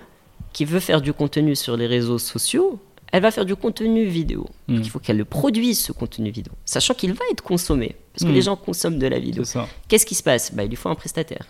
[0.54, 2.80] qui veut faire du contenu sur les réseaux sociaux,
[3.12, 4.46] elle va faire du contenu vidéo.
[4.68, 4.76] Mhm.
[4.78, 8.24] Donc, il faut qu'elle le produise, ce contenu vidéo, sachant qu'il va être consommé, parce
[8.24, 8.36] que Mhm.
[8.36, 9.44] les gens consomment de la vidéo.
[9.88, 10.54] Qu'est-ce qui se passe?
[10.54, 11.46] Bah, Il lui faut un prestataire.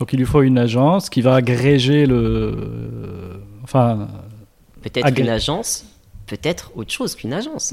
[0.00, 3.40] Donc il lui faut une agence qui va agréger le.
[3.62, 4.08] Enfin.
[4.82, 5.86] Peut-être Agré- une agence,
[6.26, 7.72] peut-être autre chose qu'une agence.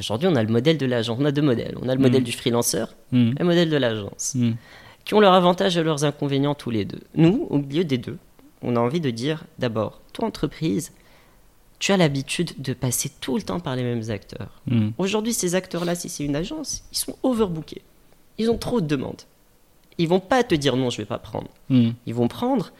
[0.00, 1.18] Aujourd'hui, on a le modèle de l'agence.
[1.20, 1.76] On a deux modèles.
[1.82, 3.34] On a le modèle du freelanceur Mhm.
[3.36, 4.34] et le modèle de l'agence.
[5.08, 7.00] Qui ont leurs avantages et leurs inconvénients tous les deux.
[7.14, 8.18] Nous, au milieu des deux,
[8.60, 10.92] on a envie de dire d'abord, toi entreprise,
[11.78, 14.60] tu as l'habitude de passer tout le temps par les mêmes acteurs.
[14.66, 14.92] Mhm.
[14.98, 17.80] Aujourd'hui, ces acteurs-là, si c'est une agence, ils sont overbookés.
[18.36, 19.22] Ils ont trop de demandes.
[19.96, 21.48] Ils vont pas te dire non, je vais pas prendre.
[21.70, 21.94] Mhm.
[22.04, 22.70] Ils vont prendre,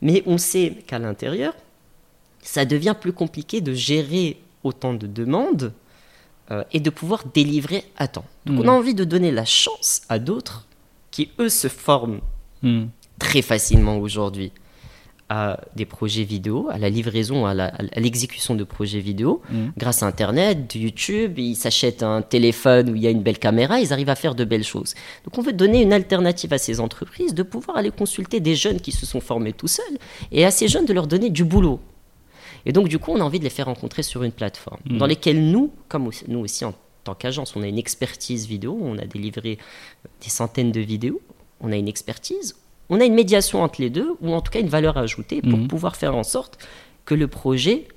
[0.00, 1.52] mais on sait qu'à l'intérieur,
[2.42, 5.72] ça devient plus compliqué de gérer autant de demandes
[6.52, 8.26] euh, et de pouvoir délivrer à temps.
[8.46, 10.68] Donc on a envie de donner la chance à d'autres
[11.12, 12.20] qui, eux, se forment
[12.64, 12.88] Mhm.
[13.20, 14.50] très facilement aujourd'hui
[15.28, 17.54] à des projets vidéo, à la livraison, à
[17.96, 19.40] l'exécution de projets vidéo.
[19.50, 19.72] Mhm.
[19.78, 23.80] Grâce à Internet, YouTube, ils s'achètent un téléphone où il y a une belle caméra,
[23.80, 24.94] ils arrivent à faire de belles choses.
[25.24, 28.80] Donc on veut donner une alternative à ces entreprises de pouvoir aller consulter des jeunes
[28.80, 29.96] qui se sont formés tout seuls
[30.32, 31.80] et à ces jeunes de leur donner du boulot.
[32.66, 34.98] Et donc du coup, on a envie de les faire rencontrer sur une plateforme Mhm.
[34.98, 36.74] dans lesquelles nous, comme nous aussi en
[37.04, 39.58] tant qu'agence, on a une expertise vidéo, on a délivré
[40.22, 41.20] des centaines de vidéos,
[41.60, 42.56] on a une expertise,
[42.88, 45.58] on a une médiation entre les deux, ou en tout cas une valeur ajoutée pour
[45.58, 45.68] Mhm.
[45.68, 46.58] pouvoir faire en sorte
[47.04, 47.88] que le projet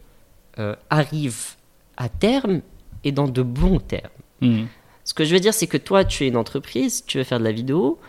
[0.57, 1.55] euh, arrive
[1.97, 2.61] à terme
[3.03, 4.09] et dans de bons termes.
[4.41, 4.67] Mhm.
[5.03, 7.39] Ce que je veux dire, c'est que toi, tu es une entreprise, tu veux faire
[7.39, 7.99] de la vidéo,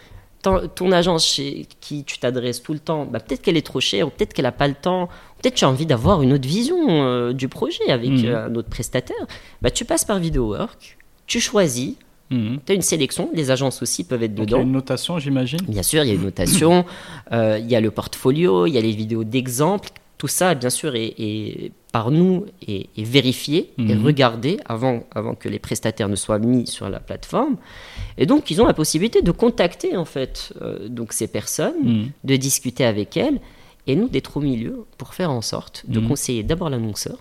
[0.47, 3.81] ton, ton agence chez qui tu t'adresses tout le temps, bah, peut-être qu'elle est trop
[3.81, 5.09] chère, ou peut-être qu'elle n'a pas le temps,
[5.43, 8.25] peut-être tu as envie d'avoir une autre vision euh, du projet avec Mhm.
[8.27, 9.17] euh, un autre prestataire,
[9.63, 11.95] bah, tu passes par VideoWork, tu choisis,
[12.31, 12.59] Mhm.
[12.65, 14.67] tu as une sélection, les agences aussi peuvent être Donc il y a dedans.
[14.69, 15.61] une notation, j'imagine?
[15.69, 16.85] Bien sûr, il y a une notation,
[17.33, 19.89] euh, il y a le portfolio, il y a les vidéos d'exemple.
[20.27, 24.05] Tout ça, bien sûr, est, est par nous est, est vérifié et Mhm.
[24.05, 27.57] regardé avant, avant que les prestataires ne soient mis sur la plateforme.
[28.19, 32.11] Et donc, ils ont la possibilité de contacter en fait euh, donc ces personnes, Mhm.
[32.25, 33.41] de discuter avec elles,
[33.87, 36.09] et nous d'être au milieu pour faire en sorte de Mhm.
[36.09, 37.19] conseiller d'abord l'annonceur.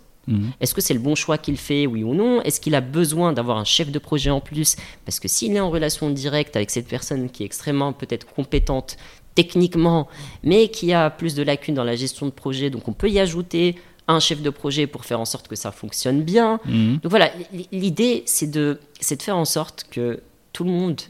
[0.59, 2.41] Est-ce que c'est le bon choix qu'il fait, oui ou non?
[2.41, 4.75] Est-ce qu'il a besoin d'avoir un chef de projet en plus?
[5.05, 8.97] Parce que s'il est en relation directe avec cette personne qui est extrêmement peut-être compétente
[9.35, 10.07] techniquement,
[10.43, 13.19] mais qui a plus de lacunes dans la gestion de projet, donc on peut y
[13.19, 13.75] ajouter
[14.07, 16.59] un chef de projet pour faire en sorte que ça fonctionne bien.
[16.65, 16.99] Mhm.
[17.03, 17.31] Donc voilà,
[17.71, 20.21] l'idée c'est de, c'est de faire en sorte que
[20.53, 21.01] tout le monde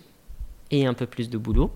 [0.72, 1.72] ait un peu plus de boulot,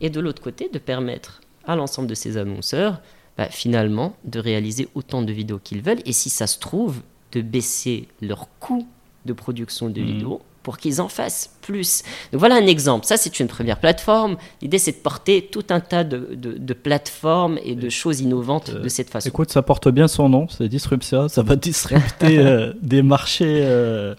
[0.00, 3.00] et de l'autre côté de permettre à l'ensemble de ces annonceurs
[3.36, 7.00] bah, finalement de réaliser autant de vidéos qu'ils veulent, et si ça se trouve,
[7.32, 8.86] de baisser leur coût
[9.26, 10.06] de production de Mhm.
[10.06, 12.02] vidéos pour qu'ils en fassent plus.
[12.32, 15.78] Donc voilà un exemple, ça c'est une première plateforme, l'idée c'est de porter tout un
[15.78, 19.28] tas de, de- de plateformes et de choses innovantes Euh, de cette façon.
[19.28, 21.28] Écoute, ça porte bien son nom, c'est Disruptia.
[21.28, 24.14] Ça va disrupter euh, des marchés euh,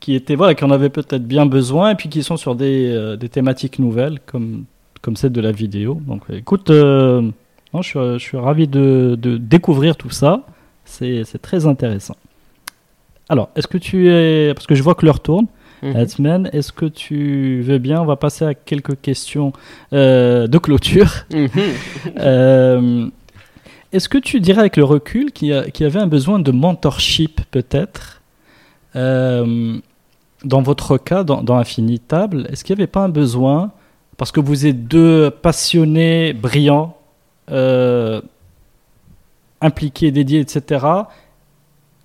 [0.00, 3.16] qui étaient voilà, qui en avaient peut-être bien besoin et puis qui sont sur des,
[3.18, 4.64] des thématiques nouvelles comme
[5.02, 6.00] comme celle de la vidéo.
[6.06, 10.42] Donc, écoute, non, je, suis, je suis ravi de, de découvrir tout ça.
[10.86, 12.16] C'est très intéressant.
[13.28, 15.46] Alors, est-ce que tu es parce que je vois que l'heure tourne.
[15.82, 15.96] Mhm.
[15.96, 19.52] Hetzman, est-ce que tu veux bien On va passer à quelques questions
[19.92, 21.12] euh, de clôture.
[21.32, 21.48] Mhm.
[22.18, 23.06] Euh,
[23.92, 26.38] Est-ce que tu dirais avec le recul qu'il y, a- qu'il y avait un besoin
[26.38, 28.20] de mentorship peut-être
[28.96, 29.76] euh,
[30.44, 33.70] dans votre cas, dans, dans Infinitable Est-ce qu'il n'y avait pas un besoin,
[34.16, 36.96] parce que vous êtes deux passionnés, brillants,
[39.60, 40.84] impliqués, dédiés, etc.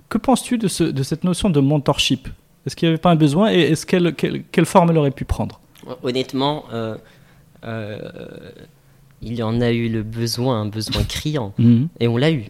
[0.10, 2.27] Que penses-tu de, ce- de cette notion de mentorship?
[2.65, 5.11] Est-ce qu'il n'y avait pas un besoin et est-ce qu'elle, quelle, quelle forme elle aurait
[5.11, 5.60] pu prendre?
[6.03, 6.98] Honnêtement, euh,
[7.64, 7.99] euh,
[9.22, 11.88] il y en a eu le besoin, un besoin criant, Mhm.
[11.99, 12.45] et on l'a eu.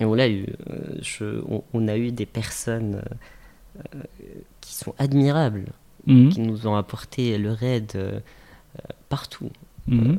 [0.00, 0.46] Et on l'a eu.
[0.70, 3.02] Euh, je- on, on a eu des personnes
[3.94, 3.98] euh,
[4.60, 5.66] qui sont admirables,
[6.06, 6.28] Mhm.
[6.30, 8.20] qui nous ont apporté leur aide euh,
[9.08, 9.50] partout.
[9.88, 10.18] Mhm.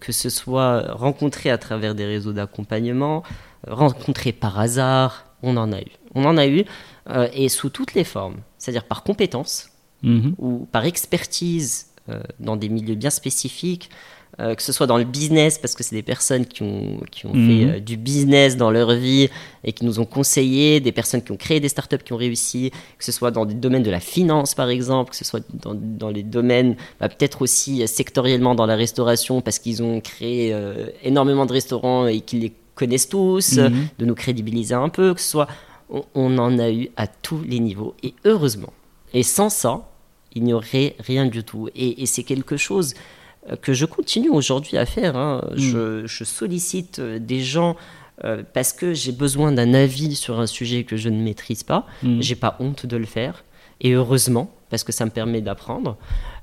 [0.00, 3.22] que ce soit rencontré à travers des réseaux d'accompagnement,
[3.66, 5.90] rencontré par hasard, on en a eu.
[6.14, 6.64] On en a eu,
[7.10, 9.70] euh, et sous toutes les formes, c'est-à-dire par compétence
[10.02, 10.34] Mhm.
[10.38, 13.90] ou par expertise euh, dans des milieux bien spécifiques,
[14.38, 17.26] euh, que ce soit dans le business, parce que c'est des personnes qui ont, qui
[17.26, 17.46] ont Mhm.
[17.48, 19.28] fait euh, du business dans leur vie
[19.64, 22.70] et qui nous ont conseillé, des personnes qui ont créé des startups qui ont réussi,
[22.98, 25.74] que ce soit dans des domaines de la finance par exemple, que ce soit dans,
[25.74, 30.88] dans les domaines bah, peut-être aussi sectoriellement dans la restauration, parce qu'ils ont créé euh,
[31.02, 33.88] énormément de restaurants et qu'ils les connaissent tous, Mhm.
[33.98, 35.48] de nous crédibiliser un peu, que ce soit...
[35.88, 38.72] On, on en a eu à tous les niveaux, et heureusement.
[39.14, 39.88] Et sans ça,
[40.34, 41.68] il n'y aurait rien du tout.
[41.76, 42.94] Et, et c'est quelque chose
[43.48, 45.16] euh, que je continue aujourd'hui à faire.
[45.16, 45.48] hein.
[45.54, 47.76] Je, je sollicite euh, des gens
[48.24, 51.86] euh, parce que j'ai besoin d'un avis sur un sujet que je ne maîtrise pas.
[52.02, 52.20] Mhm.
[52.20, 53.44] J'ai pas honte de le faire.
[53.80, 55.96] Et heureusement, parce que ça me permet d'apprendre.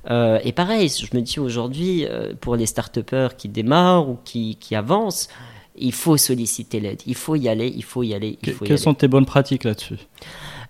[0.10, 2.97] Euh, et pareil, je me dis aujourd'hui, euh, pour les start
[3.38, 5.27] qui démarrent ou qui, qui avancent,
[5.76, 7.02] il faut solliciter l'aide.
[7.08, 8.84] Il faut y aller, il faut y aller, il Que- faut y Quelles aller.
[8.84, 9.98] sont tes bonnes pratiques là-dessus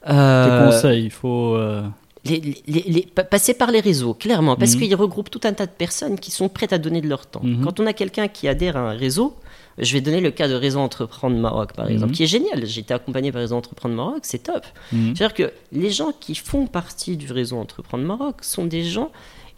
[0.10, 1.56] Euh, Tes conseils Il faut.
[1.56, 1.82] euh,
[2.26, 4.82] les- les- les- pa- passer par les réseaux, clairement, parce Mhm.
[4.82, 7.42] qu'ils regroupent tout un tas de personnes qui sont prêtes à donner de leur temps.
[7.44, 7.64] Mhm.
[7.64, 9.36] Quand on a quelqu'un qui adhère à un réseau,
[9.78, 12.16] je vais donner le cas de Réseau Entreprendre Maroc, par exemple, Mhm.
[12.16, 12.66] qui est génial.
[12.66, 14.66] J'ai été accompagné par Réseau Entreprendre Maroc, c'est top.
[14.92, 19.10] C'est-à-dire que les gens qui font partie du Réseau Entreprendre Maroc sont des gens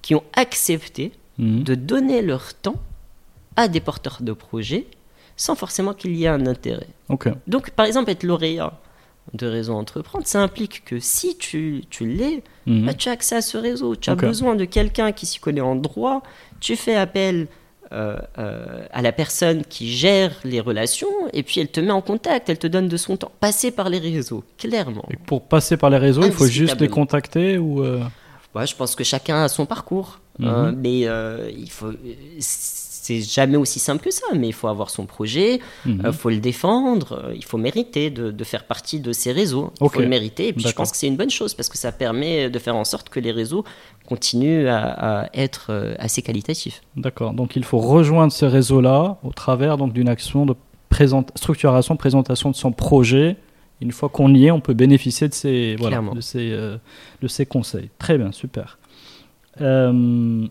[0.01, 2.75] qui ont accepté de donner leur temps
[3.57, 4.85] à des porteurs de projets
[5.37, 6.87] sans forcément qu'il y ait un intérêt.
[7.09, 7.29] Ok.
[7.47, 8.73] Donc, par exemple, être lauréat
[9.33, 12.85] de Réseau Entreprendre, ça implique que si tu, tu l'es, Mhm.
[12.85, 13.95] bah, tu as accès à ce réseau.
[13.95, 16.21] Tu as besoin de quelqu'un qui s'y connaît en droit.
[16.59, 17.47] Tu fais appel
[17.91, 22.01] euh, euh, à la personne qui gère les relations et puis elle te met en
[22.01, 23.31] contact, elle te donne de son temps.
[23.39, 25.05] Passer par les réseaux, clairement.
[25.11, 27.83] Et pour passer par les réseaux, il faut juste les contacter ou.
[27.83, 28.01] euh,
[28.55, 30.19] Ouais, je pense que chacun a son parcours.
[30.39, 30.75] Mhm.
[30.81, 31.01] Mais
[31.55, 31.91] il faut.
[33.05, 36.11] C'est jamais aussi simple que ça, mais il faut avoir son projet, il mhm.
[36.11, 39.71] faut le défendre, euh, il faut mériter de, de faire partie de ces réseaux.
[39.79, 40.47] Il faut le mériter.
[40.47, 42.75] Et puis je pense que c'est une bonne chose parce que ça permet de faire
[42.75, 43.63] en sorte que les réseaux
[44.07, 46.81] continuent à, à être euh, assez qualitatifs.
[46.95, 47.33] D'accord.
[47.33, 50.55] Donc il faut rejoindre ces réseaux-là au travers donc d'une action de
[50.89, 53.37] présent- structuration, présentation de son projet.
[53.81, 56.77] Une fois qu'on y est, on peut bénéficier de ces, voilà, de ces, euh,
[57.21, 57.91] de ces conseils.
[57.99, 58.79] Très bien, super.
[59.61, 60.47] Euh,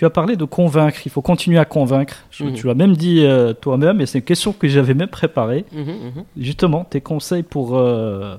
[0.00, 0.98] tu as parlé de convaincre.
[1.04, 2.16] Il faut continuer à convaincre.
[2.30, 2.54] Je- Mhm.
[2.54, 5.66] Tu l'as même dit euh, toi-même, et c'est une question que j'avais même préparée.
[5.72, 5.84] Mhm,
[6.16, 6.24] mhm.
[6.38, 8.36] Justement, tes conseils pour euh,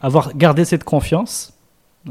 [0.00, 1.52] avoir gardé cette confiance,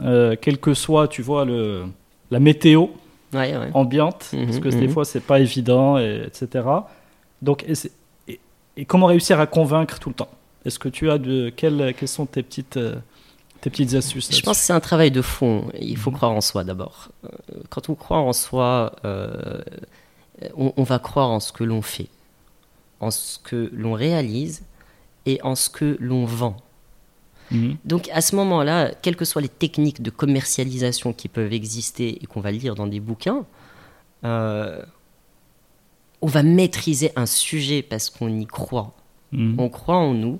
[0.03, 1.83] euh, quelle que soit, tu vois, le,
[2.31, 2.87] la météo
[3.33, 3.69] Ouais, ouais.
[3.73, 6.65] ambiante, parce que des fois, c'est pas évident, et, etc.
[7.41, 7.91] Donc, et, c'est-
[8.27, 8.39] et-
[8.75, 10.29] et comment réussir à convaincre tout le temps?
[10.65, 12.95] Est-ce que tu as de quelles, quelles sont tes petites, euh,
[13.61, 15.71] tes petites astuces Je pense que c'est un travail de fond.
[15.79, 16.17] Il faut Mhm.
[16.17, 17.09] croire en soi d'abord.
[17.25, 17.29] Euh,
[17.69, 19.61] Quand on croit en soi, euh,
[20.57, 22.07] on, on va croire en ce que l'on fait,
[22.99, 24.63] en ce que l'on réalise
[25.25, 26.57] et en ce que l'on vend.
[27.51, 27.77] Mhm.
[27.85, 32.25] Donc à ce moment-là, quelles que soient les techniques de commercialisation qui peuvent exister et
[32.27, 33.45] qu'on va lire dans des bouquins,
[34.23, 34.81] euh,
[36.21, 38.93] on va maîtriser un sujet parce qu'on y croit.
[39.31, 39.55] Mhm.
[39.59, 40.39] On croit en nous.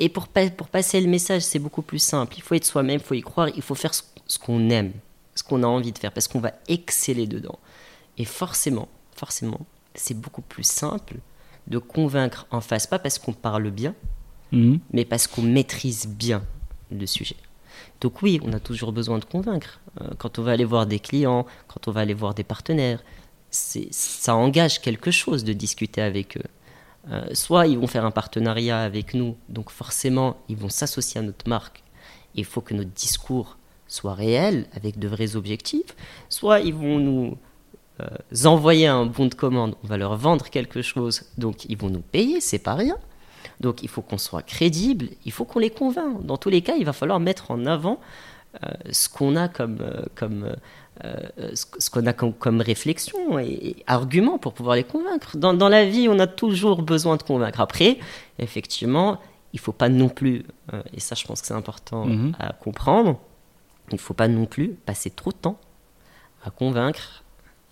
[0.00, 2.34] Et pour, pa- pour passer le message, c'est beaucoup plus simple.
[2.36, 4.92] Il faut être soi-même, il faut y croire, il faut faire ce, ce qu'on aime,
[5.34, 7.58] ce qu'on a envie de faire, parce qu'on va exceller dedans.
[8.18, 9.60] Et forcément, forcément,
[9.94, 11.16] c'est beaucoup plus simple
[11.68, 13.94] de convaincre en face, pas parce qu'on parle bien,
[14.52, 14.78] Mhm.
[14.92, 16.44] mais parce qu'on maîtrise bien
[16.90, 17.36] le sujet.
[18.00, 19.80] Donc oui, on a toujours besoin de convaincre.
[20.00, 23.02] Euh, quand on va aller voir des clients, quand on va aller voir des partenaires,
[23.50, 26.42] c'est- ça engage quelque chose de discuter avec eux.
[27.10, 31.22] Euh, soit ils vont faire un partenariat avec nous, donc forcément ils vont s'associer à
[31.22, 31.82] notre marque.
[32.34, 35.94] Il faut que notre discours soit réel, avec de vrais objectifs.
[36.28, 37.36] Soit ils vont nous
[38.00, 41.90] euh, envoyer un bon de commande, on va leur vendre quelque chose, donc ils vont
[41.90, 42.96] nous payer, c'est pas rien.
[43.60, 46.24] Donc il faut qu'on soit crédible, il faut qu'on les convainc.
[46.24, 48.00] Dans tous les cas, il va falloir mettre en avant
[48.64, 49.78] euh, ce qu'on a comme,
[50.14, 50.56] comme,
[51.02, 55.36] ce ce qu'on a comme, comme réflexion et, et argument pour pouvoir les convaincre.
[55.36, 57.60] Dans, dans la vie, on a toujours besoin de convaincre.
[57.60, 57.98] Après,
[58.38, 59.20] effectivement,
[59.52, 62.34] il faut pas non plus, euh, et ça je pense que c'est important Mhm.
[62.38, 63.18] à comprendre,
[63.92, 65.58] il faut pas non plus passer trop de temps
[66.44, 67.22] à convaincre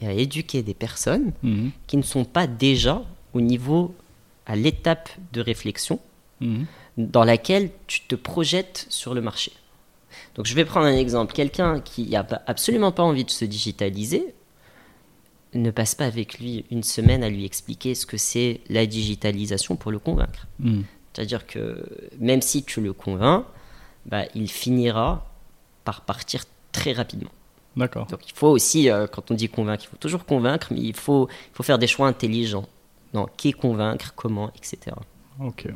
[0.00, 1.70] et à éduquer des personnes Mhm.
[1.86, 3.02] qui ne sont pas déjà
[3.34, 3.94] au niveau,
[4.46, 5.98] à l'étape de réflexion
[6.40, 6.66] Mhm.
[6.98, 9.52] dans laquelle tu te projettes sur le marché.
[10.34, 11.32] Donc je vais prendre un exemple.
[11.32, 14.34] Quelqu'un qui n'a absolument pas envie de se digitaliser,
[15.54, 19.76] ne passe pas avec lui une semaine à lui expliquer ce que c'est la digitalisation
[19.76, 20.46] pour le convaincre.
[20.58, 20.82] Hmm.
[21.12, 21.86] C'est-à-dire que
[22.18, 23.44] même si tu le convaincs,
[24.06, 25.30] bah, il finira
[25.84, 27.30] par partir très rapidement.
[27.76, 28.06] D'accord.
[28.06, 30.96] Donc il faut aussi, euh, quand on dit convaincre, il faut toujours convaincre, mais il
[30.96, 32.66] faut, il faut faire des choix intelligents.
[33.14, 34.96] Non, qui convaincre, comment, etc.
[35.38, 35.68] Ok.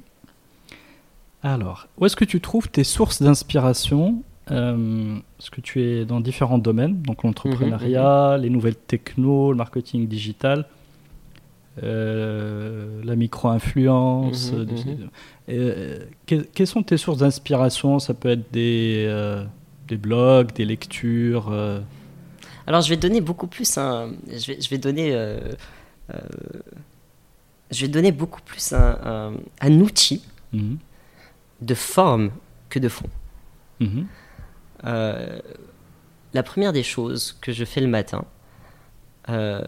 [1.43, 6.21] Alors, où est-ce que tu trouves tes sources d'inspiration euh, Parce que tu es dans
[6.21, 10.67] différents domaines, donc l'entrepreneuriat, les nouvelles techno, le marketing digital,
[11.83, 14.53] euh, la micro-influence.
[14.53, 15.09] Mhm, euh, mhm.
[15.51, 17.99] euh, que- quelles sont tes sources d'inspiration?
[17.99, 19.45] Ça peut être des, euh,
[19.89, 21.49] des blogs, des lectures.
[21.51, 21.81] euh,
[22.67, 25.39] Alors je vais donner beaucoup plus un, je vais, je vais donner, euh,
[26.15, 26.19] euh,
[27.71, 30.79] je vais donner beaucoup plus un, un- un outil mhm,
[31.61, 32.31] de forme
[32.71, 33.09] que de fond.
[34.85, 35.39] Euh,
[36.35, 38.25] la première des choses que je fais le matin,
[39.29, 39.63] euh,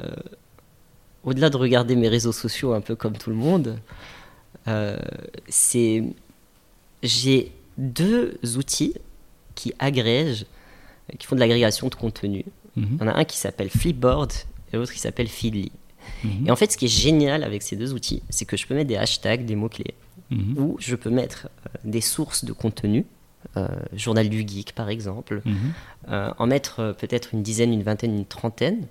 [1.25, 3.79] au-delà de regarder mes réseaux sociaux un peu comme tout le monde,
[4.67, 4.99] euh,
[5.49, 6.05] c'est
[7.03, 8.95] j'ai deux outils
[9.55, 10.47] qui agrègent,
[11.19, 12.45] qui font de l'agrégation de contenu.
[12.77, 14.33] mhm, Il y en a un qui s'appelle Flipboard
[14.73, 15.73] et l'autre qui s'appelle Feedly.
[16.25, 18.67] mhm, Et en fait, ce qui est génial avec ces deux outils, c'est que je
[18.67, 19.95] peux mettre des hashtags, des mots-clés,
[20.31, 21.49] mhm, ou je peux mettre
[21.85, 23.07] des sources de contenu,
[23.95, 25.57] Journal du Geek par exemple, mhm,
[26.09, 28.87] euh, en mettre euh, peut-être une dizaine, une vingtaine, une trentaine.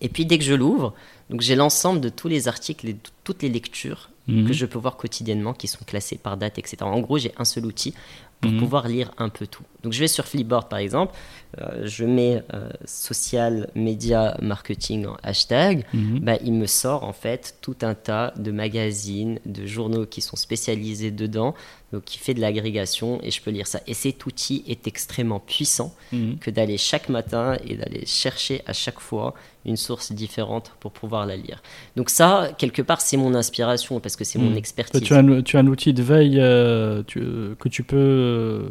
[0.00, 0.94] Et puis dès que je l'ouvre,
[1.30, 4.46] donc j'ai l'ensemble de tous les articles et de toutes les lectures mhm.
[4.46, 6.78] que je peux voir quotidiennement qui sont classées par date, etc.
[6.82, 7.94] En gros, j'ai un seul outil
[8.40, 8.58] pour Mhm.
[8.58, 9.62] pouvoir lire un peu tout.
[9.82, 11.14] Donc je vais sur Flipboard par exemple,
[11.58, 15.86] euh, je mets euh, social media marketing en hashtag,
[16.20, 20.36] bah, il me sort en fait tout un tas de magazines, de journaux qui sont
[20.36, 21.54] spécialisés dedans,
[21.96, 23.80] donc qui fait de l'agrégation et je peux lire ça.
[23.86, 26.36] Et cet outil est extrêmement puissant Mhm.
[26.38, 31.26] que d'aller chaque matin et d'aller chercher à chaque fois une source différente pour pouvoir
[31.26, 31.60] la lire.
[31.96, 34.56] Donc ça, quelque part, c'est mon inspiration parce que c'est mon Mhm.
[34.58, 35.00] Expertise.
[35.00, 38.68] tu, as un, tu as un outil de veille euh, tu- que tu peux euh,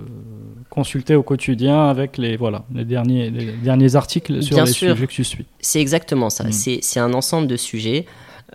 [0.69, 4.93] consulter au quotidien avec les, voilà, les, derniers, les derniers articles sur Bien les sûr.
[4.95, 5.45] sujets que tu suis.
[5.59, 6.45] C'est exactement ça.
[6.45, 6.51] Mm.
[6.51, 8.05] C'est c'est un ensemble de sujets.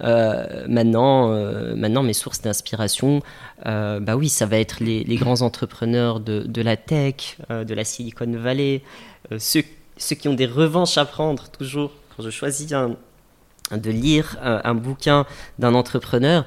[0.03, 3.23] Euh, maintenant, euh, maintenant, mes sources d'inspiration,
[3.67, 7.75] euh, bah oui, ça va être les, les grands entrepreneurs de, de la tech, de
[7.75, 8.83] la Silicon Valley,
[9.39, 9.62] ceux,
[9.97, 11.93] ceux qui ont des revanches à prendre toujours.
[12.17, 12.97] Quand je choisis un-
[13.77, 15.27] de lire un, un bouquin
[15.59, 16.45] d'un entrepreneur,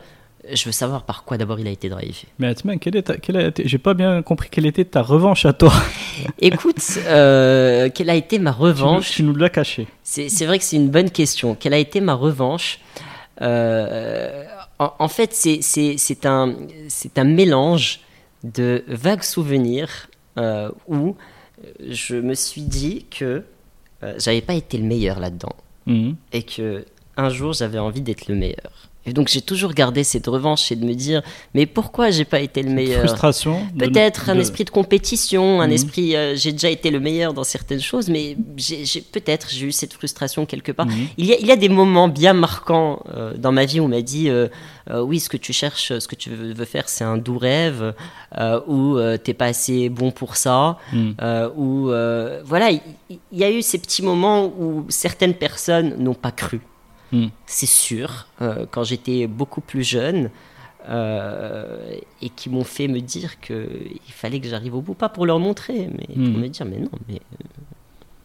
[0.52, 2.15] je veux savoir par quoi d'abord il a été drivé.
[2.38, 5.72] Mais Atman, quelle est j'ai pas bien compris quelle était ta revanche à toi.
[6.40, 9.11] Écoute, euh, quelle a été ma nous- revanche?
[9.11, 9.88] Tu nous l'as caché.
[10.03, 11.56] C'est vrai que c'est une bonne question.
[11.56, 12.80] Quelle a été ma revanche?
[14.80, 15.34] En, en fait,
[16.26, 16.56] un,
[16.90, 17.99] c'est un mélange
[18.44, 20.07] de vagues souvenirs
[20.38, 21.15] euh, où
[21.80, 23.44] je me suis dit que
[24.03, 25.56] euh, j'avais pas été le meilleur là-dedans
[25.86, 26.15] Mhm.
[26.32, 26.86] et que
[27.18, 28.90] un jour j'avais envie d'être le meilleur.
[29.05, 31.21] Et donc j'ai toujours gardé cette revanche et de me dire
[31.53, 33.67] mais pourquoi j'ai pas été le meilleur Frustration.
[33.77, 35.73] Peut-être un de- esprit de compétition, un Mhm.
[35.73, 36.15] esprit.
[36.15, 38.38] euh, j'ai déjà été le meilleur dans certaines choses, mais
[39.11, 40.85] peut-être j'ai eu cette frustration quelque part.
[40.85, 41.07] Mhm.
[41.17, 43.85] Il, y a, il y a des moments bien marquants euh, dans ma vie où
[43.85, 44.47] on m'a dit euh,
[44.89, 47.93] oui, ce que tu cherches, ce que tu veux, veux faire, c'est un doux rêve,
[48.67, 51.15] ou t'es pas assez bon pour ça, Mhm.
[51.57, 51.88] ou
[52.45, 56.59] voilà, il, il y a eu ces petits moments où certaines personnes n'ont pas cru.
[57.14, 57.30] Mhm.
[57.45, 60.30] C'est sûr, euh, quand j'étais beaucoup plus jeune,
[60.90, 65.26] euh, et qui m'ont fait me dire qu'il fallait que j'arrive au bout, pas pour
[65.26, 67.45] leur montrer, mais pour me dire, mais non, mais euh,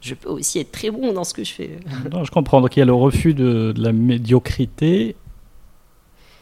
[0.01, 1.79] je peux aussi être très bon dans ce que je fais.
[2.13, 2.61] Non, je comprends.
[2.61, 5.15] Donc il y a le refus de, de la médiocrité.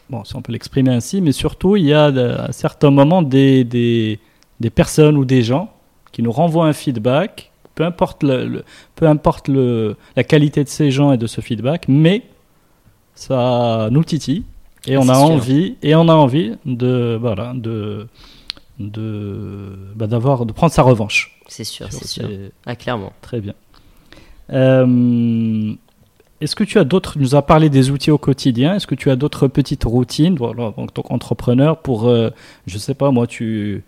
[0.09, 3.65] Bon, si on peut l'exprimer ainsi, mais surtout il y a à certains moments des,
[3.65, 4.21] des,
[4.61, 5.73] des personnes ou des gens
[6.13, 8.65] qui nous renvoient un feedback, peu importe, le, le-
[8.95, 12.23] peu importe le, la qualité de ces gens et de ce feedback, mais
[13.17, 14.45] ça nous titille
[14.87, 15.25] et on a sûr.
[15.25, 18.07] envie et on a envie de voilà de
[18.79, 21.41] de bah, d'avoir de prendre sa revanche.
[21.49, 22.29] C'est sûr, c'est sûr.
[22.67, 23.13] Ah, clairement.
[23.23, 23.55] Très bien.
[24.53, 25.73] Euh,
[26.41, 28.95] Est-ce que tu as d'autres, tu nous as parlé des outils au quotidien, est-ce que
[28.95, 32.31] tu as d'autres petites routines voilà, en tant qu'entrepreneur pour, euh,
[32.67, 33.83] je sais pas moi, tu,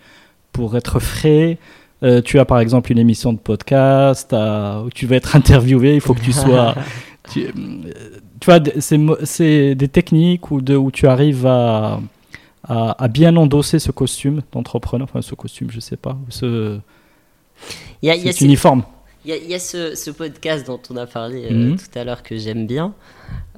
[0.53, 1.59] pour être frais
[2.05, 6.01] euh, tu as par exemple une émission de podcast où tu vas être interviewé, il
[6.01, 6.75] faut que tu sois...
[7.33, 7.51] tu, euh,
[8.41, 8.61] tu vois,
[9.25, 12.01] c'est des techniques où, de, où tu arrives à,
[12.65, 16.79] à, à bien endosser ce costume d'entrepreneur, enfin ce costume, je sais pas, ce,
[18.03, 18.85] Il y a, il y a cet ces- uniforme.
[19.25, 21.77] Il y a, il y a ce, ce podcast dont on a parlé euh, Mhm.
[21.77, 22.95] tout à l'heure que j'aime bien.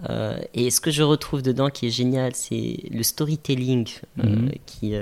[0.08, 3.86] Euh, et ce que je retrouve dedans qui est génial, c'est le storytelling
[4.18, 4.50] euh, Mhm.
[4.66, 4.94] qui,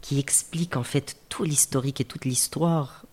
[0.00, 3.04] qui explique en fait tout l'historique et toute l'histoire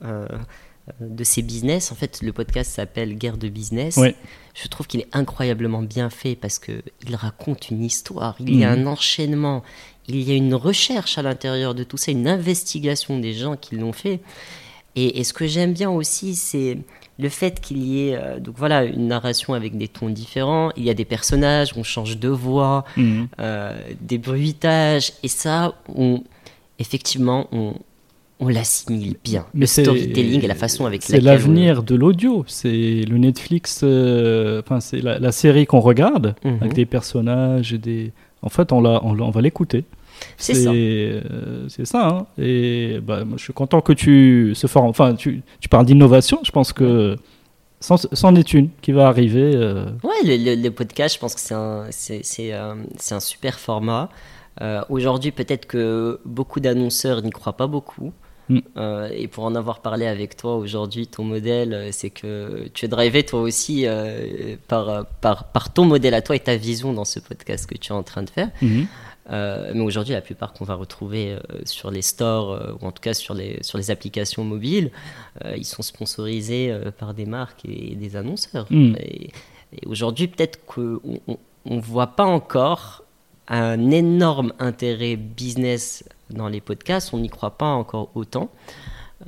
[1.00, 1.92] de ces business.
[1.92, 3.98] En fait, le podcast s'appelle Guerre de business.
[3.98, 4.16] Ouais.
[4.62, 8.64] Je trouve qu'il est incroyablement bien fait parce que il raconte une histoire, il y
[8.64, 8.88] a Mhm.
[8.88, 9.64] un enchaînement,
[10.08, 13.76] il y a une recherche à l'intérieur de tout ça, une investigation des gens qui
[13.76, 14.20] l'ont fait.
[14.96, 16.80] Et, et ce que j'aime bien aussi, c'est
[17.20, 20.72] le fait qu'il y ait euh, donc voilà une narration avec des tons différents.
[20.76, 23.28] Il y a des personnages, on change de voix, Mhm.
[23.40, 26.24] euh, des bruitages, et ça, on,
[26.80, 27.76] effectivement, on,
[28.40, 29.46] on l'assimile bien.
[29.54, 32.44] Mais le c'est- storytelling et la façon avec C'est laquelle l'avenir de l'audio.
[32.48, 33.82] C'est le Netflix.
[33.84, 36.58] euh, Enfin, c'est la, la série qu'on regarde Mhm.
[36.62, 38.12] avec des personnages et des.
[38.42, 39.84] En fait, on, la, on, va l'écouter.
[40.38, 40.72] C'est ça.
[40.72, 42.08] euh, c'est ça.
[42.08, 42.26] hein.
[42.42, 44.88] Et bah, moi, je suis content que tu se formes.
[44.90, 46.40] Enfin, tu, tu parles d'innovation.
[46.44, 47.18] Je pense que
[47.82, 49.52] c'en est une qui va arriver.
[49.56, 53.16] euh, Ouais, le, le- le podcast, je pense que c'est un, c'est, c'est, euh, c'est
[53.16, 54.10] un super format.
[54.62, 58.12] Euh, aujourd'hui, peut-être que beaucoup d'annonceurs n'y croient pas beaucoup.
[58.50, 58.60] Mm.
[58.78, 62.86] Euh, et pour en avoir parlé avec toi aujourd'hui, ton modèle, euh, c'est que tu
[62.86, 66.92] es drivé toi aussi euh, par, par, par ton modèle à toi et ta vision
[66.92, 68.50] dans ce podcast que tu es en train de faire.
[68.62, 68.88] mhm.
[69.32, 73.14] Euh, mais aujourd'hui, la plupart qu'on va retrouver sur les stores, ou en tout cas
[73.14, 74.90] sur les, sur les applications mobiles,
[75.56, 78.66] ils sont sponsorisés par des marques et des annonceurs.
[78.72, 78.96] Mm.
[78.98, 79.30] Et,
[79.74, 81.00] et aujourd'hui, peut-être qu'on
[81.66, 83.04] ne voit pas encore
[83.50, 88.50] un énorme intérêt business dans les podcasts, on n'y croit pas encore autant.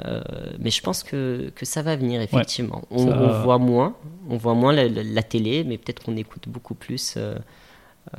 [0.06, 0.22] Euh,
[0.60, 2.84] mais je pense que, que ça va venir, effectivement.
[2.92, 3.94] on, ça- on voit moins,
[4.30, 7.36] on voit moins la, la- la télé, mais peut-être qu'on écoute beaucoup plus euh,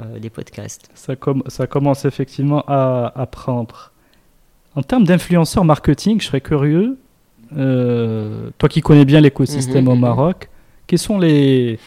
[0.00, 0.90] euh, les podcasts.
[0.94, 3.92] Ça, com- ça commence effectivement à, à prendre.
[4.74, 6.98] En termes d'influenceurs marketing, je serais curieux,
[7.50, 10.00] toi qui connais bien l'écosystème Mhm, au mhm.
[10.00, 10.48] Maroc,
[10.86, 11.78] quels sont les,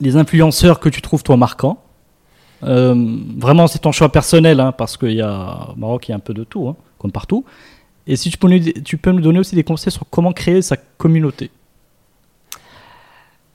[0.00, 1.81] les influenceurs que tu trouves toi marquants?
[2.62, 6.20] Vraiment, c'est ton choix personnel, hein, parce qu'il y a Maroc, il y a un
[6.20, 7.44] peu de tout, hein, comme partout.
[8.06, 10.62] Et si tu peux, nous, tu peux nous donner aussi des conseils sur comment créer
[10.62, 11.50] sa communauté.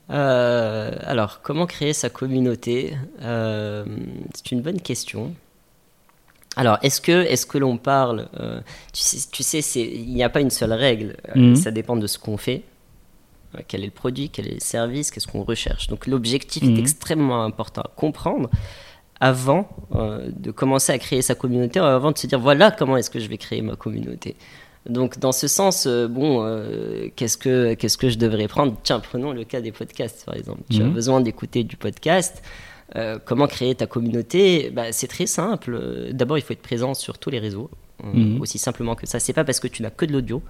[0.10, 3.86] Euh, alors, comment créer sa communauté Euh,
[4.34, 5.34] C'est une bonne question.
[6.56, 8.62] Alors, est-ce que, est que l'on parle euh,
[8.94, 11.18] Tu sais, tu sais c'est- il n'y a pas une seule règle.
[11.30, 11.56] Euh, Mhm.
[11.56, 12.64] Ça dépend de ce qu'on fait.
[13.56, 15.88] Euh, Quel est le produit, quel est le service, qu'est-ce qu'on recherche.
[15.88, 16.78] Donc, l'objectif Mhm.
[16.78, 18.50] est extrêmement important à comprendre
[19.20, 23.10] avant euh, de commencer à créer sa communauté, avant de se dire voilà comment est-ce
[23.10, 24.36] que je vais créer ma communauté.
[24.88, 28.76] Donc dans ce sens, euh, bon, euh, qu'est-ce que qu'est-ce que je devrais prendre?
[28.84, 30.62] Tiens, prenons le cas des podcasts par exemple.
[30.72, 30.94] Tu as Mhm.
[30.94, 32.42] besoin d'écouter du podcast.
[32.96, 34.70] Euh, comment créer ta communauté?
[34.74, 35.74] Bah, C'est très simple.
[35.78, 37.70] Euh, D'abord, il faut être présent sur tous les réseaux.
[38.04, 38.40] Euh, Mhm.
[38.42, 39.20] Aussi simplement que ça.
[39.20, 40.42] C'est pas parce que tu n'as que de l'audio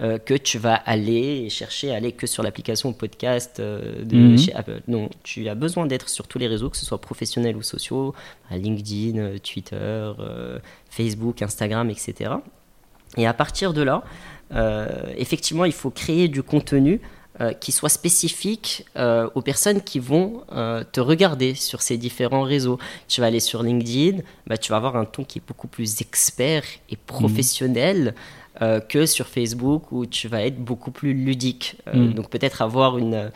[0.00, 4.38] euh, que tu vas aller chercher à aller que sur l'application podcast euh, de Mhm.
[4.38, 4.80] chez Apple.
[4.88, 8.12] Non, tu as besoin d'être sur tous les réseaux, que ce soit professionnels ou sociaux,
[8.50, 10.58] LinkedIn, euh, Twitter, euh,
[10.90, 12.32] Facebook, Instagram, etc.
[13.16, 14.02] Et à partir de là,
[15.16, 17.00] effectivement, il faut créer du contenu
[17.60, 22.78] qui soit spécifique euh, aux personnes qui vont euh, te regarder sur ces différents réseaux.
[23.08, 26.00] Tu vas aller sur LinkedIn, bah, tu vas avoir un ton qui est beaucoup plus
[26.00, 28.14] expert et professionnel
[28.62, 31.76] euh, que sur Facebook où tu vas être beaucoup plus ludique.
[31.88, 32.14] Euh, Mm.
[32.14, 33.30] Donc peut-être avoir une,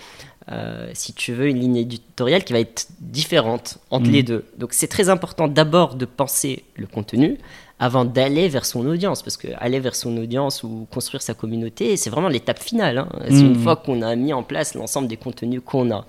[0.52, 4.12] euh, si tu veux, une ligne éditoriale qui va être différente entre Mm.
[4.12, 4.44] les deux.
[4.58, 7.38] Donc c'est très important d'abord de penser le contenu
[7.80, 11.96] avant d'aller vers son audience, parce que aller vers son audience ou construire sa communauté,
[11.96, 12.98] c'est vraiment l'étape finale.
[12.98, 13.08] hein.
[13.28, 13.62] C'est une Mm.
[13.62, 16.04] fois qu'on a mis en place l'ensemble des contenus qu'on a.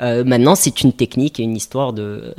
[0.00, 2.34] Maintenant, c'est une technique et une histoire de.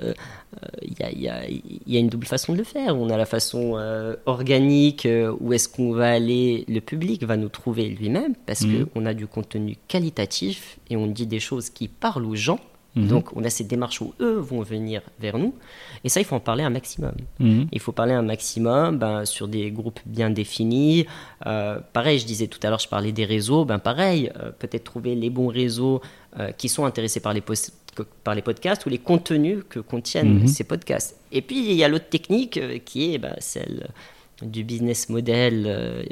[0.55, 2.63] Euh, Il y, a, il y a- il y a une double façon de le
[2.63, 2.95] faire.
[2.97, 7.37] On a la façon euh, organique, euh, où est-ce qu'on va aller, le public va
[7.37, 8.85] nous trouver lui-même, parce Mhm.
[8.87, 12.59] qu'on a du contenu qualitatif et on dit des choses qui parlent aux gens.
[12.95, 13.07] Mhm.
[13.07, 15.53] Donc, on a ces démarches où eux vont venir vers nous.
[16.03, 17.13] Et ça, il faut en parler un maximum.
[17.37, 17.67] Mhm.
[17.71, 21.05] Il faut parler un maximum ben, sur des groupes bien définis.
[21.45, 23.63] Euh, pareil, je disais tout à l'heure, je parlais des réseaux.
[23.63, 26.01] Ben, pareil, euh, peut-être trouver les bons réseaux
[26.39, 27.43] euh, qui sont intéressés par les,
[28.23, 30.47] par les podcasts ou les contenus que contiennent Mhm.
[30.47, 31.15] ces podcasts.
[31.31, 33.87] Et puis, il y a l'autre technique euh, qui est ben, celle
[34.41, 36.03] du business model euh,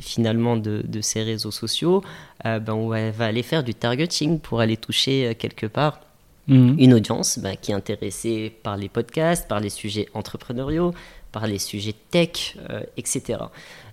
[0.00, 2.02] finalement de, de ces réseaux sociaux.
[2.46, 6.00] Euh, ben, on va, aller faire du targeting pour aller toucher euh, quelque part
[6.46, 6.76] Mhm.
[6.78, 10.94] une audience bah, qui est intéressée par les podcasts, par les sujets entrepreneuriaux,
[11.30, 12.56] par les sujets tech,
[12.96, 13.38] etc.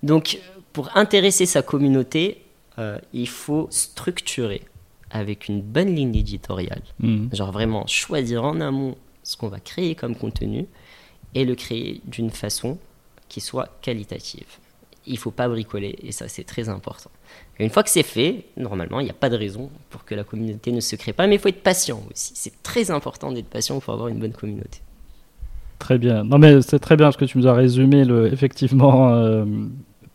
[0.03, 0.39] Donc,
[0.71, 2.37] pour intéresser sa communauté,
[3.11, 4.61] il faut structurer
[5.11, 6.83] avec une bonne ligne éditoriale.
[6.99, 7.29] Mhm.
[7.33, 10.67] Genre vraiment choisir en amont ce qu'on va créer comme contenu
[11.33, 12.77] et le créer d'une façon
[13.29, 14.47] qui soit qualitative.
[15.07, 17.11] Il faut pas bricoler et ça c'est très important.
[17.59, 20.15] Et une fois que c'est fait, normalement il n'y a pas de raison pour que
[20.15, 22.33] la communauté ne se crée pas, mais il faut être patient aussi.
[22.35, 24.79] C'est très important d'être patient pour avoir une bonne communauté.
[25.79, 26.23] Très bien.
[26.23, 29.45] Non, mais c'est très bien parce que tu nous as résumé le, effectivement euh,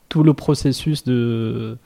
[0.09, 1.77] tout le processus de,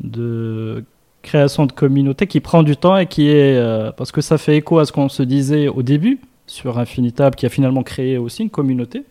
[0.00, 0.84] de
[1.22, 3.56] création de communauté qui prend du temps et qui est.
[3.56, 7.34] euh, parce que ça fait écho à ce qu'on se disait au début sur Infinitab
[7.36, 9.04] qui a finalement créé aussi une communauté.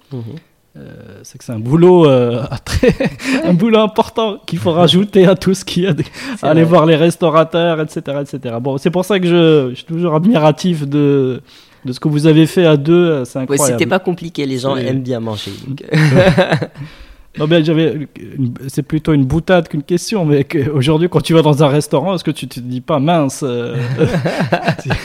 [0.78, 2.96] Euh, c'est que c'est un boulot, euh, très,
[3.44, 5.94] un boulot important qu'il faut rajouter à tout ce qu'il y a.
[6.42, 6.70] Aller vrai.
[6.70, 8.02] voir les restaurateurs, etc.
[8.22, 8.56] etc.
[8.62, 11.42] Bon, c'est pour ça que je, je suis toujours admiratif de,
[11.84, 13.26] de ce que vous avez fait à deux.
[13.26, 13.80] C'est Ouais, incroyable.
[13.80, 15.52] c'était pas compliqué, les gens aiment bien manger.
[15.68, 15.84] donc,
[17.38, 18.08] Non, mais j'avais.
[18.38, 21.68] une- C'est plutôt une boutade qu'une question, mais que- aujourd'hui, quand tu vas dans un
[21.70, 23.78] restaurant, est-ce que tu te dis pas mince euh,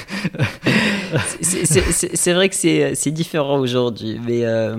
[1.41, 4.77] c'est- c'est- vrai que c'est c'est différent aujourd'hui, mais, euh,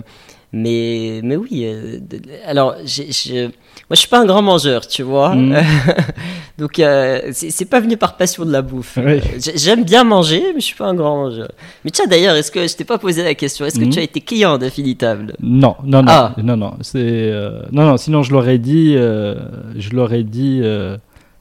[0.52, 1.64] mais, mais oui.
[1.66, 2.00] euh,
[2.46, 3.50] alors, j'ai- je-
[3.90, 5.34] moi, je suis pas un grand mangeur, tu vois.
[5.36, 5.56] Mhm.
[6.58, 8.98] Donc, euh, c'est pas venu par passion de la bouffe.
[8.98, 9.04] Oui.
[9.14, 11.50] Euh, j'ai- J'aime bien manger, mais je suis pas un grand mangeur.
[11.86, 13.92] Mais tiens, d'ailleurs, est-ce que je t'ai pas posé la question Est-ce que Mhm.
[13.92, 16.34] tu as été client d'Infinitable Non, non, non, Ah.
[16.44, 16.74] non, non.
[16.82, 17.98] C'est euh, non, non.
[17.98, 18.96] Sinon, je l'aurais dit.
[18.98, 19.36] euh,
[19.76, 20.60] je l'aurais dit.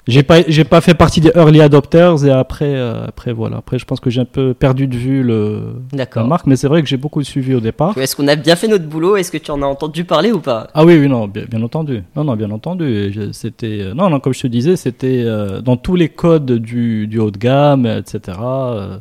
[0.06, 3.56] J'ai pas, j'ai pas fait partie des early adopters et après, euh, après voilà.
[3.56, 6.68] Après, je pense que j'ai un peu perdu de vue le la marque, mais c'est
[6.68, 7.98] vrai que j'ai beaucoup suivi au départ.
[7.98, 9.16] Est-ce qu'on a bien fait notre boulot?
[9.16, 10.68] Est-ce que tu en as entendu parler ou pas?
[10.74, 12.04] Ah oui, oui, non, bien, bien entendu.
[12.14, 13.12] Non, non, bien entendu.
[13.32, 17.08] C'était, euh, non, non, comme je te disais, c'était euh, dans tous les codes du,
[17.08, 18.38] du haut de gamme, etc.
[18.40, 18.98] euh,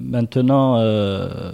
[0.00, 1.52] maintenant, euh,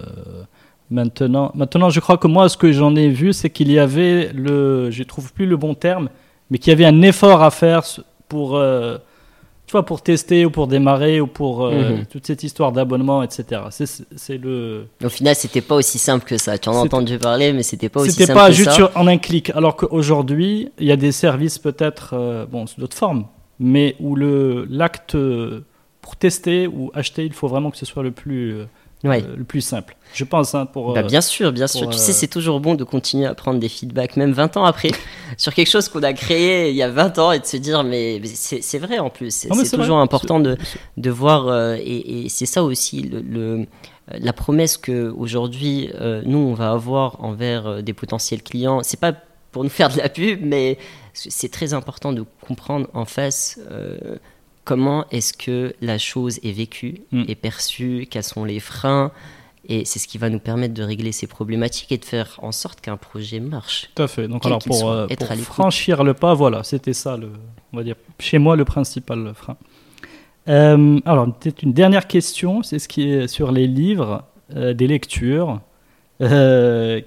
[0.89, 4.31] maintenant, maintenant, je crois que moi, ce que j'en ai vu, c'est qu'il y avait
[4.33, 6.07] le, je trouve plus le bon terme,
[6.49, 7.83] mais qu'il y avait un effort à faire
[8.29, 8.97] pour, euh,
[9.67, 12.05] tu vois, pour tester ou pour démarrer ou pour euh, Mhm.
[12.05, 13.61] toute cette histoire d'abonnement, etc.
[13.69, 16.57] C'est, le, Au final, c'était pas aussi simple que ça.
[16.57, 18.71] Tu en as C'était- entendu parler, mais c'était pas aussi C'était simple pas que juste
[18.71, 18.91] ça.
[18.95, 19.49] en un clic.
[19.51, 23.25] Alors qu'aujourd'hui, il y a des services peut-être, euh, bon, sous d'autres formes,
[23.59, 25.15] mais où le l'acte
[26.01, 28.65] pour tester ou acheter, il faut vraiment que ce soit le plus, euh,
[29.03, 29.23] Ouais.
[29.23, 29.95] euh, le plus simple.
[30.13, 30.93] Je pense hein, pour.
[30.93, 31.81] Bah, euh, bien sûr, bien sûr.
[31.83, 34.57] pour, Tu euh, sais, c'est toujours bon de continuer à prendre des feedbacks, même 20
[34.57, 34.91] ans après,
[35.37, 37.83] sur quelque chose qu'on a créé il y a 20 ans et de se dire,
[37.83, 39.33] mais mais c'est vrai en plus.
[39.33, 40.03] C'est toujours vrai.
[40.03, 40.57] important de,
[40.97, 43.65] de voir, euh, et, et c'est ça aussi le, le-
[44.19, 48.81] la promesse que aujourd'hui euh, nous on va avoir envers euh, des potentiels clients.
[48.83, 49.13] C'est pas
[49.51, 50.77] pour nous faire de la pub, mais
[51.13, 53.59] c'est très important de comprendre en face.
[54.65, 57.23] Comment est-ce que la chose est vécue, Mm.
[57.27, 59.11] est perçue, quels sont les freins,
[59.67, 62.51] et c'est ce qui va nous permettre de régler ces problématiques et de faire en
[62.51, 63.89] sorte qu'un projet marche.
[63.95, 64.27] Tout à fait.
[64.27, 67.29] Donc alors pour, euh, pour franchir le pas, voilà, c'était ça le,
[67.71, 69.57] on va dire, chez moi le principal frein.
[70.47, 74.23] Euh, alors peut-être une dernière question, c'est ce qui est sur les livres,
[74.55, 75.61] euh, des lectures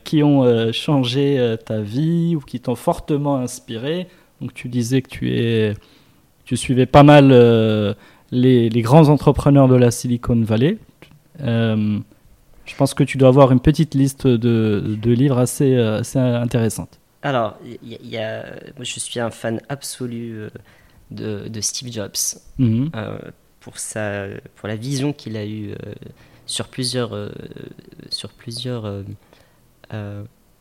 [0.04, 4.08] qui ont changé ta vie ou qui t'ont fortement inspiré.
[4.40, 5.74] Donc tu disais que tu es,
[6.44, 7.94] tu suivais pas mal euh,
[8.30, 10.78] les, les grands entrepreneurs de la Silicon Valley.
[11.40, 11.98] Euh,
[12.64, 16.18] je pense que tu dois avoir une petite liste de, de livres assez, euh, assez
[16.18, 16.98] intéressante.
[17.22, 18.44] Alors, y y a-
[18.76, 20.48] moi je suis un fan absolu
[21.10, 22.90] de, de Steve Jobs Mhm.
[22.96, 23.18] euh,
[23.60, 25.74] pour, sa, pour la vision qu'il a eue
[26.46, 27.16] sur plusieurs,
[28.10, 29.04] sur plusieurs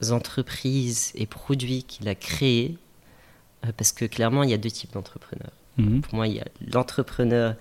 [0.09, 2.77] entreprises et produits qu'il a créés.
[3.77, 5.51] Parce que clairement, il y a deux types d'entrepreneurs.
[5.77, 6.01] Mhm.
[6.01, 7.55] Pour moi, il y a l'entrepreneur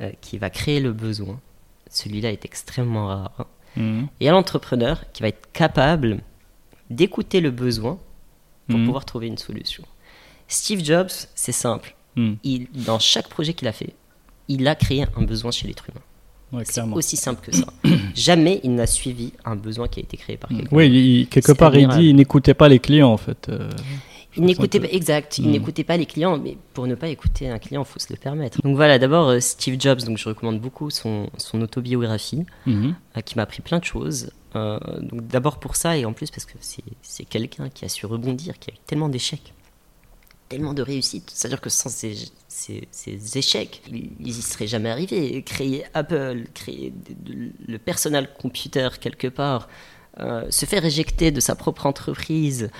[0.00, 1.40] euh, qui va créer le besoin.
[1.90, 3.46] Celui-là est extrêmement rare.
[3.76, 4.08] Mhm.
[4.20, 6.20] Et il y a l'entrepreneur qui va être capable
[6.90, 7.98] d'écouter le besoin
[8.68, 8.86] pour Mhm.
[8.86, 9.84] pouvoir trouver une solution.
[10.48, 11.94] Steve Jobs, c'est simple.
[12.44, 13.92] Il, dans chaque projet qu'il a fait,
[14.46, 16.00] il a créé un besoin chez l'être humain.
[16.52, 17.66] Ouais, C'est aussi simple que ça.
[18.14, 20.68] Jamais il n'a suivi un besoin qui a été créé par quelqu'un.
[20.70, 23.48] Oui, il- quelque part, il dit il n'écoutait pas les clients, en fait.
[23.48, 23.68] euh.
[24.36, 25.50] Il n'écoutait que- pas, exact, il Mm.
[25.52, 28.18] n'écoutait pas les clients, mais pour ne pas écouter un client, il faut se le
[28.18, 28.60] permettre.
[28.62, 32.94] Donc voilà, d'abord euh, Steve Jobs, donc je recommande beaucoup son, son autobiographie, Mhm.
[33.16, 34.30] euh, qui m'a appris plein de choses.
[34.56, 37.88] Euh, donc d'abord pour ça, et en plus parce que c'est c'est quelqu'un qui a
[37.88, 39.52] su rebondir, qui a eu tellement d'échecs,
[40.48, 41.30] tellement de réussites.
[41.34, 42.14] C'est-à-dire que sans ces,
[42.48, 45.42] ces- ces échecs, il n'y serait jamais arrivé.
[45.42, 46.92] Créer Apple, créer
[47.24, 49.68] de- de- le personal computer quelque part,
[50.20, 52.70] euh, se faire éjecter de sa propre entreprise,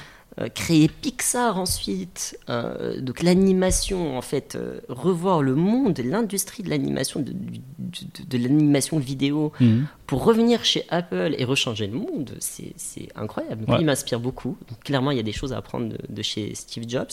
[0.41, 6.71] euh, créer Pixar ensuite, euh, donc l'animation en fait, euh, revoir le monde, l'industrie de
[6.71, 9.87] l'animation, de, du- de- de l'animation vidéo, Mhm.
[10.07, 13.65] pour revenir chez Apple et rechanger le monde, c'est c'est incroyable.
[13.69, 13.77] Ouais.
[13.81, 14.57] Il m'inspire beaucoup.
[14.69, 17.13] Donc, clairement, il y a des choses à apprendre de, de chez Steve Jobs.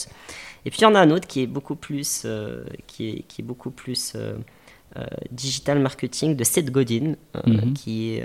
[0.64, 2.26] Et puis il y en a un autre qui est beaucoup plus,
[2.88, 4.16] qui est, qui est beaucoup plus
[5.30, 7.14] digital marketing de Seth Godin,
[7.46, 7.72] Mhm.
[7.72, 8.24] qui est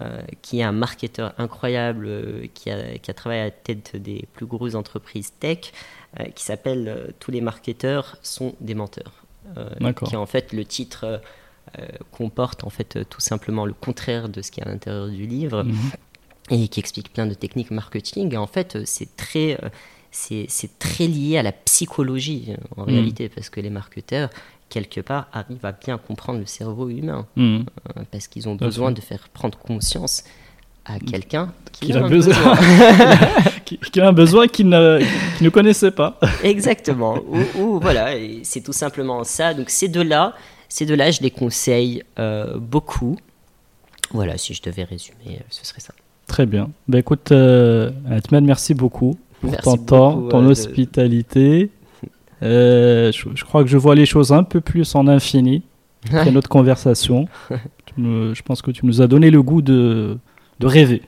[0.00, 3.96] euh, qui est un marketeur incroyable, euh, qui, a, qui a travaillé à la tête
[3.96, 5.72] des plus grosses entreprises tech,
[6.20, 9.24] euh, qui s'appelle Tous les marketeurs sont des menteurs.
[10.06, 11.20] Qui en fait le titre
[12.12, 15.64] comporte en fait tout simplement le contraire de ce qui est à l'intérieur du livre.
[15.64, 15.76] Mhm.
[16.52, 18.32] et qui explique plein de techniques marketing.
[18.34, 19.58] Et en fait, c'est très,
[20.12, 22.88] c'est très lié à la psychologie en Mm.
[22.88, 24.30] réalité, parce que les marketeurs,
[24.70, 27.58] quelque part, arrivent à bien comprendre le cerveau humain, Hmm.
[27.58, 30.24] euh, parce qu'ils ont besoin de faire prendre conscience
[30.86, 32.56] à quelqu'un qui a besoin.
[33.66, 34.98] qui, qui a un besoin qu'il ne,
[35.36, 36.18] qu'il ne connaissait pas.
[36.42, 37.18] Exactement.
[37.28, 39.52] ou, ou voilà, c'est tout simplement ça.
[39.54, 40.34] Donc ces deux-là,
[40.68, 43.16] ces deux-là, je les conseille euh, beaucoup.
[44.12, 45.92] Voilà, si je devais résumer, euh, ce serait ça.
[46.26, 46.70] Très bien.
[46.88, 51.70] Ben écoute, euh, Atman, merci beaucoup pour Merci ton temps, ton euh, hospitalité.
[52.42, 55.62] Euh, je, je crois que je vois les choses un peu plus en infini
[56.12, 57.26] après notre conversation.
[57.96, 60.16] Me- je pense que tu nous as donné le goût de,
[60.60, 61.02] de rêver.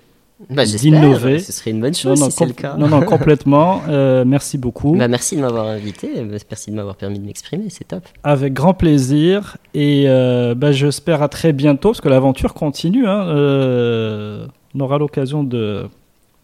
[0.51, 1.39] Bah, d'innover.
[1.39, 2.75] Ce serait une bonne chose si c'est le cas.
[2.77, 3.81] non, non, complètement.
[3.89, 4.97] Euh, merci beaucoup.
[4.97, 8.03] Bah, merci de m'avoir invité, euh, merci de m'avoir permis de m'exprimer, c'est top.
[8.25, 9.57] Avec grand plaisir.
[9.73, 13.07] Et euh, bah, j'espère à très bientôt, parce que l'aventure continue.
[13.07, 13.25] hein.
[13.29, 15.85] Euh, on aura l'occasion de,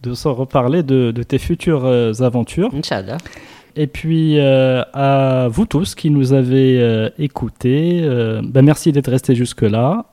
[0.04, 1.84] de s'en reparler de, de tes futures
[2.20, 2.70] aventures.
[2.72, 3.16] Inch'Allah.
[3.80, 9.08] Et puis euh, à vous tous qui nous avez euh, écoutés, euh, bah, merci d'être
[9.08, 10.04] restés jusque-là.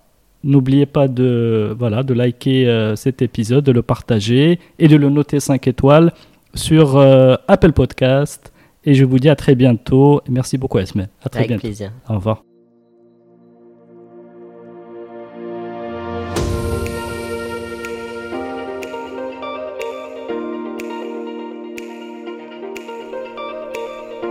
[0.43, 5.39] N'oubliez pas de, voilà, de liker cet épisode, de le partager et de le noter
[5.39, 6.13] 5 étoiles
[6.53, 6.99] sur
[7.47, 8.53] Apple Podcast.
[8.83, 10.21] Et je vous dis à très bientôt.
[10.29, 11.07] Merci beaucoup, Esme.
[11.23, 11.61] À très Avec bientôt.
[11.61, 11.91] plaisir.
[12.07, 12.54] Au revoir.